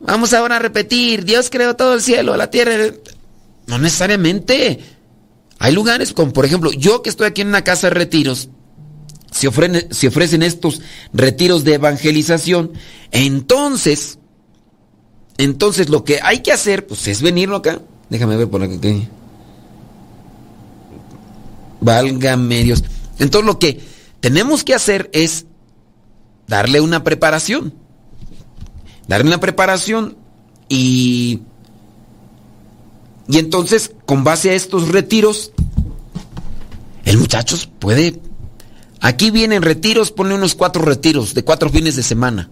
Vamos 0.00 0.32
ahora 0.32 0.56
a 0.56 0.58
repetir. 0.58 1.24
Dios 1.24 1.48
creó 1.50 1.76
todo 1.76 1.94
el 1.94 2.02
cielo, 2.02 2.36
la 2.36 2.50
tierra. 2.50 2.72
No 3.66 3.78
necesariamente. 3.78 4.80
Hay 5.58 5.72
lugares 5.72 6.12
como, 6.12 6.32
por 6.32 6.44
ejemplo, 6.44 6.72
yo 6.72 7.02
que 7.02 7.10
estoy 7.10 7.28
aquí 7.28 7.42
en 7.42 7.48
una 7.48 7.62
casa 7.62 7.88
de 7.88 7.94
retiros, 7.94 8.48
se 9.30 9.46
ofrecen, 9.46 10.42
estos 10.42 10.82
retiros 11.12 11.62
de 11.62 11.74
evangelización, 11.74 12.72
entonces, 13.12 14.18
entonces 15.38 15.88
lo 15.88 16.04
que 16.04 16.18
hay 16.22 16.40
que 16.40 16.52
hacer, 16.52 16.86
pues 16.86 17.06
es 17.06 17.22
venirlo 17.22 17.56
acá. 17.56 17.80
Déjame 18.10 18.36
ver 18.36 18.48
por 18.48 18.62
aquí. 18.62 19.08
Valga 21.80 22.36
medios. 22.36 22.82
Entonces 23.20 23.46
lo 23.46 23.58
que 23.60 23.80
tenemos 24.20 24.64
que 24.64 24.74
hacer 24.74 25.10
es 25.12 25.46
darle 26.46 26.80
una 26.80 27.04
preparación. 27.04 27.74
Darle 29.08 29.26
una 29.26 29.40
preparación 29.40 30.16
Y, 30.68 31.40
y 33.28 33.38
entonces, 33.38 33.92
con 34.06 34.24
base 34.24 34.50
a 34.50 34.54
estos 34.54 34.88
retiros, 34.88 35.52
el 37.04 37.18
muchacho 37.18 37.56
puede... 37.78 38.20
Aquí 39.00 39.30
vienen 39.30 39.62
retiros, 39.62 40.12
pone 40.12 40.34
unos 40.34 40.54
cuatro 40.54 40.82
retiros 40.82 41.34
de 41.34 41.44
cuatro 41.44 41.68
fines 41.68 41.96
de 41.96 42.02
semana. 42.02 42.48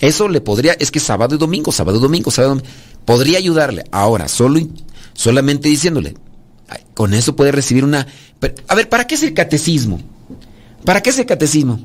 Eso 0.00 0.28
le 0.28 0.40
podría, 0.40 0.72
es 0.72 0.90
que 0.90 1.00
sábado 1.00 1.34
y 1.34 1.38
domingo, 1.38 1.70
sábado 1.70 1.98
y 1.98 2.00
domingo, 2.00 2.30
sábado 2.30 2.54
y 2.54 2.58
domingo, 2.58 2.76
podría 3.04 3.38
ayudarle. 3.38 3.84
Ahora, 3.92 4.26
solo, 4.26 4.58
solamente 5.12 5.68
diciéndole, 5.68 6.14
con 6.94 7.14
eso 7.14 7.36
puede 7.36 7.52
recibir 7.52 7.84
una... 7.84 8.06
A 8.68 8.74
ver, 8.74 8.88
¿para 8.88 9.06
qué 9.06 9.14
es 9.14 9.22
el 9.22 9.34
catecismo? 9.34 10.00
¿Para 10.84 11.02
qué 11.02 11.10
es 11.10 11.18
el 11.18 11.26
catecismo? 11.26 11.78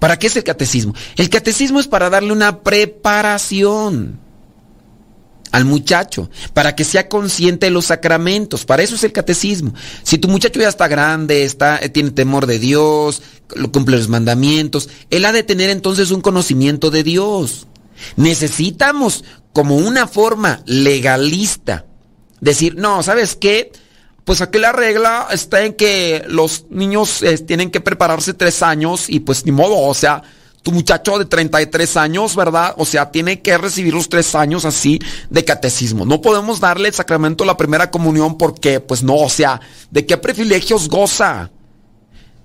¿Para 0.00 0.18
qué 0.18 0.26
es 0.26 0.36
el 0.36 0.42
catecismo? 0.42 0.94
El 1.16 1.30
catecismo 1.30 1.78
es 1.78 1.86
para 1.86 2.10
darle 2.10 2.32
una 2.32 2.62
preparación 2.62 4.18
al 5.52 5.64
muchacho, 5.64 6.30
para 6.54 6.74
que 6.74 6.84
sea 6.84 7.08
consciente 7.08 7.66
de 7.66 7.70
los 7.70 7.86
sacramentos. 7.86 8.64
Para 8.64 8.82
eso 8.82 8.94
es 8.94 9.04
el 9.04 9.12
catecismo. 9.12 9.74
Si 10.02 10.18
tu 10.18 10.28
muchacho 10.28 10.60
ya 10.60 10.68
está 10.68 10.88
grande, 10.88 11.44
está, 11.44 11.78
eh, 11.78 11.88
tiene 11.88 12.12
temor 12.12 12.46
de 12.46 12.58
Dios, 12.58 13.22
cumple 13.72 13.98
los 13.98 14.08
mandamientos, 14.08 14.88
él 15.10 15.24
ha 15.24 15.32
de 15.32 15.42
tener 15.42 15.70
entonces 15.70 16.10
un 16.10 16.20
conocimiento 16.20 16.90
de 16.90 17.02
Dios. 17.02 17.66
Necesitamos 18.16 19.24
como 19.52 19.76
una 19.76 20.06
forma 20.06 20.62
legalista 20.64 21.84
decir, 22.40 22.76
no, 22.76 23.02
¿sabes 23.02 23.36
qué? 23.36 23.72
Pues 24.30 24.42
aquí 24.42 24.60
la 24.60 24.70
regla 24.70 25.26
está 25.32 25.64
en 25.64 25.72
que 25.72 26.22
los 26.28 26.66
niños 26.70 27.20
eh, 27.24 27.36
tienen 27.38 27.68
que 27.68 27.80
prepararse 27.80 28.32
tres 28.32 28.62
años 28.62 29.06
y 29.08 29.18
pues 29.18 29.44
ni 29.44 29.50
modo, 29.50 29.76
o 29.76 29.92
sea, 29.92 30.22
tu 30.62 30.70
muchacho 30.70 31.18
de 31.18 31.24
33 31.24 31.96
años, 31.96 32.36
¿verdad? 32.36 32.76
O 32.78 32.84
sea, 32.84 33.10
tiene 33.10 33.42
que 33.42 33.58
recibir 33.58 33.92
los 33.92 34.08
tres 34.08 34.36
años 34.36 34.64
así 34.64 35.00
de 35.30 35.44
catecismo. 35.44 36.06
No 36.06 36.20
podemos 36.20 36.60
darle 36.60 36.90
el 36.90 36.94
sacramento 36.94 37.42
a 37.42 37.48
la 37.48 37.56
primera 37.56 37.90
comunión 37.90 38.38
porque, 38.38 38.78
pues 38.78 39.02
no, 39.02 39.16
o 39.16 39.28
sea, 39.28 39.60
¿de 39.90 40.06
qué 40.06 40.16
privilegios 40.16 40.88
goza? 40.88 41.50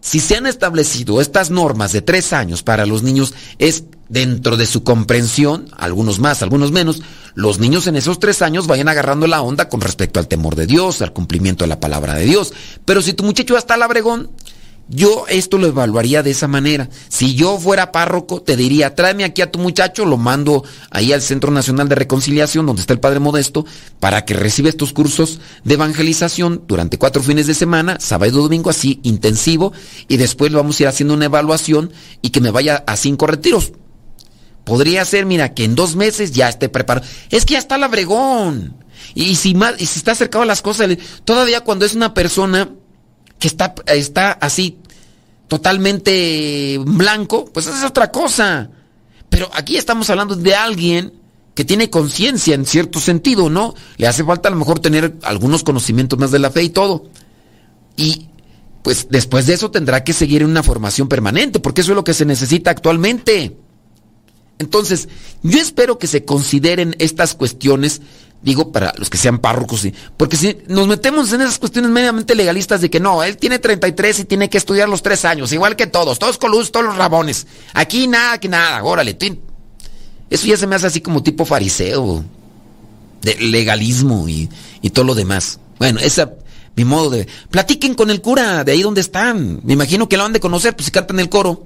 Si 0.01 0.19
se 0.19 0.37
han 0.37 0.47
establecido 0.47 1.21
estas 1.21 1.51
normas 1.51 1.91
de 1.91 2.01
tres 2.01 2.33
años 2.33 2.63
para 2.63 2.87
los 2.87 3.03
niños, 3.03 3.35
es 3.59 3.83
dentro 4.09 4.57
de 4.57 4.65
su 4.65 4.83
comprensión, 4.83 5.67
algunos 5.77 6.19
más, 6.19 6.41
algunos 6.41 6.71
menos, 6.71 7.01
los 7.33 7.59
niños 7.59 7.87
en 7.87 7.95
esos 7.95 8.19
tres 8.19 8.41
años 8.41 8.67
vayan 8.67 8.87
agarrando 8.87 9.27
la 9.27 9.41
onda 9.41 9.69
con 9.69 9.81
respecto 9.81 10.19
al 10.19 10.27
temor 10.27 10.55
de 10.55 10.67
Dios, 10.67 11.01
al 11.01 11.13
cumplimiento 11.13 11.63
de 11.63 11.69
la 11.69 11.79
palabra 11.79 12.13
de 12.13 12.25
Dios. 12.25 12.53
Pero 12.85 13.01
si 13.01 13.13
tu 13.13 13.23
muchacho 13.23 13.57
hasta 13.57 13.75
el 13.75 13.83
abregón, 13.83 14.29
yo 14.87 15.25
esto 15.29 15.57
lo 15.57 15.65
evaluaría 15.65 16.21
de 16.21 16.31
esa 16.31 16.47
manera. 16.47 16.89
Si 17.09 17.33
yo 17.33 17.57
fuera 17.57 17.91
párroco, 17.91 18.41
te 18.43 18.55
diría, 18.55 18.93
tráeme 18.93 19.23
aquí 19.23 19.41
a 19.41 19.51
tu 19.51 19.57
muchacho, 19.57 20.05
lo 20.05 20.17
mando 20.17 20.63
ahí 20.91 21.11
al 21.11 21.23
Centro 21.23 21.51
Nacional 21.51 21.89
de 21.89 21.95
Reconciliación, 21.95 22.67
donde 22.67 22.81
está 22.81 22.93
el 22.93 22.99
Padre 22.99 23.19
Modesto, 23.19 23.65
para 23.99 24.25
que 24.25 24.35
reciba 24.35 24.69
estos 24.69 24.93
cursos 24.93 25.39
de 25.63 25.73
evangelización 25.73 26.63
durante 26.67 26.99
cuatro 26.99 27.23
fines 27.23 27.47
de 27.47 27.55
semana, 27.55 27.97
sábado 27.99 28.39
y 28.39 28.43
domingo, 28.43 28.69
así 28.69 28.99
intensivo, 29.01 29.73
y 30.07 30.17
después 30.17 30.53
vamos 30.53 30.79
a 30.79 30.83
ir 30.83 30.87
haciendo 30.87 31.15
una 31.15 31.25
evaluación 31.25 31.91
y 32.21 32.29
que 32.29 32.41
me 32.41 32.51
vaya 32.51 32.83
a 32.85 32.95
cinco 32.95 33.25
retiros. 33.25 33.71
Podría 34.65 35.05
ser, 35.05 35.25
mira, 35.25 35.53
que 35.53 35.63
en 35.63 35.75
dos 35.75 35.95
meses 35.95 36.31
ya 36.31 36.49
esté 36.49 36.67
preparado. 36.69 37.07
Es 37.29 37.45
que 37.45 37.53
ya 37.53 37.59
está 37.59 37.75
el 37.75 37.83
abregón. 37.83 38.75
Y 39.13 39.35
si, 39.35 39.53
más, 39.53 39.75
y 39.79 39.85
si 39.85 39.99
está 39.99 40.11
acercado 40.11 40.41
a 40.43 40.47
las 40.47 40.61
cosas, 40.61 40.89
todavía 41.23 41.61
cuando 41.61 41.85
es 41.85 41.93
una 41.93 42.13
persona 42.13 42.69
que 43.39 43.47
está, 43.47 43.75
está 43.85 44.31
así 44.31 44.79
totalmente 45.47 46.79
blanco, 46.83 47.45
pues 47.45 47.67
es 47.67 47.83
otra 47.83 48.11
cosa. 48.11 48.71
Pero 49.29 49.49
aquí 49.53 49.77
estamos 49.77 50.09
hablando 50.09 50.35
de 50.35 50.55
alguien 50.55 51.13
que 51.53 51.63
tiene 51.63 51.89
conciencia 51.89 52.55
en 52.55 52.65
cierto 52.65 52.99
sentido, 52.99 53.49
¿no? 53.49 53.75
Le 53.97 54.07
hace 54.07 54.23
falta 54.23 54.49
a 54.49 54.51
lo 54.51 54.57
mejor 54.57 54.79
tener 54.79 55.15
algunos 55.21 55.63
conocimientos 55.63 56.17
más 56.17 56.31
de 56.31 56.39
la 56.39 56.51
fe 56.51 56.63
y 56.63 56.69
todo. 56.69 57.09
Y 57.95 58.29
pues 58.81 59.07
después 59.09 59.45
de 59.45 59.53
eso 59.53 59.71
tendrá 59.71 60.03
que 60.03 60.13
seguir 60.13 60.41
en 60.41 60.49
una 60.49 60.63
formación 60.63 61.07
permanente, 61.07 61.59
porque 61.59 61.81
eso 61.81 61.91
es 61.91 61.95
lo 61.95 62.03
que 62.03 62.13
se 62.13 62.25
necesita 62.25 62.71
actualmente. 62.71 63.55
Entonces, 64.59 65.09
yo 65.43 65.59
espero 65.59 65.99
que 65.99 66.07
se 66.07 66.23
consideren 66.25 66.95
estas 66.99 67.35
cuestiones 67.35 68.01
Digo, 68.45 68.71
para 68.71 68.93
los 68.97 69.09
que 69.09 69.17
sean 69.17 69.39
párrocos. 69.39 69.87
Porque 70.17 70.37
si 70.37 70.55
nos 70.67 70.87
metemos 70.87 71.33
en 71.33 71.41
esas 71.41 71.57
cuestiones 71.57 71.89
mediamente 71.89 72.35
legalistas 72.35 72.79
de 72.79 72.91
que 72.91 72.99
no, 72.99 73.23
él 73.23 73.37
tiene 73.37 73.57
33 73.57 74.19
y 74.19 74.25
tiene 74.25 74.51
que 74.51 74.59
estudiar 74.59 74.87
los 74.87 75.01
tres 75.01 75.25
años, 75.25 75.51
igual 75.51 75.75
que 75.75 75.87
todos, 75.87 76.19
todos 76.19 76.37
con 76.37 76.51
luz, 76.51 76.71
todos 76.71 76.85
los 76.85 76.95
rabones. 76.95 77.47
Aquí 77.73 78.05
nada, 78.07 78.39
que 78.39 78.47
nada, 78.47 78.83
órale. 78.83 79.17
Eso 80.29 80.45
ya 80.45 80.57
se 80.57 80.67
me 80.67 80.75
hace 80.75 80.85
así 80.85 81.01
como 81.01 81.23
tipo 81.23 81.43
fariseo, 81.43 82.23
de 83.23 83.35
legalismo 83.35 84.29
y, 84.29 84.47
y 84.79 84.91
todo 84.91 85.05
lo 85.05 85.15
demás. 85.15 85.59
Bueno, 85.79 85.99
esa 85.99 86.35
mi 86.75 86.83
modo 86.83 87.09
de... 87.09 87.27
Platiquen 87.49 87.95
con 87.95 88.11
el 88.11 88.21
cura 88.21 88.63
de 88.63 88.73
ahí 88.73 88.83
donde 88.83 89.01
están. 89.01 89.61
Me 89.63 89.73
imagino 89.73 90.09
que 90.09 90.17
lo 90.17 90.23
han 90.23 90.33
de 90.33 90.39
conocer, 90.39 90.75
pues 90.75 90.85
si 90.85 90.91
cantan 90.91 91.19
el 91.19 91.29
coro. 91.29 91.63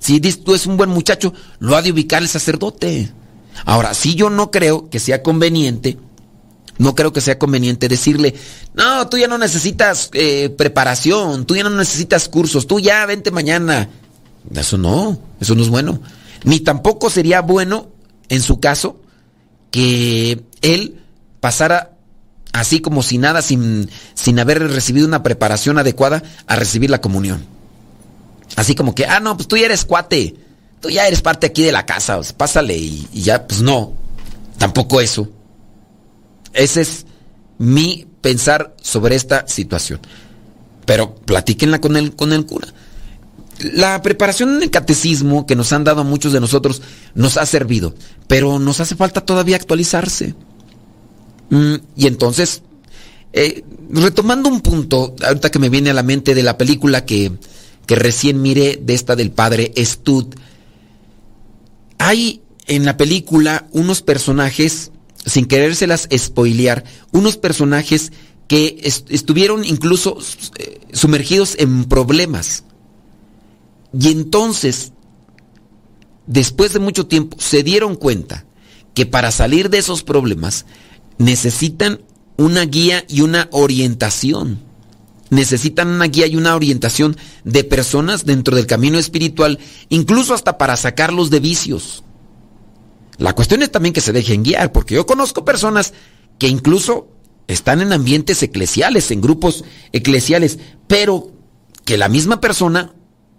Si 0.00 0.18
tú 0.20 0.54
es 0.54 0.66
un 0.66 0.76
buen 0.76 0.90
muchacho, 0.90 1.32
lo 1.60 1.76
ha 1.76 1.82
de 1.82 1.92
ubicar 1.92 2.22
el 2.22 2.28
sacerdote. 2.28 3.12
Ahora, 3.64 3.94
si 3.94 4.14
yo 4.14 4.30
no 4.30 4.50
creo 4.50 4.88
que 4.90 4.98
sea 4.98 5.22
conveniente, 5.22 5.98
no 6.78 6.94
creo 6.94 7.12
que 7.12 7.20
sea 7.20 7.38
conveniente 7.38 7.88
decirle, 7.88 8.34
no, 8.72 9.06
tú 9.08 9.18
ya 9.18 9.28
no 9.28 9.36
necesitas 9.36 10.08
eh, 10.14 10.48
preparación, 10.48 11.44
tú 11.44 11.54
ya 11.54 11.62
no 11.62 11.70
necesitas 11.70 12.28
cursos, 12.28 12.66
tú 12.66 12.80
ya 12.80 13.04
vente 13.04 13.30
mañana. 13.30 13.90
Eso 14.54 14.78
no, 14.78 15.20
eso 15.38 15.54
no 15.54 15.62
es 15.62 15.68
bueno. 15.68 16.00
Ni 16.44 16.60
tampoco 16.60 17.10
sería 17.10 17.42
bueno, 17.42 17.90
en 18.30 18.40
su 18.40 18.58
caso, 18.60 18.96
que 19.70 20.42
él 20.62 21.02
pasara 21.40 21.98
así 22.52 22.80
como 22.80 23.02
si 23.02 23.18
nada, 23.18 23.42
sin, 23.42 23.90
sin 24.14 24.38
haber 24.38 24.66
recibido 24.70 25.06
una 25.06 25.22
preparación 25.22 25.78
adecuada 25.78 26.22
a 26.46 26.56
recibir 26.56 26.88
la 26.88 27.02
comunión. 27.02 27.44
Así 28.56 28.74
como 28.74 28.94
que, 28.94 29.06
ah, 29.06 29.20
no, 29.20 29.36
pues 29.36 29.48
tú 29.48 29.56
ya 29.56 29.66
eres 29.66 29.84
cuate 29.84 30.34
tú 30.80 30.88
ya 30.88 31.06
eres 31.06 31.22
parte 31.22 31.46
aquí 31.46 31.62
de 31.62 31.72
la 31.72 31.86
casa, 31.86 32.20
pásale 32.36 32.76
y, 32.76 33.06
ya, 33.12 33.46
pues 33.46 33.62
no, 33.62 33.92
tampoco 34.58 35.00
eso. 35.00 35.28
Ese 36.52 36.80
es 36.80 37.06
mi 37.58 38.06
pensar 38.20 38.74
sobre 38.80 39.14
esta 39.14 39.46
situación. 39.46 40.00
Pero 40.86 41.14
platíquenla 41.14 41.80
con 41.80 41.96
el, 41.96 42.16
con 42.16 42.32
el 42.32 42.46
cura. 42.46 42.68
La 43.74 44.00
preparación 44.00 44.56
en 44.56 44.62
el 44.62 44.70
catecismo 44.70 45.46
que 45.46 45.54
nos 45.54 45.72
han 45.72 45.84
dado 45.84 46.02
muchos 46.02 46.32
de 46.32 46.40
nosotros 46.40 46.80
nos 47.14 47.36
ha 47.36 47.44
servido, 47.44 47.94
pero 48.26 48.58
nos 48.58 48.80
hace 48.80 48.96
falta 48.96 49.20
todavía 49.20 49.56
actualizarse. 49.56 50.34
Mm, 51.50 51.74
y 51.94 52.06
entonces, 52.06 52.62
eh, 53.34 53.62
retomando 53.90 54.48
un 54.48 54.62
punto, 54.62 55.14
ahorita 55.22 55.50
que 55.50 55.58
me 55.58 55.68
viene 55.68 55.90
a 55.90 55.94
la 55.94 56.02
mente 56.02 56.34
de 56.34 56.42
la 56.42 56.56
película 56.56 57.04
que, 57.04 57.32
que 57.90 57.96
recién 57.96 58.40
miré, 58.40 58.78
de 58.80 58.94
esta 58.94 59.16
del 59.16 59.32
padre 59.32 59.72
Stud, 59.76 60.26
hay 61.98 62.40
en 62.68 62.84
la 62.84 62.96
película 62.96 63.66
unos 63.72 64.00
personajes, 64.00 64.92
sin 65.26 65.46
querérselas 65.46 66.08
spoilear, 66.16 66.84
unos 67.10 67.36
personajes 67.36 68.12
que 68.46 68.80
estuvieron 69.08 69.64
incluso 69.64 70.18
eh, 70.58 70.78
sumergidos 70.92 71.56
en 71.58 71.86
problemas. 71.86 72.62
Y 73.92 74.12
entonces, 74.12 74.92
después 76.28 76.72
de 76.72 76.78
mucho 76.78 77.08
tiempo, 77.08 77.38
se 77.40 77.64
dieron 77.64 77.96
cuenta 77.96 78.44
que 78.94 79.04
para 79.04 79.32
salir 79.32 79.68
de 79.68 79.78
esos 79.78 80.04
problemas 80.04 80.64
necesitan 81.18 82.02
una 82.36 82.66
guía 82.66 83.04
y 83.08 83.22
una 83.22 83.48
orientación. 83.50 84.69
Necesitan 85.30 85.88
una 85.88 86.06
guía 86.06 86.26
y 86.26 86.36
una 86.36 86.54
orientación 86.54 87.16
de 87.44 87.64
personas 87.64 88.26
dentro 88.26 88.56
del 88.56 88.66
camino 88.66 88.98
espiritual, 88.98 89.58
incluso 89.88 90.34
hasta 90.34 90.58
para 90.58 90.76
sacarlos 90.76 91.30
de 91.30 91.40
vicios. 91.40 92.04
La 93.16 93.34
cuestión 93.34 93.62
es 93.62 93.70
también 93.70 93.92
que 93.92 94.00
se 94.00 94.12
dejen 94.12 94.42
guiar, 94.42 94.72
porque 94.72 94.94
yo 94.94 95.06
conozco 95.06 95.44
personas 95.44 95.92
que 96.38 96.48
incluso 96.48 97.08
están 97.46 97.80
en 97.80 97.92
ambientes 97.92 98.42
eclesiales, 98.42 99.10
en 99.10 99.20
grupos 99.20 99.64
eclesiales, 99.92 100.58
pero 100.86 101.30
que 101.84 101.98
la 101.98 102.08
misma 102.08 102.40
persona 102.40 102.94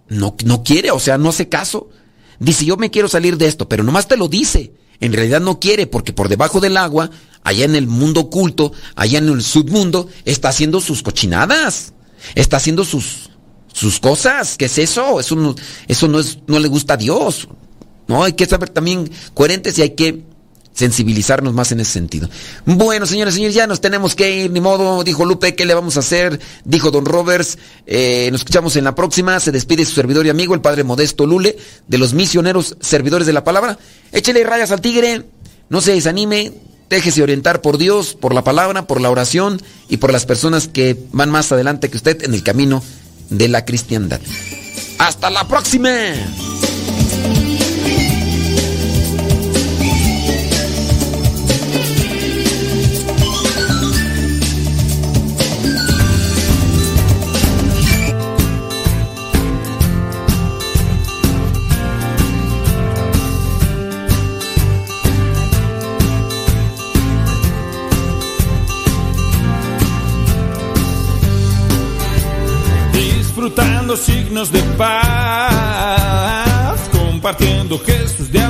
no, 0.08 0.36
no 0.44 0.62
quiere, 0.62 0.90
o 0.90 1.00
sea, 1.00 1.18
no 1.18 1.30
hace 1.30 1.48
caso. 1.48 1.90
Dice, 2.38 2.64
yo 2.64 2.76
me 2.76 2.90
quiero 2.90 3.08
salir 3.08 3.36
de 3.36 3.46
esto, 3.46 3.68
pero 3.68 3.82
nomás 3.82 4.08
te 4.08 4.16
lo 4.16 4.28
dice. 4.28 4.72
En 5.00 5.12
realidad 5.12 5.40
no 5.40 5.58
quiere, 5.58 5.86
porque 5.86 6.12
por 6.12 6.28
debajo 6.28 6.60
del 6.60 6.76
agua, 6.76 7.10
allá 7.42 7.64
en 7.64 7.74
el 7.74 7.86
mundo 7.86 8.20
oculto, 8.20 8.72
allá 8.94 9.18
en 9.18 9.28
el 9.28 9.42
submundo, 9.42 10.08
está 10.24 10.48
haciendo 10.48 10.80
sus 10.80 11.02
cochinadas. 11.02 11.92
Está 12.34 12.58
haciendo 12.58 12.84
sus, 12.84 13.30
sus 13.72 13.98
cosas. 14.00 14.56
¿Qué 14.56 14.66
es 14.66 14.78
eso? 14.78 15.20
Eso 15.20 15.54
eso 15.88 16.08
no, 16.08 16.20
es, 16.20 16.38
no 16.46 16.58
le 16.58 16.68
gusta 16.68 16.94
a 16.94 16.96
Dios. 16.96 17.48
No, 18.06 18.24
hay 18.24 18.34
que 18.34 18.46
saber 18.46 18.68
también 18.68 19.10
coherentes 19.34 19.78
y 19.78 19.82
hay 19.82 19.90
que 19.90 20.22
sensibilizarnos 20.74 21.52
más 21.52 21.70
en 21.72 21.80
ese 21.80 21.92
sentido. 21.92 22.28
Bueno, 22.64 23.06
señores, 23.06 23.34
señores, 23.34 23.54
ya 23.54 23.66
nos 23.66 23.80
tenemos 23.80 24.14
que 24.14 24.44
ir, 24.44 24.50
ni 24.50 24.60
modo, 24.60 25.04
dijo 25.04 25.24
Lupe, 25.24 25.54
¿qué 25.54 25.66
le 25.66 25.74
vamos 25.74 25.96
a 25.96 26.00
hacer? 26.00 26.40
Dijo 26.64 26.90
Don 26.90 27.04
Roberts, 27.04 27.58
eh, 27.86 28.28
nos 28.32 28.40
escuchamos 28.40 28.76
en 28.76 28.84
la 28.84 28.94
próxima, 28.94 29.38
se 29.38 29.52
despide 29.52 29.84
su 29.84 29.92
servidor 29.92 30.24
y 30.26 30.30
amigo, 30.30 30.54
el 30.54 30.62
Padre 30.62 30.82
Modesto 30.82 31.26
Lule, 31.26 31.56
de 31.86 31.98
los 31.98 32.14
misioneros 32.14 32.76
servidores 32.80 33.26
de 33.26 33.34
la 33.34 33.44
palabra. 33.44 33.78
Échele 34.12 34.44
rayas 34.44 34.70
al 34.70 34.80
tigre, 34.80 35.26
no 35.68 35.80
se 35.80 35.92
desanime, 35.92 36.52
déjese 36.92 37.22
orientar 37.22 37.62
por 37.62 37.78
Dios, 37.78 38.14
por 38.14 38.34
la 38.34 38.44
palabra, 38.44 38.86
por 38.86 39.00
la 39.00 39.10
oración 39.10 39.60
y 39.88 39.96
por 39.96 40.12
las 40.12 40.26
personas 40.26 40.68
que 40.68 40.96
van 41.12 41.30
más 41.30 41.50
adelante 41.50 41.88
que 41.88 41.96
usted 41.96 42.22
en 42.22 42.34
el 42.34 42.42
camino 42.42 42.82
de 43.30 43.48
la 43.48 43.64
cristiandad. 43.64 44.20
Hasta 44.98 45.30
la 45.30 45.48
próxima. 45.48 45.90
Signos 74.02 74.50
de 74.50 74.60
paz, 74.76 74.90
compartiendo 76.90 77.78
gestos 77.78 78.28
de 78.32 78.41